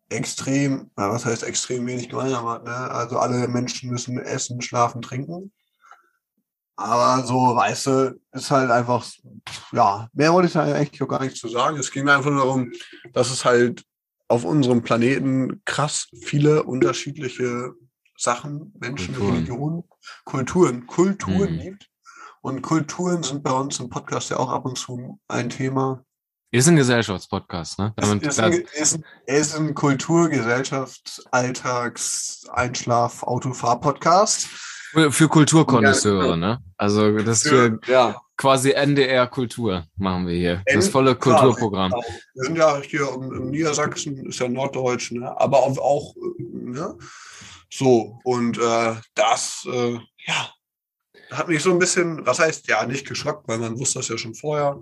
extrem, 0.10 0.92
was 0.96 1.26
heißt 1.26 1.44
extrem 1.44 1.86
wenig 1.88 2.10
gemeinsam 2.10 2.48
hat. 2.48 2.66
Ne? 2.66 2.76
Also 2.76 3.18
alle 3.18 3.48
Menschen 3.48 3.90
müssen 3.90 4.20
essen, 4.20 4.62
schlafen, 4.62 5.02
trinken. 5.02 5.52
Aber 6.76 7.26
so, 7.26 7.36
weißt 7.36 7.88
du, 7.88 8.22
ist 8.32 8.52
halt 8.52 8.72
einfach, 8.72 9.06
ja, 9.72 10.08
mehr 10.14 10.32
wollte 10.32 10.48
ich 10.48 10.54
da 10.54 10.64
eigentlich 10.64 11.02
auch 11.02 11.08
gar 11.08 11.22
nicht 11.22 11.36
zu 11.36 11.50
sagen. 11.50 11.78
Es 11.78 11.92
ging 11.92 12.08
einfach 12.08 12.30
nur 12.30 12.46
darum, 12.46 12.72
dass 13.14 13.32
es 13.32 13.44
halt 13.44 13.84
auf 14.28 14.46
unserem 14.46 14.82
Planeten 14.82 15.62
krass 15.66 16.08
viele 16.22 16.64
unterschiedliche 16.64 17.74
Sachen, 18.20 18.74
Menschen, 18.80 19.16
Kulturen. 19.16 19.36
Religionen, 19.36 19.84
Kulturen, 20.26 20.88
Kulturen 20.88 21.56
mhm. 21.56 21.62
gibt. 21.62 21.90
Und 22.42 22.62
Kulturen 22.62 23.24
sind 23.24 23.44
bei 23.44 23.52
uns 23.52 23.80
im 23.80 23.90
Podcast 23.90 24.30
ja 24.30 24.38
auch 24.38 24.50
ab 24.50 24.66
und 24.66 24.78
zu 24.78 25.20
ein 25.28 25.50
Thema. 25.50 26.04
Ist 26.52 26.68
ein 26.68 26.76
Gesellschaftspodcast, 26.76 27.80
ne? 27.80 27.94
Damit, 27.96 28.24
ist, 28.24 28.40
ein, 28.40 28.54
ist, 28.74 29.00
ist 29.26 29.56
ein 29.56 29.74
Kultur-, 29.76 30.30
Gesellschafts-, 30.30 31.24
Alltags-, 31.32 32.48
Einschlaf-, 32.52 33.24
Autofahr-Podcast. 33.24 34.48
Für, 34.92 35.12
für 35.12 35.30
Kulturkonnoisseure, 35.30 36.30
ja, 36.30 36.36
ne? 36.36 36.60
Also 36.76 37.18
das 37.20 37.46
ist 37.46 37.50
für, 37.50 37.80
ja. 37.88 38.20
quasi 38.36 38.72
NDR 38.72 39.28
Kultur 39.28 39.86
machen 39.96 40.26
wir 40.28 40.36
hier. 40.36 40.64
Das 40.66 40.90
volle 40.90 41.16
Kulturprogramm. 41.16 41.92
Klar, 41.92 42.04
wir 42.34 42.44
sind 42.44 42.58
ja 42.58 42.82
hier 42.82 43.14
im, 43.14 43.52
Niedersachsen, 43.52 44.26
ist 44.26 44.40
ja 44.40 44.50
Norddeutsch, 44.50 45.12
ne? 45.12 45.40
aber 45.40 45.60
auch, 45.60 45.78
auch 45.78 46.16
ne? 46.40 46.98
So, 47.70 48.20
und 48.24 48.58
äh, 48.58 48.96
das, 49.14 49.68
äh, 49.72 50.00
ja, 50.26 50.54
hat 51.32 51.48
mich 51.48 51.62
so 51.62 51.72
ein 51.72 51.80
bisschen, 51.80 52.26
was 52.26 52.40
heißt, 52.40 52.68
ja, 52.68 52.86
nicht 52.86 53.08
geschockt, 53.08 53.48
weil 53.48 53.60
man 53.60 53.78
wusste 53.78 54.00
das 54.00 54.08
ja 54.08 54.18
schon 54.18 54.34
vorher. 54.34 54.82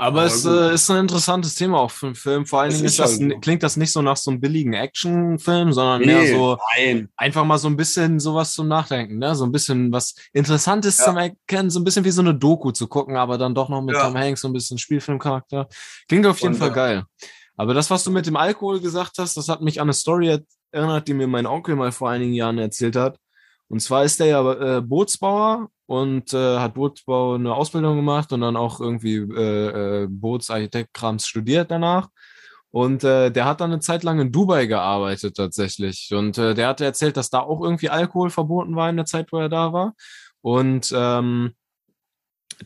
Aber, 0.00 0.22
Aber 0.22 0.24
es 0.24 0.44
äh, 0.44 0.74
ist 0.74 0.88
ein 0.90 1.00
interessantes 1.00 1.56
Thema 1.56 1.80
auch 1.80 1.90
für 1.90 2.06
einen 2.06 2.14
Film. 2.14 2.46
Vor 2.46 2.60
allen 2.60 2.70
Dingen 2.70 2.84
ist 2.84 3.00
das, 3.00 3.20
halt 3.20 3.42
klingt 3.42 3.64
das 3.64 3.76
nicht 3.76 3.92
so 3.92 4.00
nach 4.00 4.16
so 4.16 4.30
einem 4.30 4.40
billigen 4.40 4.72
Actionfilm, 4.72 5.72
sondern 5.72 6.00
nee, 6.00 6.06
mehr 6.06 6.36
so 6.36 6.56
nein. 6.76 7.08
einfach 7.16 7.44
mal 7.44 7.58
so 7.58 7.68
ein 7.68 7.76
bisschen 7.76 8.20
sowas 8.20 8.54
zum 8.54 8.68
Nachdenken, 8.68 9.18
ne? 9.18 9.34
So 9.34 9.44
ein 9.44 9.50
bisschen 9.50 9.90
was 9.92 10.14
Interessantes 10.32 10.98
ja. 10.98 11.04
zum 11.04 11.16
Erkennen, 11.16 11.68
so 11.68 11.80
ein 11.80 11.84
bisschen 11.84 12.04
wie 12.04 12.12
so 12.12 12.22
eine 12.22 12.34
Doku 12.34 12.70
zu 12.70 12.86
gucken, 12.86 13.16
aber 13.16 13.38
dann 13.38 13.56
doch 13.56 13.68
noch 13.68 13.82
mit 13.82 13.96
ja. 13.96 14.04
Tom 14.04 14.16
Hanks 14.16 14.42
so 14.42 14.48
ein 14.48 14.52
bisschen 14.52 14.78
Spielfilmcharakter. 14.78 15.68
Klingt 16.08 16.26
auf 16.26 16.38
jeden 16.40 16.54
Und, 16.54 16.60
Fall 16.60 16.72
geil. 16.72 17.04
Aber 17.56 17.74
das, 17.74 17.90
was 17.90 18.04
du 18.04 18.12
mit 18.12 18.24
dem 18.24 18.36
Alkohol 18.36 18.80
gesagt 18.80 19.18
hast, 19.18 19.36
das 19.36 19.48
hat 19.48 19.62
mich 19.62 19.80
an 19.80 19.86
eine 19.86 19.92
Story 19.92 20.38
erinnert, 20.70 21.08
die 21.08 21.14
mir 21.14 21.26
mein 21.26 21.46
Onkel 21.46 21.76
mal 21.76 21.92
vor 21.92 22.10
einigen 22.10 22.34
Jahren 22.34 22.58
erzählt 22.58 22.96
hat. 22.96 23.18
Und 23.68 23.80
zwar 23.80 24.04
ist 24.04 24.20
er 24.20 24.26
ja 24.26 24.78
äh, 24.78 24.80
Bootsbauer 24.80 25.68
und 25.86 26.32
äh, 26.32 26.58
hat 26.58 26.74
Bootsbau 26.74 27.34
eine 27.34 27.54
Ausbildung 27.54 27.96
gemacht 27.96 28.32
und 28.32 28.40
dann 28.40 28.56
auch 28.56 28.80
irgendwie 28.80 29.16
äh, 29.16 30.02
äh, 30.02 30.06
Bootsarchitekt-Krams 30.08 31.26
studiert 31.26 31.70
danach. 31.70 32.08
Und 32.70 33.02
äh, 33.04 33.30
der 33.30 33.46
hat 33.46 33.60
dann 33.60 33.72
eine 33.72 33.80
Zeit 33.80 34.02
lang 34.04 34.20
in 34.20 34.32
Dubai 34.32 34.66
gearbeitet 34.66 35.36
tatsächlich. 35.36 36.12
Und 36.12 36.36
äh, 36.38 36.54
der 36.54 36.68
hatte 36.68 36.84
erzählt, 36.84 37.16
dass 37.16 37.30
da 37.30 37.40
auch 37.40 37.62
irgendwie 37.62 37.88
Alkohol 37.88 38.30
verboten 38.30 38.76
war 38.76 38.90
in 38.90 38.96
der 38.96 39.06
Zeit, 39.06 39.32
wo 39.32 39.38
er 39.38 39.48
da 39.48 39.72
war. 39.72 39.94
Und 40.42 40.92
ähm, 40.94 41.54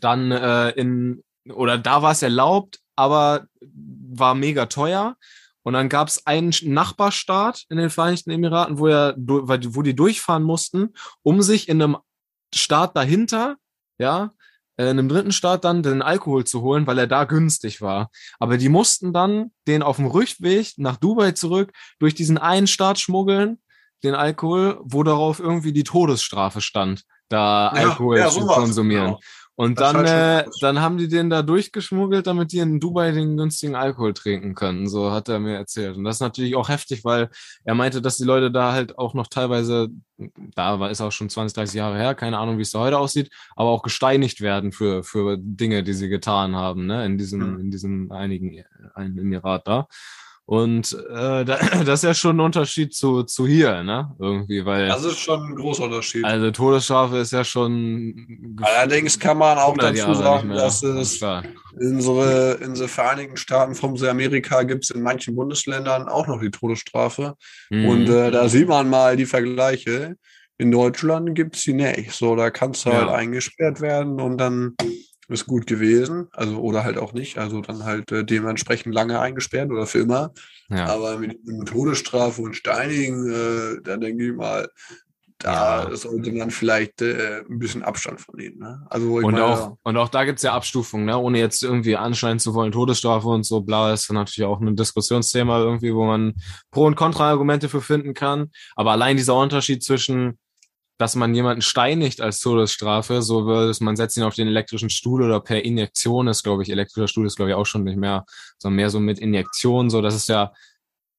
dann 0.01 0.33
äh, 0.33 0.71
in, 0.71 1.23
oder 1.53 1.79
da 1.79 2.03
war 2.03 2.13
es 2.13 2.23
erlaubt, 2.23 2.81
aber 2.97 3.47
war 3.61 4.35
mega 4.35 4.67
teuer. 4.67 5.17
Und 5.63 5.75
dann 5.75 5.89
gab 5.89 6.09
es 6.09 6.27
einen 6.27 6.53
Nachbarstaat 6.63 7.65
in 7.69 7.77
den 7.77 7.91
Vereinigten 7.91 8.31
Emiraten, 8.31 8.79
wo, 8.79 8.89
er, 8.89 9.15
wo 9.17 9.83
die 9.83 9.95
durchfahren 9.95 10.43
mussten, 10.43 10.95
um 11.23 11.43
sich 11.43 11.69
in 11.69 11.81
einem 11.81 11.97
Staat 12.55 12.97
dahinter, 12.97 13.57
ja, 13.99 14.33
äh, 14.77 14.85
in 14.85 14.99
einem 14.99 15.09
dritten 15.09 15.33
Staat 15.33 15.65
dann 15.65 15.83
den 15.83 16.03
Alkohol 16.03 16.45
zu 16.45 16.63
holen, 16.63 16.87
weil 16.87 16.99
er 16.99 17.07
da 17.07 17.25
günstig 17.25 17.81
war. 17.81 18.11
Aber 18.39 18.57
die 18.57 18.69
mussten 18.69 19.13
dann 19.13 19.53
den 19.67 19.83
auf 19.83 19.97
dem 19.97 20.07
Rückweg 20.07 20.73
nach 20.77 20.97
Dubai 20.97 21.33
zurück 21.33 21.73
durch 21.99 22.15
diesen 22.15 22.39
einen 22.39 22.67
Staat 22.67 22.99
schmuggeln, 22.99 23.61
den 24.03 24.15
Alkohol, 24.15 24.81
wo 24.83 25.03
darauf 25.03 25.39
irgendwie 25.39 25.73
die 25.73 25.85
Todesstrafe 25.85 26.61
stand, 26.61 27.05
da 27.29 27.69
Alkohol 27.69 28.19
ja, 28.19 28.29
zu 28.29 28.47
konsumieren. 28.47 29.07
Genau. 29.07 29.21
Und 29.55 29.79
das 29.79 29.93
dann, 29.93 30.07
äh, 30.07 30.45
dann 30.61 30.81
haben 30.81 30.97
die 30.97 31.09
den 31.09 31.29
da 31.29 31.43
durchgeschmuggelt, 31.43 32.27
damit 32.27 32.53
die 32.53 32.59
in 32.59 32.81
Dubai 32.81 33.13
den 33.13 33.37
günstigen 33.37 33.75
Alkohol 33.75 34.15
trinken 34.15 34.55
können. 34.55 34.89
So 34.89 35.13
hat 35.13 35.29
er 35.29 35.41
mir 35.41 35.57
erzählt. 35.57 35.97
Und 35.97 36.05
das 36.05 36.17
ist 36.17 36.21
natürlich 36.21 36.57
auch 36.57 36.71
heftig, 36.71 37.05
weil 37.05 37.29
er 37.65 37.75
meinte, 37.75 38.01
dass 38.01 38.17
die 38.17 38.25
Leute 38.25 38.51
da 38.51 38.73
halt 38.73 38.99
auch 38.99 39.13
noch 39.13 39.27
teilweise, 39.27 39.89
da 40.55 40.81
war 40.81 40.91
ist 40.91 41.03
auch 41.03 41.13
schon 41.13 41.29
20, 41.29 41.55
30 41.55 41.75
Jahre 41.75 41.99
her, 41.99 42.15
keine 42.15 42.39
Ahnung, 42.39 42.57
wie 42.57 42.63
es 42.63 42.71
da 42.71 42.81
heute 42.81 42.99
aussieht, 42.99 43.31
aber 43.55 43.71
auch 43.71 43.83
gesteinigt 43.83 44.41
werden 44.41 44.73
für, 44.73 45.05
für 45.05 45.37
Dinge, 45.39 45.83
die 45.83 45.95
sie 45.95 46.09
getan 46.09 46.57
haben, 46.57 46.87
ne, 46.87 47.05
in 47.05 47.19
diesem, 47.19 47.55
mhm. 47.55 47.61
in 47.61 47.71
diesem 47.71 48.11
einigen 48.11 48.65
Emirat 48.97 49.69
da. 49.69 49.87
Und 50.45 50.93
äh, 51.09 51.45
das 51.45 52.01
ist 52.01 52.05
ja 52.05 52.15
schon 52.15 52.37
ein 52.37 52.41
Unterschied 52.41 52.95
zu, 52.95 53.23
zu 53.23 53.47
hier, 53.47 53.83
ne? 53.83 54.15
Irgendwie, 54.19 54.65
weil. 54.65 54.89
Das 54.89 55.05
ist 55.05 55.19
schon 55.19 55.41
ein 55.41 55.55
großer 55.55 55.85
Unterschied. 55.85 56.25
Also 56.25 56.51
Todesstrafe 56.51 57.19
ist 57.19 57.33
ja 57.33 57.45
schon. 57.45 58.59
Allerdings 58.61 59.19
kann 59.19 59.39
man 59.39 59.59
auch 59.59 59.77
dazu 59.77 60.15
sagen, 60.15 60.51
dass 60.51 60.83
es 60.83 61.21
unsere, 61.75 62.59
unsere 62.59 62.89
Vereinigten 62.89 63.37
Staaten 63.37 63.75
von 63.75 64.03
Amerika 64.05 64.63
gibt 64.65 64.85
es 64.85 64.91
in 64.91 65.03
manchen 65.03 65.37
Bundesländern 65.37 66.09
auch 66.09 66.27
noch 66.27 66.41
die 66.41 66.51
Todesstrafe. 66.51 67.35
Mhm. 67.71 67.89
Und 67.89 68.09
äh, 68.09 68.31
da 68.31 68.49
sieht 68.49 68.69
man 68.69 68.91
mal 68.91 69.17
die 69.17 69.27
Vergleiche. 69.27 70.17
In 70.59 70.71
Deutschland 70.71 71.35
gibt 71.35 71.57
es 71.57 71.63
die 71.63 71.73
nicht. 71.73 72.13
So, 72.13 72.37
da 72.37 72.51
kannst 72.51 72.85
du 72.85 72.91
halt 72.91 73.03
ja. 73.03 73.07
halt 73.09 73.19
eingesperrt 73.21 73.81
werden 73.81 74.21
und 74.21 74.39
dann 74.39 74.77
ist 75.29 75.47
gut 75.47 75.67
gewesen, 75.67 76.29
also 76.33 76.59
oder 76.59 76.85
halt 76.85 76.99
auch 76.99 77.13
nicht, 77.13 77.39
also 77.39 77.61
dann 77.61 77.85
halt 77.85 78.11
äh, 78.13 78.25
dementsprechend 78.25 78.95
lange 78.95 79.21
eingesperrt 79.21 79.71
oder 79.71 79.87
für 79.87 80.01
immer. 80.01 80.33
Ja. 80.69 80.87
Aber 80.87 81.19
mit, 81.19 81.45
mit 81.45 81.69
Todesstrafe 81.69 82.43
und 82.43 82.57
Steinigen, 82.57 83.31
äh, 83.31 83.81
da 83.83 83.97
denke 83.97 84.27
ich 84.27 84.35
mal, 84.35 84.69
da 85.43 85.89
ja. 85.89 85.97
sollte 85.97 86.33
man 86.33 86.51
vielleicht 86.51 87.03
äh, 87.03 87.43
ein 87.49 87.59
bisschen 87.59 87.83
Abstand 87.83 88.21
von 88.21 88.37
nehmen. 88.37 88.59
Ne? 88.59 88.87
Also 88.89 89.17
und, 89.17 89.23
meine, 89.23 89.45
auch, 89.45 89.77
und 89.83 89.97
auch 89.97 90.09
da 90.09 90.25
gibt 90.25 90.39
es 90.39 90.45
ja 90.45 90.55
Abstufungen, 90.55 91.07
ne? 91.07 91.19
ohne 91.19 91.39
jetzt 91.39 91.63
irgendwie 91.63 91.97
anschneiden 91.97 92.39
zu 92.39 92.55
wollen, 92.55 92.73
Todesstrafe 92.73 93.29
und 93.29 93.45
so, 93.45 93.61
bla, 93.61 93.93
ist 93.93 94.11
natürlich 94.13 94.47
auch 94.47 94.61
ein 94.61 94.77
Diskussionsthema 94.77 95.59
irgendwie, 95.59 95.95
wo 95.95 96.05
man 96.05 96.35
Pro- 96.71 96.87
und 96.87 96.95
Kontraargumente 96.95 97.69
für 97.69 97.81
finden 97.81 98.15
kann. 98.15 98.51
Aber 98.77 98.93
allein 98.93 99.17
dieser 99.17 99.37
Unterschied 99.37 99.83
zwischen 99.83 100.39
dass 101.03 101.17
man 101.17 101.35
jemanden 101.35 101.63
steinigt 101.63 102.21
als 102.21 102.39
Todesstrafe, 102.39 103.23
so 103.23 103.45
wird 103.45 103.71
es, 103.71 103.81
man 103.81 103.97
setzt 103.97 104.17
ihn 104.17 104.23
auf 104.23 104.37
den 104.37 104.47
elektrischen 104.47 104.89
Stuhl 104.89 105.25
oder 105.25 105.41
per 105.41 105.65
Injektion 105.65 106.29
ist, 106.29 106.45
glaube 106.45 106.63
ich, 106.63 106.71
elektrischer 106.71 107.09
Stuhl 107.09 107.27
ist, 107.27 107.35
glaube 107.35 107.51
ich, 107.51 107.57
auch 107.57 107.67
schon 107.67 107.83
nicht 107.83 107.97
mehr, 107.97 108.25
sondern 108.57 108.77
mehr 108.77 108.89
so 108.89 109.01
mit 109.01 109.19
Injektion, 109.19 109.91
so, 109.91 110.01
das 110.01 110.15
ist 110.15 110.29
ja 110.29 110.53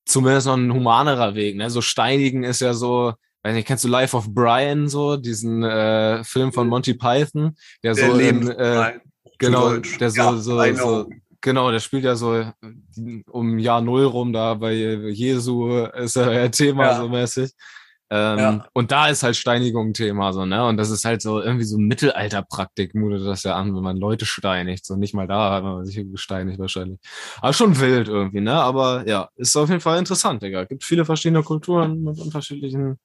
zumindest 0.06 0.48
noch 0.48 0.56
ein 0.56 0.74
humanerer 0.74 1.36
Weg, 1.36 1.58
ne, 1.58 1.70
so 1.70 1.82
steinigen 1.82 2.46
ist 2.46 2.62
ja 2.62 2.74
so, 2.74 3.12
weiß 3.44 3.54
nicht, 3.56 3.68
kennst 3.68 3.84
du 3.84 3.90
Life 3.90 4.16
of 4.16 4.34
Brian, 4.34 4.88
so, 4.88 5.18
diesen 5.18 5.64
äh, 5.64 6.24
Film 6.24 6.54
von 6.54 6.70
Monty 6.70 6.94
Python, 6.94 7.58
der, 7.84 7.94
der 7.94 8.10
so 8.10 8.18
in, 8.18 8.48
äh, 8.52 8.94
genau, 9.38 9.76
der 9.76 10.12
so, 10.12 10.18
ja, 10.18 10.38
so, 10.38 10.76
so, 10.76 11.10
genau, 11.42 11.72
der 11.72 11.82
spielt 11.82 12.06
ja 12.06 12.16
so 12.16 12.42
um 13.32 13.60
Jahr 13.60 13.82
Null 13.82 14.06
rum 14.06 14.32
da 14.32 14.54
bei 14.54 14.72
Jesu 14.72 15.88
ist 15.88 16.16
ja 16.16 16.48
Thema 16.48 16.86
ja. 16.86 16.98
so 17.02 17.10
mäßig. 17.10 17.52
Ähm, 18.16 18.38
ja. 18.38 18.66
Und 18.74 18.92
da 18.92 19.08
ist 19.08 19.24
halt 19.24 19.36
Steinigung 19.36 19.88
ein 19.90 19.94
Thema, 19.96 20.34
so, 20.34 20.46
ne? 20.46 20.64
Und 20.68 20.78
das 20.78 20.92
ist 20.92 21.04
halt 21.04 21.24
so 21.24 21.42
irgendwie 21.42 21.66
so 21.66 21.80
Mittelalterpraktik, 21.80 22.94
mutet 22.94 23.26
das 23.26 23.42
ja 23.42 23.56
an, 23.56 23.76
wenn 23.76 23.82
man 23.82 23.98
Leute 23.98 24.28
steinigt. 24.28 24.86
So 24.86 24.96
nicht 24.96 25.16
mal 25.16 25.26
da 25.26 25.50
hat 25.52 25.64
man 25.64 25.84
sich 25.84 25.96
gesteinigt 25.96 26.60
wahrscheinlich. 26.60 27.00
Aber 27.42 27.54
schon 27.54 27.80
wild 27.80 28.10
irgendwie, 28.10 28.42
ne? 28.42 28.54
Aber 28.54 29.08
ja, 29.08 29.30
ist 29.36 29.56
auf 29.56 29.68
jeden 29.68 29.82
Fall 29.82 29.98
interessant, 29.98 30.44
Digga. 30.44 30.66
Gibt 30.66 30.84
viele 30.84 31.06
verschiedene 31.06 31.42
Kulturen 31.42 32.04
mit 32.04 32.20
unterschiedlichen 32.20 33.00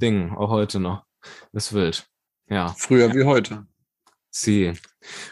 Dingen, 0.00 0.36
auch 0.36 0.50
heute 0.50 0.78
noch. 0.78 1.02
Ist 1.52 1.72
wild. 1.72 2.06
Ja. 2.48 2.68
Früher 2.78 3.12
wie 3.12 3.24
heute. 3.24 3.66
Sie. 4.30 4.72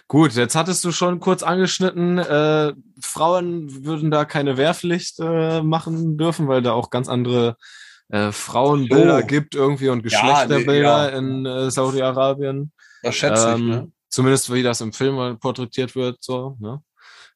Gut, 0.09 0.33
jetzt 0.33 0.57
hattest 0.57 0.83
du 0.83 0.91
schon 0.91 1.21
kurz 1.21 1.45
angeschnitten, 1.45 2.19
äh, 2.19 2.73
Frauen 3.01 3.85
würden 3.85 4.11
da 4.11 4.25
keine 4.25 4.57
Wehrpflicht 4.57 5.21
äh, 5.21 5.63
machen 5.63 6.19
dürfen, 6.19 6.49
weil 6.49 6.63
da 6.63 6.73
auch 6.73 6.91
ganz 6.91 7.09
andere 7.09 7.57
äh, 8.09 8.33
Frauenbilder 8.33 9.21
so. 9.21 9.27
gibt 9.27 9.55
irgendwie 9.55 9.89
und 9.89 10.03
Geschlechterbilder 10.03 10.73
ja, 10.73 11.07
nee, 11.07 11.13
ja. 11.13 11.19
in 11.19 11.47
äh, 11.47 11.71
Saudi-Arabien. 11.71 12.73
Das 13.03 13.15
schätze 13.15 13.49
ähm, 13.49 13.55
ich, 13.55 13.63
ne? 13.63 13.93
Zumindest 14.09 14.53
wie 14.53 14.63
das 14.63 14.81
im 14.83 14.93
Film 14.93 15.39
porträtiert 15.39 15.95
wird, 15.97 16.19
so, 16.21 16.57
ne? 16.61 16.83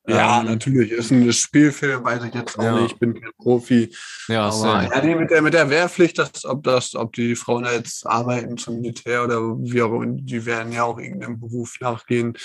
Ja, 0.09 0.41
ähm, 0.41 0.47
natürlich. 0.47 0.93
Ist 0.93 1.11
ein 1.11 1.33
Spielfilm, 1.33 2.05
weiß 2.05 2.25
ich 2.25 2.35
jetzt 2.35 2.59
auch 2.59 2.63
ja. 2.63 2.81
nicht. 2.81 2.93
Ich 2.93 2.99
bin 2.99 3.21
kein 3.21 3.33
Profi. 3.39 3.93
Ja, 4.29 4.49
aber, 4.49 4.83
ja 4.83 5.03
nee, 5.03 5.15
mit, 5.15 5.31
der, 5.31 5.43
mit 5.43 5.55
der 5.55 5.69
Wehrpflicht, 5.69 6.19
dass, 6.19 6.45
ob, 6.45 6.63
das, 6.63 6.95
ob 6.95 7.13
die 7.15 7.35
Frauen 7.35 7.65
jetzt 7.65 8.07
arbeiten 8.07 8.57
zum 8.57 8.77
Militär 8.77 9.25
oder 9.25 9.41
wie 9.41 9.83
auch 9.83 9.93
immer, 9.93 10.07
die 10.07 10.47
werden 10.47 10.73
ja 10.73 10.85
auch 10.85 10.99
irgendeinem 10.99 11.41
Beruf 11.41 11.81
nachgehen, 11.81 12.37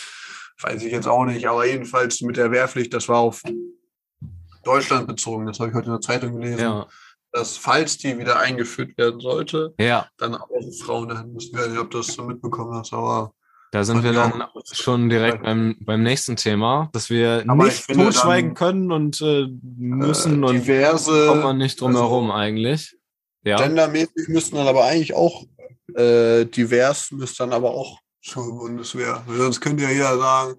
weiß 0.60 0.84
ich 0.84 0.92
jetzt 0.92 1.08
auch 1.08 1.26
nicht. 1.26 1.48
Aber 1.48 1.66
jedenfalls 1.66 2.22
mit 2.22 2.38
der 2.38 2.52
Wehrpflicht, 2.52 2.94
das 2.94 3.08
war 3.08 3.20
auf 3.20 3.44
Deutschland 4.64 5.08
bezogen. 5.08 5.46
Das 5.46 5.60
habe 5.60 5.70
ich 5.70 5.76
heute 5.76 5.88
in 5.88 5.94
der 5.94 6.02
Zeitung 6.02 6.40
gelesen. 6.40 6.62
Ja 6.62 6.88
dass 7.32 7.58
falls 7.58 7.98
die 7.98 8.17
wieder 8.17 8.39
eingeführt 8.39 8.98
werden 8.98 9.20
sollte, 9.20 9.74
ja. 9.80 10.08
dann 10.17 10.36
auch 10.36 10.50
Frauen 10.84 11.10
dahin 11.10 11.34
müssen. 11.34 11.58
Ich 11.58 11.80
ob 11.80 11.89
du 11.91 12.00
das 12.00 12.08
so 12.08 12.24
mitbekommen 12.24 12.74
hast, 12.74 12.94
aber 12.94 13.34
da 13.72 13.86
sind 13.86 14.04
wir 14.04 14.12
dann 14.12 14.44
schon 14.74 15.10
direkt 15.10 15.44
beim, 15.44 15.78
beim 15.80 16.04
nächsten 16.04 16.36
Thema, 16.36 16.89
dass 16.91 17.10
wir 17.10 17.46
aber 17.48 17.63
nicht 17.63 17.88
totschweigen 17.88 18.54
können 18.54 18.91
und 18.91 19.22
äh, 19.22 19.48
müssen 19.78 20.44
äh, 20.44 20.52
diverse, 20.52 21.22
und 21.22 21.28
kommt 21.30 21.44
man 21.44 21.58
nicht 21.58 21.80
drum 21.80 21.91
also, 21.91 22.02
herum 22.02 22.32
eigentlich. 22.32 22.98
Ja. 23.46 23.56
Gendermäßig 23.56 24.28
müssten 24.28 24.58
dann 24.58 24.67
aber 24.67 24.84
eigentlich 24.84 25.13
auch 25.13 25.46
äh, 25.96 26.46
divers 26.46 27.12
müsste 27.12 27.44
dann 27.44 27.54
aber 27.54 27.72
auch 27.72 28.00
zur 28.22 28.58
Bundeswehr. 28.58 29.24
Sonst 29.28 29.62
könnte 29.62 29.84
ja 29.84 29.89
jeder 29.89 30.17
sagen, 30.17 30.56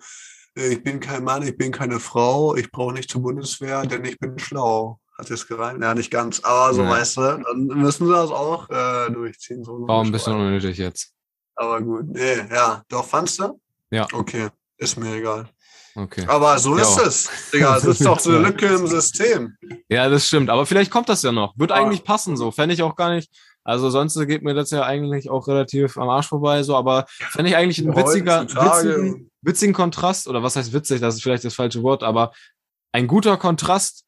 äh, 0.57 0.69
ich 0.69 0.83
bin 0.83 1.01
kein 1.01 1.25
Mann, 1.25 1.43
ich 1.43 1.57
bin 1.57 1.71
keine 1.71 2.01
Frau, 2.01 2.57
ich 2.57 2.71
brauche 2.71 2.95
nicht 2.95 3.11
zur 3.11 3.23
Bundeswehr, 3.23 3.83
denn 3.83 4.05
ich 4.05 4.19
bin 4.19 4.39
schlau. 4.39 4.99
Hat 5.23 5.31
jetzt 5.31 5.47
gereimt? 5.47 5.81
Ja, 5.81 5.95
nicht 5.95 6.11
ganz, 6.11 6.43
aber 6.43 6.75
so, 6.75 6.83
nee. 6.83 6.91
weißt 6.91 7.17
du, 7.17 7.21
dann 7.21 7.67
müssen 7.67 8.09
sie 8.09 8.13
das 8.13 8.33
auch 8.33 8.69
äh, 8.71 9.09
durchziehen. 9.09 9.63
So 9.63 9.87
War 9.87 10.03
ein 10.03 10.11
bisschen 10.11 10.35
unnötig 10.35 10.79
jetzt. 10.79 11.13
Aber 11.55 11.81
gut, 11.81 12.07
nee, 12.09 12.39
ja, 12.51 12.83
doch, 12.89 13.05
fandst 13.05 13.39
du? 13.39 13.61
Ja. 13.93 14.09
Okay, 14.13 14.49
ist 14.79 14.99
mir 14.99 15.15
egal. 15.15 15.49
Okay. 15.95 16.25
Aber 16.27 16.59
so 16.59 16.75
ist 16.75 16.97
ja. 16.97 17.05
es. 17.05 17.31
Digga, 17.53 17.77
es 17.77 17.85
ist 17.85 18.05
doch 18.05 18.19
so 18.19 18.31
eine 18.31 18.49
Lücke 18.49 18.67
im 18.67 18.89
System. 18.89 19.57
Ja, 19.89 20.09
das 20.09 20.27
stimmt. 20.27 20.49
Aber 20.49 20.65
vielleicht 20.65 20.91
kommt 20.91 21.09
das 21.11 21.23
ja 21.23 21.31
noch. 21.33 21.57
Wird 21.57 21.71
ah. 21.71 21.75
eigentlich 21.75 22.03
passen 22.03 22.37
so. 22.37 22.51
Fände 22.51 22.75
ich 22.75 22.83
auch 22.83 22.97
gar 22.97 23.15
nicht. 23.15 23.31
Also 23.63 23.91
sonst 23.91 24.19
geht 24.27 24.43
mir 24.43 24.55
das 24.55 24.71
ja 24.71 24.85
eigentlich 24.85 25.31
auch 25.31 25.47
relativ 25.47 25.99
am 25.99 26.09
Arsch 26.09 26.29
vorbei, 26.29 26.65
so, 26.65 26.75
aber 26.75 27.05
fände 27.09 27.51
ich 27.51 27.57
eigentlich 27.57 27.79
ein 27.79 27.95
witziger, 27.95 28.43
witzigen, 28.43 29.31
witzigen 29.43 29.75
Kontrast, 29.75 30.27
oder 30.27 30.43
was 30.43 30.57
heißt 30.57 30.73
witzig, 30.73 31.01
das 31.01 31.15
ist 31.15 31.23
vielleicht 31.23 31.45
das 31.45 31.55
falsche 31.55 31.83
Wort, 31.85 32.03
aber 32.03 32.33
ein 32.91 33.07
guter 33.07 33.37
Kontrast 33.37 34.05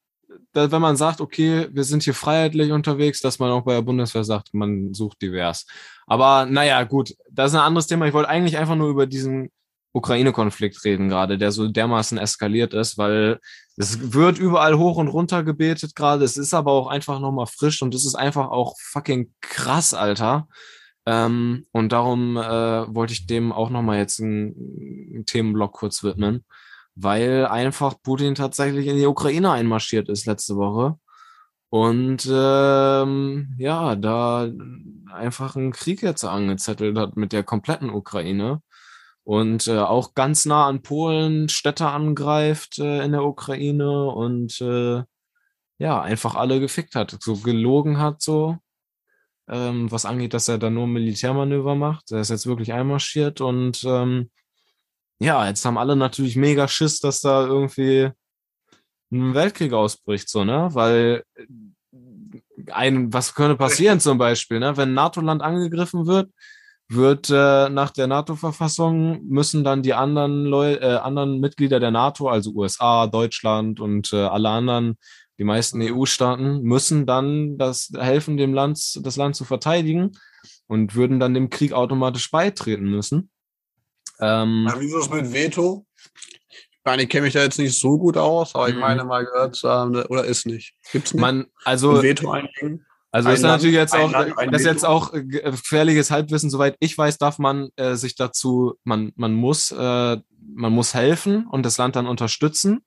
wenn 0.55 0.81
man 0.81 0.95
sagt, 0.95 1.21
okay, 1.21 1.67
wir 1.71 1.83
sind 1.83 2.03
hier 2.03 2.13
freiheitlich 2.13 2.71
unterwegs, 2.71 3.21
dass 3.21 3.39
man 3.39 3.51
auch 3.51 3.63
bei 3.63 3.73
der 3.73 3.81
Bundeswehr 3.81 4.23
sagt, 4.23 4.53
man 4.53 4.93
sucht 4.93 5.21
divers. 5.21 5.65
Aber 6.07 6.45
naja, 6.45 6.83
gut, 6.83 7.15
das 7.29 7.51
ist 7.51 7.57
ein 7.57 7.65
anderes 7.65 7.87
Thema. 7.87 8.07
Ich 8.07 8.13
wollte 8.13 8.29
eigentlich 8.29 8.57
einfach 8.57 8.75
nur 8.75 8.89
über 8.89 9.05
diesen 9.05 9.51
Ukraine-Konflikt 9.93 10.83
reden 10.83 11.09
gerade, 11.09 11.37
der 11.37 11.51
so 11.51 11.67
dermaßen 11.67 12.17
eskaliert 12.17 12.73
ist, 12.73 12.97
weil 12.97 13.39
es 13.77 14.13
wird 14.13 14.37
überall 14.37 14.77
hoch 14.77 14.97
und 14.97 15.07
runter 15.07 15.43
gebetet 15.43 15.95
gerade. 15.95 16.23
Es 16.23 16.37
ist 16.37 16.53
aber 16.53 16.71
auch 16.71 16.87
einfach 16.87 17.19
nochmal 17.19 17.47
frisch 17.47 17.81
und 17.81 17.93
es 17.95 18.05
ist 18.05 18.15
einfach 18.15 18.49
auch 18.49 18.75
fucking 18.79 19.33
krass, 19.41 19.93
Alter. 19.93 20.47
Ähm, 21.05 21.65
und 21.71 21.91
darum 21.91 22.35
äh, 22.35 22.41
wollte 22.93 23.13
ich 23.13 23.27
dem 23.27 23.51
auch 23.51 23.69
nochmal 23.69 23.99
jetzt 23.99 24.19
einen, 24.19 25.13
einen 25.13 25.25
Themenblock 25.25 25.73
kurz 25.73 26.03
widmen 26.03 26.43
weil 26.95 27.45
einfach 27.45 27.95
Putin 28.01 28.35
tatsächlich 28.35 28.87
in 28.87 28.97
die 28.97 29.05
Ukraine 29.05 29.51
einmarschiert 29.51 30.09
ist 30.09 30.25
letzte 30.25 30.55
Woche 30.55 30.97
und 31.69 32.27
ähm, 32.31 33.55
ja, 33.57 33.95
da 33.95 34.49
einfach 35.11 35.55
einen 35.55 35.71
Krieg 35.71 36.01
jetzt 36.01 36.23
angezettelt 36.23 36.97
hat 36.97 37.17
mit 37.17 37.33
der 37.33 37.43
kompletten 37.43 37.89
Ukraine 37.89 38.61
und 39.23 39.67
äh, 39.67 39.79
auch 39.79 40.13
ganz 40.13 40.45
nah 40.45 40.67
an 40.67 40.81
Polen 40.83 41.49
Städte 41.49 41.87
angreift 41.87 42.79
äh, 42.79 43.03
in 43.03 43.11
der 43.11 43.23
Ukraine 43.23 44.05
und 44.11 44.61
äh, 44.61 45.03
ja, 45.77 46.01
einfach 46.01 46.35
alle 46.35 46.59
gefickt 46.59 46.95
hat, 46.95 47.17
so 47.21 47.37
gelogen 47.37 47.97
hat, 47.99 48.21
so 48.21 48.57
ähm, 49.49 49.91
was 49.91 50.05
angeht, 50.05 50.33
dass 50.33 50.47
er 50.47 50.57
da 50.57 50.69
nur 50.69 50.87
Militärmanöver 50.87 51.75
macht. 51.75 52.11
Er 52.11 52.21
ist 52.21 52.29
jetzt 52.29 52.47
wirklich 52.47 52.73
einmarschiert 52.73 53.41
und 53.41 53.83
ähm, 53.85 54.29
ja, 55.19 55.47
jetzt 55.47 55.65
haben 55.65 55.77
alle 55.77 55.95
natürlich 55.95 56.35
mega 56.35 56.67
Schiss, 56.67 56.99
dass 56.99 57.21
da 57.21 57.45
irgendwie 57.45 58.09
ein 59.11 59.33
Weltkrieg 59.33 59.73
ausbricht, 59.73 60.29
so, 60.29 60.43
ne? 60.43 60.69
Weil 60.73 61.23
äh, 61.35 61.45
ein, 62.71 63.13
was 63.13 63.35
könnte 63.35 63.55
passieren 63.55 63.99
zum 63.99 64.17
Beispiel, 64.17 64.59
ne? 64.59 64.75
Wenn 64.77 64.89
ein 64.89 64.95
NATO-Land 64.95 65.41
angegriffen 65.41 66.07
wird, 66.07 66.31
wird 66.87 67.29
äh, 67.29 67.69
nach 67.69 67.91
der 67.91 68.07
NATO-Verfassung 68.07 69.23
müssen 69.25 69.63
dann 69.63 69.81
die 69.81 69.93
anderen 69.93 70.45
Leu 70.45 70.73
äh, 70.73 70.97
anderen 70.97 71.39
Mitglieder 71.39 71.79
der 71.79 71.91
NATO, 71.91 72.29
also 72.29 72.51
USA, 72.51 73.07
Deutschland 73.07 73.79
und 73.79 74.13
äh, 74.13 74.17
alle 74.17 74.49
anderen, 74.49 74.97
die 75.39 75.43
meisten 75.43 75.81
EU-Staaten, 75.81 76.61
müssen 76.61 77.05
dann 77.05 77.57
das 77.57 77.91
helfen, 77.97 78.37
dem 78.37 78.53
Land 78.53 78.99
das 79.03 79.15
Land 79.15 79.35
zu 79.35 79.45
verteidigen 79.45 80.11
und 80.67 80.95
würden 80.95 81.19
dann 81.19 81.33
dem 81.33 81.49
Krieg 81.49 81.73
automatisch 81.73 82.29
beitreten 82.31 82.85
müssen. 82.85 83.29
Ähm, 84.19 84.67
ja, 84.69 84.79
wie 84.79 84.85
ist 84.85 84.93
es 84.93 85.09
mit 85.09 85.33
Veto? 85.33 85.85
Ich 86.71 86.79
meine, 86.83 87.03
ich 87.03 87.09
kenne 87.09 87.23
mich 87.23 87.33
da 87.33 87.41
jetzt 87.41 87.57
nicht 87.57 87.79
so 87.79 87.97
gut 87.97 88.15
aus, 88.17 88.53
aber 88.53 88.69
ich 88.69 88.75
mhm. 88.75 88.81
meine 88.81 89.03
mal 89.05 89.25
gehört 89.25 89.55
zu 89.55 89.69
haben, 89.69 89.95
oder 89.95 90.25
ist 90.25 90.45
nicht. 90.45 90.75
Gibt's 90.91 91.13
nicht? 91.13 91.21
Man, 91.21 91.47
also, 91.63 92.01
Veto 92.01 92.31
einlegen? 92.31 92.85
Also 93.15 93.29
das 93.29 93.39
ist 93.39 93.43
Land, 93.43 93.53
natürlich 93.53 93.75
jetzt 93.75 93.95
auch, 93.95 94.11
Land, 94.11 94.35
das 94.51 94.61
ist 94.61 94.67
jetzt 94.67 94.85
auch 94.85 95.13
äh, 95.13 95.23
gefährliches 95.23 96.11
Halbwissen. 96.11 96.49
Soweit 96.49 96.75
ich 96.81 96.97
weiß, 96.97 97.17
darf 97.17 97.39
man 97.39 97.69
äh, 97.77 97.95
sich 97.95 98.15
dazu, 98.15 98.75
man, 98.83 99.13
man 99.15 99.33
muss, 99.33 99.71
äh, 99.71 99.77
man 99.77 100.73
muss 100.73 100.93
helfen 100.93 101.47
und 101.47 101.65
das 101.65 101.77
Land 101.77 101.95
dann 101.95 102.07
unterstützen. 102.07 102.83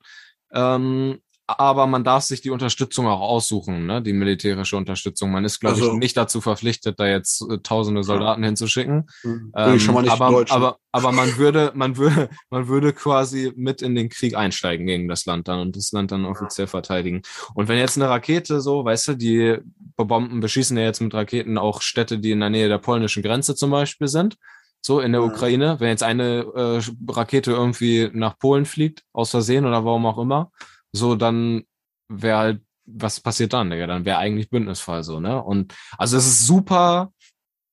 Ähm, 0.52 1.22
aber 1.50 1.86
man 1.86 2.04
darf 2.04 2.24
sich 2.24 2.42
die 2.42 2.50
Unterstützung 2.50 3.06
auch 3.06 3.22
aussuchen, 3.22 3.86
ne? 3.86 4.02
die 4.02 4.12
militärische 4.12 4.76
Unterstützung. 4.76 5.30
Man 5.30 5.46
ist, 5.46 5.60
glaube 5.60 5.76
also, 5.76 5.92
ich, 5.92 5.98
nicht 5.98 6.14
dazu 6.14 6.42
verpflichtet, 6.42 7.00
da 7.00 7.06
jetzt 7.06 7.40
äh, 7.50 7.58
tausende 7.62 8.02
Soldaten 8.02 8.42
ja. 8.42 8.48
hinzuschicken. 8.48 9.08
Mhm. 9.22 9.52
Ähm, 9.56 9.80
schon 9.80 9.94
mal 9.94 10.02
nicht 10.02 10.12
aber, 10.12 10.44
aber, 10.50 10.78
aber 10.92 11.12
man 11.12 11.38
würde, 11.38 11.72
man 11.74 11.96
würde, 11.96 12.28
man 12.50 12.68
würde 12.68 12.92
quasi 12.92 13.50
mit 13.56 13.80
in 13.80 13.94
den 13.94 14.10
Krieg 14.10 14.36
einsteigen 14.36 14.86
gegen 14.86 15.08
das 15.08 15.24
Land 15.24 15.48
dann 15.48 15.60
und 15.60 15.74
das 15.74 15.90
Land 15.90 16.12
dann 16.12 16.26
offiziell 16.26 16.66
ja. 16.66 16.70
verteidigen. 16.70 17.22
Und 17.54 17.68
wenn 17.68 17.78
jetzt 17.78 17.96
eine 17.96 18.10
Rakete 18.10 18.60
so, 18.60 18.84
weißt 18.84 19.08
du, 19.08 19.14
die 19.14 19.56
Bomben 19.96 20.40
beschießen 20.40 20.76
ja 20.76 20.84
jetzt 20.84 21.00
mit 21.00 21.14
Raketen 21.14 21.56
auch 21.56 21.80
Städte, 21.80 22.18
die 22.18 22.32
in 22.32 22.40
der 22.40 22.50
Nähe 22.50 22.68
der 22.68 22.78
polnischen 22.78 23.22
Grenze 23.22 23.54
zum 23.54 23.70
Beispiel 23.70 24.08
sind. 24.08 24.36
So 24.82 25.00
in 25.00 25.12
der 25.12 25.22
ja. 25.22 25.26
Ukraine, 25.26 25.80
wenn 25.80 25.88
jetzt 25.88 26.02
eine 26.02 26.44
äh, 26.54 26.80
Rakete 27.10 27.52
irgendwie 27.52 28.10
nach 28.12 28.38
Polen 28.38 28.66
fliegt, 28.66 29.04
aus 29.14 29.30
Versehen 29.30 29.64
oder 29.64 29.86
warum 29.86 30.04
auch 30.04 30.18
immer, 30.18 30.52
so, 30.92 31.14
dann 31.14 31.64
wäre 32.08 32.38
halt, 32.38 32.62
was 32.86 33.20
passiert 33.20 33.52
dann, 33.52 33.70
Digga? 33.70 33.86
Dann 33.86 34.04
wäre 34.04 34.18
eigentlich 34.18 34.48
Bündnisfall 34.48 35.02
so, 35.02 35.20
ne? 35.20 35.42
Und 35.42 35.74
also 35.98 36.16
es 36.16 36.26
ist 36.26 36.46
super 36.46 37.12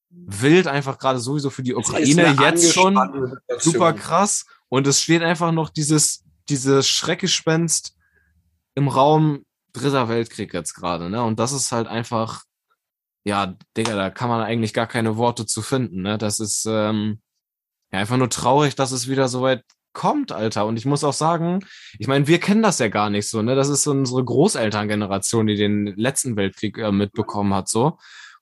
wild, 0.10 0.68
einfach 0.68 0.98
gerade 0.98 1.20
sowieso 1.20 1.50
für 1.50 1.64
die 1.64 1.76
Ukraine 1.76 2.36
jetzt 2.40 2.74
schon 2.74 2.98
super 3.60 3.94
krass. 3.94 4.46
Und 4.70 4.88
es 4.88 5.02
steht 5.02 5.22
einfach 5.22 5.52
noch 5.52 5.70
dieses, 5.70 6.26
dieses 6.50 6.88
Schreckgespenst 6.88 7.96
im 8.76 8.88
Raum 8.88 9.46
Dritter 9.74 10.08
Weltkrieg 10.08 10.54
jetzt 10.54 10.74
gerade, 10.74 11.10
ne? 11.10 11.22
Und 11.24 11.38
das 11.38 11.52
ist 11.52 11.72
halt 11.74 11.88
einfach, 11.88 12.44
ja, 13.26 13.58
Digga, 13.76 13.96
da 13.96 14.10
kann 14.10 14.30
man 14.30 14.42
eigentlich 14.42 14.74
gar 14.74 14.88
keine 14.88 15.18
Worte 15.18 15.46
zu 15.46 15.62
finden, 15.62 16.02
ne? 16.02 16.18
Das 16.18 16.40
ist 16.40 16.66
ähm, 16.66 17.22
ja 17.92 18.00
einfach 18.00 18.18
nur 18.18 18.30
traurig, 18.30 18.76
dass 18.76 18.92
es 18.92 19.10
wieder 19.10 19.28
so 19.28 19.42
weit 19.42 19.64
kommt, 19.96 20.32
Alter. 20.32 20.68
Und 20.68 20.78
ich 20.78 20.86
muss 20.86 21.04
auch 21.04 21.14
sagen, 21.14 21.66
ich 21.98 22.08
meine, 22.08 22.28
wir 22.28 22.40
kennen 22.40 22.62
das 22.62 22.78
ja 22.78 22.90
gar 22.90 23.10
nicht 23.10 23.28
so, 23.28 23.42
ne? 23.42 23.56
Das 23.56 23.70
ist 23.70 23.84
so 23.84 23.92
unsere 23.92 24.24
Großelterngeneration, 24.24 25.48
die 25.48 25.56
den 25.56 25.88
letzten 25.96 26.36
Weltkrieg 26.36 26.78
äh, 26.78 26.92
mitbekommen 26.92 27.56
hat, 27.56 27.68
so. 27.68 27.98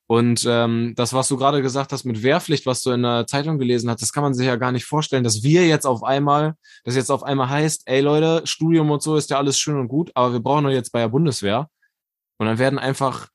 Und 0.06 0.46
ähm, 0.48 0.94
das, 0.96 1.14
was 1.14 1.30
du 1.30 1.38
gerade 1.38 1.62
gesagt 1.62 1.94
hast 1.94 2.04
mit 2.04 2.24
Wehrpflicht, 2.24 2.66
was 2.66 2.82
du 2.82 2.92
in 2.92 3.04
der 3.04 3.26
Zeitung 3.26 3.58
gelesen 3.58 3.90
hast, 3.90 4.02
das 4.02 4.12
kann 4.12 4.24
man 4.24 4.34
sich 4.34 4.46
ja 4.46 4.58
gar 4.58 4.72
nicht 4.72 4.86
vorstellen, 4.86 5.24
dass 5.24 5.44
wir 5.44 5.66
jetzt 5.66 5.86
auf 5.86 6.04
einmal, 6.04 6.56
das 6.84 6.96
jetzt 6.96 7.10
auf 7.10 7.24
einmal 7.24 7.50
heißt, 7.50 7.84
ey 7.86 8.02
Leute, 8.02 8.42
Studium 8.46 8.92
und 8.92 9.02
so 9.02 9.16
ist 9.16 9.30
ja 9.30 9.38
alles 9.38 9.58
schön 9.58 9.80
und 9.80 9.88
gut, 9.88 10.12
aber 10.14 10.34
wir 10.34 10.42
brauchen 10.42 10.66
doch 10.66 10.72
jetzt 10.72 10.92
bei 10.92 11.00
der 11.00 11.08
Bundeswehr. 11.08 11.70
Und 12.38 12.48
dann 12.48 12.60
werden 12.60 12.80
einfach, 12.80 13.30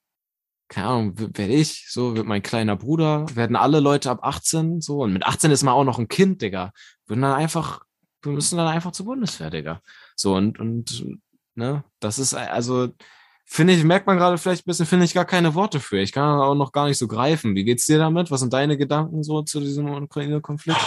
keine 0.68 0.88
Ahnung, 0.88 1.18
werde 1.18 1.54
ich, 1.54 1.86
so 1.88 2.14
wird 2.14 2.26
mein 2.26 2.42
kleiner 2.42 2.76
Bruder, 2.76 3.24
werden 3.34 3.56
alle 3.56 3.80
Leute 3.80 4.10
ab 4.10 4.20
18, 4.22 4.82
so, 4.82 5.02
und 5.02 5.14
mit 5.14 5.24
18 5.24 5.50
ist 5.50 5.62
man 5.62 5.74
auch 5.74 5.84
noch 5.84 5.98
ein 5.98 6.08
Kind, 6.08 6.42
Digga, 6.42 6.72
würden 7.06 7.22
dann 7.22 7.34
einfach 7.34 7.80
wir 8.22 8.32
müssen 8.32 8.56
dann 8.56 8.68
einfach 8.68 8.92
zur 8.92 9.06
Bundeswehr, 9.06 9.50
Digga. 9.50 9.80
So, 10.16 10.34
und, 10.34 10.58
und, 10.58 11.04
ne, 11.54 11.84
das 12.00 12.18
ist, 12.18 12.34
also, 12.34 12.88
finde 13.44 13.72
ich, 13.72 13.84
merkt 13.84 14.06
man 14.06 14.18
gerade 14.18 14.38
vielleicht 14.38 14.62
ein 14.62 14.70
bisschen, 14.70 14.86
finde 14.86 15.04
ich 15.04 15.14
gar 15.14 15.24
keine 15.24 15.54
Worte 15.54 15.80
für. 15.80 15.98
Ich 15.98 16.12
kann 16.12 16.40
auch 16.40 16.54
noch 16.54 16.72
gar 16.72 16.86
nicht 16.86 16.98
so 16.98 17.08
greifen. 17.08 17.54
Wie 17.54 17.64
geht's 17.64 17.86
dir 17.86 17.98
damit? 17.98 18.30
Was 18.30 18.40
sind 18.40 18.52
deine 18.52 18.76
Gedanken 18.76 19.22
so 19.22 19.42
zu 19.42 19.60
diesem 19.60 19.88
Ukraine-Konflikt? 19.88 20.78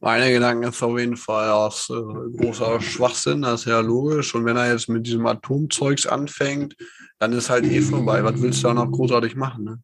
Meine 0.00 0.30
Gedanken 0.30 0.62
ist 0.62 0.82
auf 0.82 0.98
jeden 0.98 1.16
Fall 1.16 1.50
aus 1.50 1.90
äh, 1.90 1.94
großer 2.36 2.80
Schwachsinn, 2.80 3.42
das 3.42 3.62
ist 3.62 3.66
ja 3.66 3.80
logisch. 3.80 4.34
Und 4.34 4.44
wenn 4.44 4.56
er 4.56 4.70
jetzt 4.70 4.88
mit 4.88 5.06
diesem 5.06 5.26
Atomzeugs 5.26 6.06
anfängt, 6.06 6.76
dann 7.18 7.32
ist 7.32 7.50
halt 7.50 7.64
eh 7.64 7.80
vorbei. 7.80 8.22
Was 8.22 8.40
willst 8.40 8.62
du 8.62 8.68
da 8.68 8.74
noch 8.74 8.90
großartig 8.90 9.34
machen? 9.34 9.64
Ne? 9.64 9.82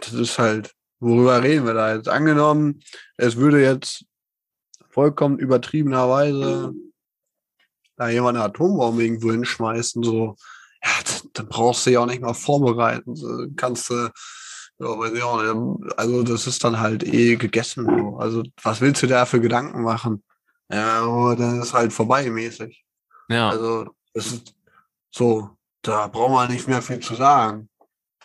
Das 0.00 0.12
ist 0.14 0.38
halt, 0.38 0.72
worüber 0.98 1.42
reden 1.42 1.64
wir 1.64 1.74
da 1.74 1.94
jetzt? 1.94 2.08
Angenommen, 2.08 2.80
es 3.16 3.36
würde 3.36 3.62
jetzt 3.62 4.04
vollkommen 4.96 5.38
übertriebenerweise 5.38 6.72
da 7.98 8.08
jemand 8.08 8.38
eine 8.38 8.46
Atombombe 8.46 9.04
irgendwo 9.04 9.30
hinschmeißen, 9.30 10.02
so, 10.02 10.36
ja, 10.82 10.90
dann 11.34 11.48
brauchst 11.48 11.84
du 11.84 11.90
ja 11.90 12.00
auch 12.00 12.06
nicht 12.06 12.22
mal 12.22 12.32
vorbereiten. 12.32 13.14
So, 13.14 13.46
kannst 13.56 13.90
du, 13.90 13.94
ja, 14.78 14.86
weiß 14.86 15.12
ich 15.12 15.22
auch 15.22 15.42
nicht, 15.42 15.98
also 15.98 16.22
das 16.22 16.46
ist 16.46 16.64
dann 16.64 16.80
halt 16.80 17.04
eh 17.04 17.36
gegessen. 17.36 17.84
So. 17.84 18.16
Also 18.16 18.42
was 18.62 18.80
willst 18.80 19.02
du 19.02 19.06
da 19.06 19.26
für 19.26 19.40
Gedanken 19.40 19.82
machen? 19.82 20.24
Ja, 20.70 21.02
aber 21.02 21.36
dann 21.36 21.60
ist 21.60 21.74
halt 21.74 21.92
vorbei 21.92 22.30
mäßig. 22.30 22.82
Ja. 23.28 23.50
Also 23.50 23.90
das 24.14 24.32
ist 24.32 24.54
so, 25.10 25.50
da 25.82 26.06
braucht 26.06 26.32
man 26.32 26.50
nicht 26.50 26.68
mehr 26.68 26.80
viel 26.80 27.00
zu 27.00 27.14
sagen. 27.14 27.68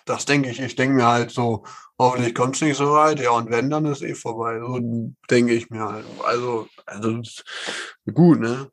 Das 0.05 0.25
denke 0.25 0.49
ich. 0.49 0.59
Ich 0.59 0.75
denke 0.75 0.95
mir 0.95 1.05
halt 1.05 1.31
so, 1.31 1.63
hoffentlich 1.97 2.35
kommt 2.35 2.55
es 2.55 2.61
nicht 2.61 2.77
so 2.77 2.93
weit. 2.93 3.19
Ja, 3.19 3.31
und 3.31 3.49
wenn, 3.49 3.69
dann 3.69 3.85
ist 3.85 4.01
eh 4.01 4.15
vorbei. 4.15 4.59
So 4.59 4.79
denke 5.29 5.53
ich 5.53 5.69
mir 5.69 5.81
halt. 5.81 6.05
Also, 6.23 6.67
also 6.85 7.21
gut, 8.13 8.39
ne? 8.39 8.71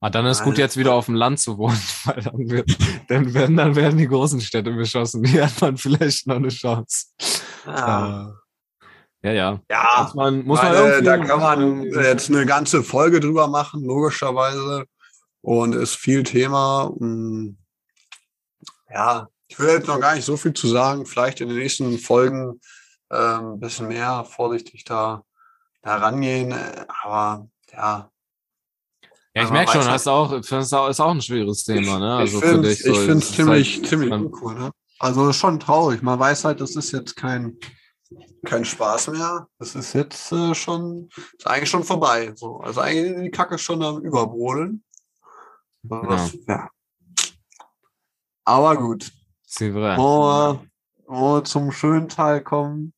Ah, 0.00 0.10
dann 0.10 0.26
ist 0.26 0.42
gut, 0.42 0.58
jetzt 0.58 0.76
wieder 0.76 0.92
auf 0.92 1.06
dem 1.06 1.14
Land 1.14 1.40
zu 1.40 1.56
wohnen, 1.56 1.80
weil 2.04 2.22
dann, 2.22 2.50
wird, 2.50 2.76
dann, 3.08 3.32
werden, 3.32 3.56
dann 3.56 3.74
werden 3.74 3.96
die 3.96 4.06
großen 4.06 4.40
Städte 4.42 4.70
beschossen. 4.70 5.24
Hier 5.26 5.46
hat 5.46 5.58
man 5.62 5.78
vielleicht 5.78 6.26
noch 6.26 6.36
eine 6.36 6.48
Chance. 6.48 7.06
Ja. 7.64 8.28
Äh, 9.22 9.28
ja, 9.28 9.32
ja. 9.32 9.60
Ja, 9.70 10.02
muss 10.02 10.14
man, 10.14 10.44
muss 10.44 10.62
man 10.62 10.74
weil, 10.74 11.02
da 11.02 11.16
kann 11.16 11.40
man 11.40 11.84
jetzt 11.84 12.28
eine 12.28 12.44
ganze 12.44 12.82
Folge 12.82 13.20
drüber 13.20 13.48
machen, 13.48 13.82
logischerweise. 13.82 14.84
Und 15.40 15.74
ist 15.74 15.94
viel 15.94 16.22
Thema. 16.22 16.92
Hm. 16.98 17.56
Ja, 18.90 19.28
ich 19.54 19.60
will 19.60 19.68
jetzt 19.68 19.86
noch 19.86 20.00
gar 20.00 20.16
nicht 20.16 20.24
so 20.24 20.36
viel 20.36 20.52
zu 20.52 20.66
sagen. 20.66 21.06
Vielleicht 21.06 21.40
in 21.40 21.48
den 21.48 21.58
nächsten 21.58 21.96
Folgen 21.98 22.60
äh, 23.08 23.16
ein 23.16 23.60
bisschen 23.60 23.86
mehr 23.86 24.24
vorsichtig 24.24 24.82
da, 24.82 25.22
da 25.80 25.96
rangehen. 25.96 26.52
Aber 27.02 27.48
ja. 27.72 28.10
Ja, 29.32 29.42
ich 29.44 29.50
merke 29.50 29.70
schon, 29.70 29.82
halt, 29.82 29.92
hast 29.92 30.08
auch, 30.08 30.40
das 30.40 30.50
ist 30.50 30.72
auch 30.72 31.10
ein 31.10 31.22
schweres 31.22 31.62
Thema, 31.62 32.00
ne? 32.00 32.16
Also 32.16 32.38
ich 32.38 32.44
finde 32.44 32.68
es 32.68 32.80
so, 32.80 32.94
ziemlich, 33.22 33.76
halt, 33.76 33.86
ziemlich 33.86 34.12
uncool, 34.12 34.54
ne? 34.54 34.70
Also 34.98 35.32
schon 35.32 35.60
traurig. 35.60 36.02
Man 36.02 36.18
weiß 36.18 36.44
halt, 36.44 36.60
das 36.60 36.74
ist 36.74 36.90
jetzt 36.90 37.14
kein, 37.14 37.56
kein 38.44 38.64
Spaß 38.64 39.08
mehr. 39.08 39.46
Das 39.58 39.76
ist 39.76 39.92
jetzt 39.92 40.32
äh, 40.32 40.52
schon, 40.54 41.08
ist 41.38 41.46
eigentlich 41.46 41.70
schon 41.70 41.84
vorbei. 41.84 42.32
So. 42.34 42.58
Also 42.58 42.80
eigentlich 42.80 43.22
die 43.22 43.30
Kacke 43.30 43.58
schon 43.58 43.82
am 43.84 44.00
Überbrodeln. 44.00 44.82
Ja. 45.88 46.30
ja. 46.48 46.70
Aber 48.44 48.76
gut. 48.76 49.12
Wo 49.98 50.60
wir, 51.06 51.44
zum 51.44 51.70
schönen 51.70 52.08
Teil 52.08 52.42
kommen. 52.42 52.92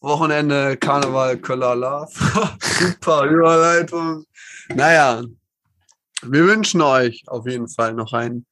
Wochenende, 0.00 0.76
Karneval, 0.76 1.36
Love. 1.36 2.10
Super 2.62 3.24
Überleitung. 3.24 4.24
Naja, 4.68 5.22
wir 6.22 6.44
wünschen 6.44 6.82
euch 6.82 7.24
auf 7.26 7.46
jeden 7.46 7.68
Fall 7.68 7.94
noch 7.94 8.12
einen 8.12 8.46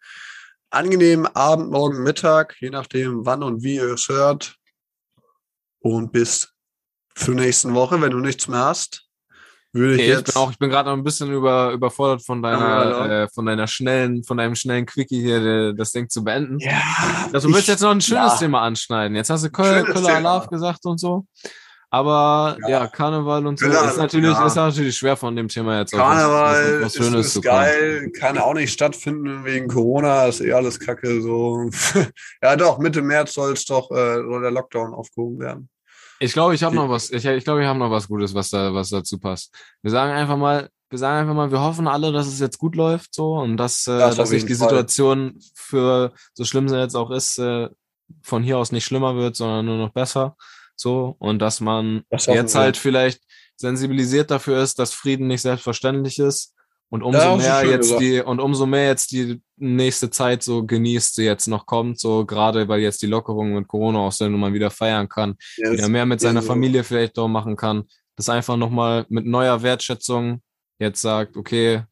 angenehmen 0.71 1.27
Abend, 1.27 1.71
morgen, 1.71 2.03
Mittag, 2.03 2.57
je 2.61 2.71
nachdem, 2.71 3.27
wann 3.27 3.43
und 3.43 3.63
wie 3.63 3.77
ihr 3.77 3.93
es 3.93 4.09
hört. 4.09 4.57
Und 5.81 6.13
bis 6.13 6.53
zur 7.15 7.35
nächsten 7.35 7.75
Woche, 7.75 8.01
wenn 8.01 8.13
du 8.13 8.21
nichts 8.21 8.49
mehr 8.49 8.61
hast 8.61 9.08
würde 9.73 9.95
ich, 9.95 10.01
okay, 10.01 10.09
jetzt. 10.09 10.29
Ich 10.29 10.35
bin 10.35 10.43
auch, 10.43 10.51
ich 10.51 10.59
bin 10.59 10.71
gerade 10.71 10.91
noch 10.91 10.97
ein 10.97 11.05
bisschen 11.05 11.31
über, 11.31 11.73
überfordert 11.73 12.25
von 12.25 12.43
deiner, 12.43 13.11
äh, 13.11 13.29
von 13.29 13.47
deiner 13.47 13.67
schnellen, 13.67 14.25
von 14.25 14.37
deinem 14.37 14.55
schnellen 14.55 14.87
Quickie 14.87 15.21
hier, 15.21 15.75
das 15.75 15.93
Ding 15.93 16.09
zu 16.09 16.25
beenden. 16.25 16.59
Ja. 16.61 16.81
Also, 17.33 17.49
du 17.49 17.55
willst 17.55 17.69
jetzt 17.69 17.83
noch 17.83 17.91
ein 17.91 18.01
schönes 18.01 18.33
ja. 18.33 18.39
Thema 18.39 18.63
anschneiden. 18.63 19.17
Jetzt 19.17 19.31
hast 19.31 19.45
du 19.45 19.51
Köller, 19.51 19.85
Köller 19.85 20.17
Alarv 20.17 20.49
gesagt 20.49 20.85
und 20.87 20.99
so. 20.99 21.27
Aber 21.91 22.59
ja, 22.63 22.69
ja 22.69 22.87
Karneval 22.87 23.47
und 23.47 23.59
so 23.59 23.67
ist 23.67 23.97
natürlich, 23.97 24.33
ja. 24.33 24.47
ist 24.47 24.57
natürlich 24.57 24.97
schwer 24.97 25.17
von 25.17 25.35
dem 25.35 25.49
Thema 25.49 25.79
jetzt 25.79 25.93
Karneval 25.93 26.83
was, 26.83 26.85
was 26.85 26.95
Schönes 26.95 27.27
ist, 27.29 27.37
ist 27.37 27.43
geil, 27.43 28.11
kann 28.11 28.37
auch 28.37 28.53
nicht 28.53 28.73
stattfinden 28.73 29.43
wegen 29.45 29.69
Corona, 29.69 30.27
ist 30.27 30.43
eh 30.43 30.53
alles 30.53 30.79
Kacke 30.79 31.23
so. 31.23 31.71
ja, 32.43 32.57
doch, 32.57 32.79
Mitte 32.79 33.01
März 33.01 33.33
soll 33.33 33.55
es 33.55 33.65
doch 33.65 33.91
äh, 33.91 34.17
soll 34.17 34.43
der 34.43 34.51
Lockdown 34.51 34.93
aufgehoben 34.93 35.39
werden. 35.39 35.71
Ich 36.21 36.33
glaube, 36.33 36.55
ich 36.55 36.63
habe 36.63 36.75
noch 36.75 36.89
was. 36.89 37.11
Ich, 37.11 37.25
ich 37.25 37.45
glaube, 37.45 37.61
wir 37.61 37.69
haben 37.69 37.79
noch 37.79 37.91
was 37.91 38.09
Gutes, 38.09 38.35
was 38.35 38.51
da, 38.51 38.75
was 38.75 38.91
dazu 38.91 39.19
passt. 39.19 39.55
Wir 39.83 39.91
sagen 39.91 40.13
einfach 40.13 40.37
mal, 40.37 40.69
wir 40.91 40.99
sagen 40.99 41.21
einfach 41.21 41.35
mal, 41.35 41.51
wir 41.51 41.61
hoffen 41.61 41.87
alle, 41.87 42.13
dass 42.13 42.27
es 42.27 42.41
jetzt 42.41 42.59
gut 42.59 42.75
läuft, 42.75 43.15
so 43.15 43.35
und 43.35 43.57
dass, 43.57 43.87
äh, 43.87 43.99
das 43.99 44.17
dass 44.17 44.31
sich 44.31 44.45
die 44.45 44.55
Fall. 44.55 44.69
Situation 44.69 45.39
für 45.55 46.13
so 46.33 46.45
schlimm 46.45 46.69
sie 46.69 46.79
jetzt 46.79 46.95
auch 46.95 47.11
ist, 47.11 47.39
äh, 47.39 47.69
von 48.23 48.43
hier 48.43 48.59
aus 48.59 48.73
nicht 48.73 48.85
schlimmer 48.85 49.17
wird, 49.17 49.37
sondern 49.37 49.67
nur 49.67 49.77
noch 49.77 49.93
besser. 49.93 50.37
So, 50.77 51.17
und 51.19 51.41
dass 51.41 51.61
man 51.61 52.05
das 52.09 52.27
jetzt 52.27 52.55
halt 52.55 52.77
vielleicht 52.77 53.21
sensibilisiert 53.57 54.31
dafür 54.31 54.63
ist, 54.63 54.79
dass 54.79 54.93
Frieden 54.93 55.27
nicht 55.27 55.43
selbstverständlich 55.43 56.19
ist. 56.19 56.55
Und 56.91 57.03
umso 57.03 57.37
mehr 57.37 57.67
jetzt 57.67 57.83
gesagt. 57.83 58.01
die, 58.01 58.21
und 58.21 58.41
umso 58.41 58.65
mehr 58.65 58.87
jetzt 58.87 59.11
die 59.11 59.43
nächste 59.57 60.09
Zeit 60.11 60.43
so 60.43 60.65
genießt, 60.65 61.19
die 61.19 61.23
jetzt 61.23 61.47
noch 61.47 61.67
kommt, 61.67 62.01
so 62.01 62.25
gerade 62.25 62.67
weil 62.69 62.81
jetzt 62.81 63.03
die 63.03 63.07
Lockerungen 63.07 63.55
mit 63.55 63.69
Corona 63.69 64.11
sind 64.11 64.33
und 64.33 64.41
man 64.41 64.55
wieder 64.55 64.71
feiern 64.71 65.09
kann, 65.09 65.37
yes. 65.57 65.73
wieder 65.73 65.89
mehr 65.89 66.07
mit 66.07 66.21
seiner 66.21 66.43
Familie 66.43 66.85
vielleicht 66.85 67.19
auch 67.19 67.29
machen 67.29 67.57
kann, 67.57 67.85
das 68.17 68.31
einfach 68.31 68.57
nochmal 68.57 69.05
mit 69.11 69.27
neuer 69.27 69.63
Wertschätzung 69.63 70.41
jetzt 70.79 71.03
sagt, 71.03 71.37
okay, 71.37 71.83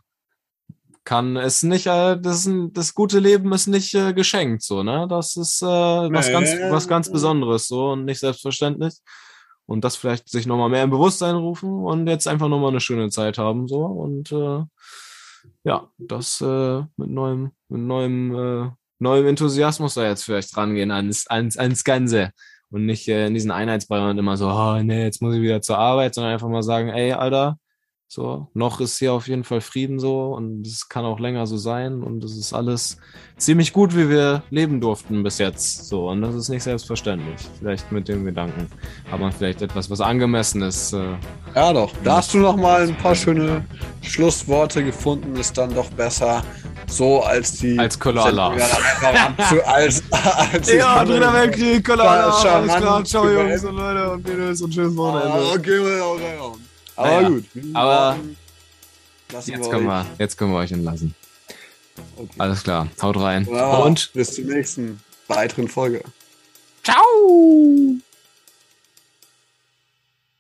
kann 1.04 1.36
es 1.36 1.62
nicht, 1.62 1.86
äh, 1.86 2.18
das, 2.20 2.50
das 2.72 2.94
gute 2.94 3.20
Leben 3.20 3.52
ist 3.52 3.68
nicht 3.68 3.94
äh, 3.94 4.12
geschenkt, 4.12 4.62
so, 4.62 4.82
ne? 4.82 5.06
Das 5.08 5.36
ist 5.36 5.62
äh, 5.62 5.66
was, 5.66 6.30
ganz, 6.30 6.50
was 6.70 6.88
ganz 6.88 7.10
Besonderes, 7.10 7.68
so 7.68 7.92
und 7.92 8.04
nicht 8.04 8.18
selbstverständlich. 8.18 8.94
Und 9.66 9.84
das 9.84 9.96
vielleicht 9.96 10.28
sich 10.28 10.46
nochmal 10.46 10.68
mehr 10.68 10.84
im 10.84 10.90
Bewusstsein 10.90 11.34
rufen 11.34 11.84
und 11.84 12.06
jetzt 12.06 12.28
einfach 12.28 12.48
nochmal 12.48 12.70
eine 12.70 12.80
schöne 12.80 13.10
Zeit 13.10 13.36
haben, 13.36 13.66
so. 13.66 13.84
Und 13.84 14.30
äh, 14.32 14.64
ja, 15.64 15.88
das 15.98 16.40
äh, 16.40 16.82
mit 16.96 17.10
neuem, 17.10 17.50
mit 17.68 17.80
neuem, 17.80 18.34
äh, 18.34 18.70
neuem 18.98 19.26
Enthusiasmus 19.26 19.94
da 19.94 20.06
jetzt 20.06 20.24
vielleicht 20.24 20.56
rangehen 20.56 20.90
ans, 20.90 21.26
ans, 21.26 21.56
ans 21.56 21.84
Ganze. 21.84 22.30
Und 22.70 22.86
nicht 22.86 23.08
äh, 23.08 23.26
in 23.26 23.34
diesen 23.34 23.50
Einheitsbrei 23.50 24.10
immer 24.10 24.36
so, 24.36 24.48
oh 24.48 24.80
nee, 24.82 25.04
jetzt 25.04 25.22
muss 25.22 25.34
ich 25.34 25.42
wieder 25.42 25.62
zur 25.62 25.78
Arbeit, 25.78 26.14
sondern 26.14 26.32
einfach 26.32 26.48
mal 26.48 26.62
sagen, 26.62 26.88
ey, 26.88 27.12
Alter, 27.12 27.58
so, 28.08 28.48
noch 28.54 28.80
ist 28.80 28.98
hier 28.98 29.12
auf 29.12 29.26
jeden 29.26 29.42
Fall 29.42 29.60
Frieden 29.60 29.98
so 29.98 30.34
und 30.34 30.64
es 30.64 30.88
kann 30.88 31.04
auch 31.04 31.18
länger 31.18 31.46
so 31.48 31.56
sein 31.56 32.04
und 32.04 32.22
es 32.22 32.36
ist 32.36 32.52
alles 32.52 32.98
ziemlich 33.36 33.72
gut, 33.72 33.96
wie 33.96 34.08
wir 34.08 34.44
leben 34.50 34.80
durften 34.80 35.24
bis 35.24 35.38
jetzt. 35.38 35.88
So, 35.88 36.08
und 36.08 36.22
das 36.22 36.36
ist 36.36 36.48
nicht 36.48 36.62
selbstverständlich. 36.62 37.48
Vielleicht 37.58 37.90
mit 37.90 38.06
dem 38.06 38.24
Gedanken 38.24 38.68
hat 39.10 39.20
man 39.20 39.32
vielleicht 39.32 39.60
etwas, 39.60 39.90
was 39.90 40.00
angemessen 40.00 40.62
ist. 40.62 40.92
Äh, 40.92 41.16
ja, 41.56 41.72
doch. 41.72 41.92
Da 42.04 42.18
hast 42.18 42.32
du 42.32 42.38
noch 42.38 42.56
mal 42.56 42.86
ein 42.86 42.96
paar 42.96 43.16
schöne 43.16 43.64
Schlussworte 44.02 44.84
gefunden. 44.84 45.34
Ist 45.34 45.58
dann 45.58 45.74
doch 45.74 45.90
besser 45.90 46.44
so 46.86 47.22
als 47.24 47.58
die. 47.58 47.76
Als 47.76 47.98
Köller 47.98 48.54
als, 49.66 50.02
als 50.12 50.72
Ja, 50.72 51.04
dritter 51.04 51.32
Weltkrieg, 51.34 51.84
Köller 51.84 52.08
Alles 52.08 52.76
klar, 52.76 53.04
ciao 53.04 53.28
Jungs 53.28 53.64
und 53.64 53.76
Leute 53.76 54.12
und 54.12 54.28
Mädels 54.28 54.62
und 54.62 54.72
schönes 54.72 54.96
Wochenende. 54.96 55.32
Ah, 55.32 55.54
okay, 55.54 55.78
okay, 55.80 56.38
okay. 56.40 56.65
Aber 56.96 57.08
naja, 57.10 57.28
gut. 57.28 57.44
Aber 57.74 58.16
jetzt 59.30 59.48
wir 59.48 59.60
können, 59.60 59.86
wir, 59.86 60.06
jetzt 60.18 60.36
können 60.36 60.52
wir 60.52 60.58
euch 60.58 60.72
entlassen. 60.72 61.14
Okay. 62.16 62.28
Alles 62.38 62.62
klar. 62.62 62.88
Haut 63.00 63.16
rein. 63.18 63.46
Wow. 63.46 63.86
Und 63.86 64.12
bis 64.12 64.34
zur 64.34 64.44
nächsten 64.44 65.00
weiteren 65.28 65.68
Folge. 65.68 66.02
Ciao! 66.82 67.96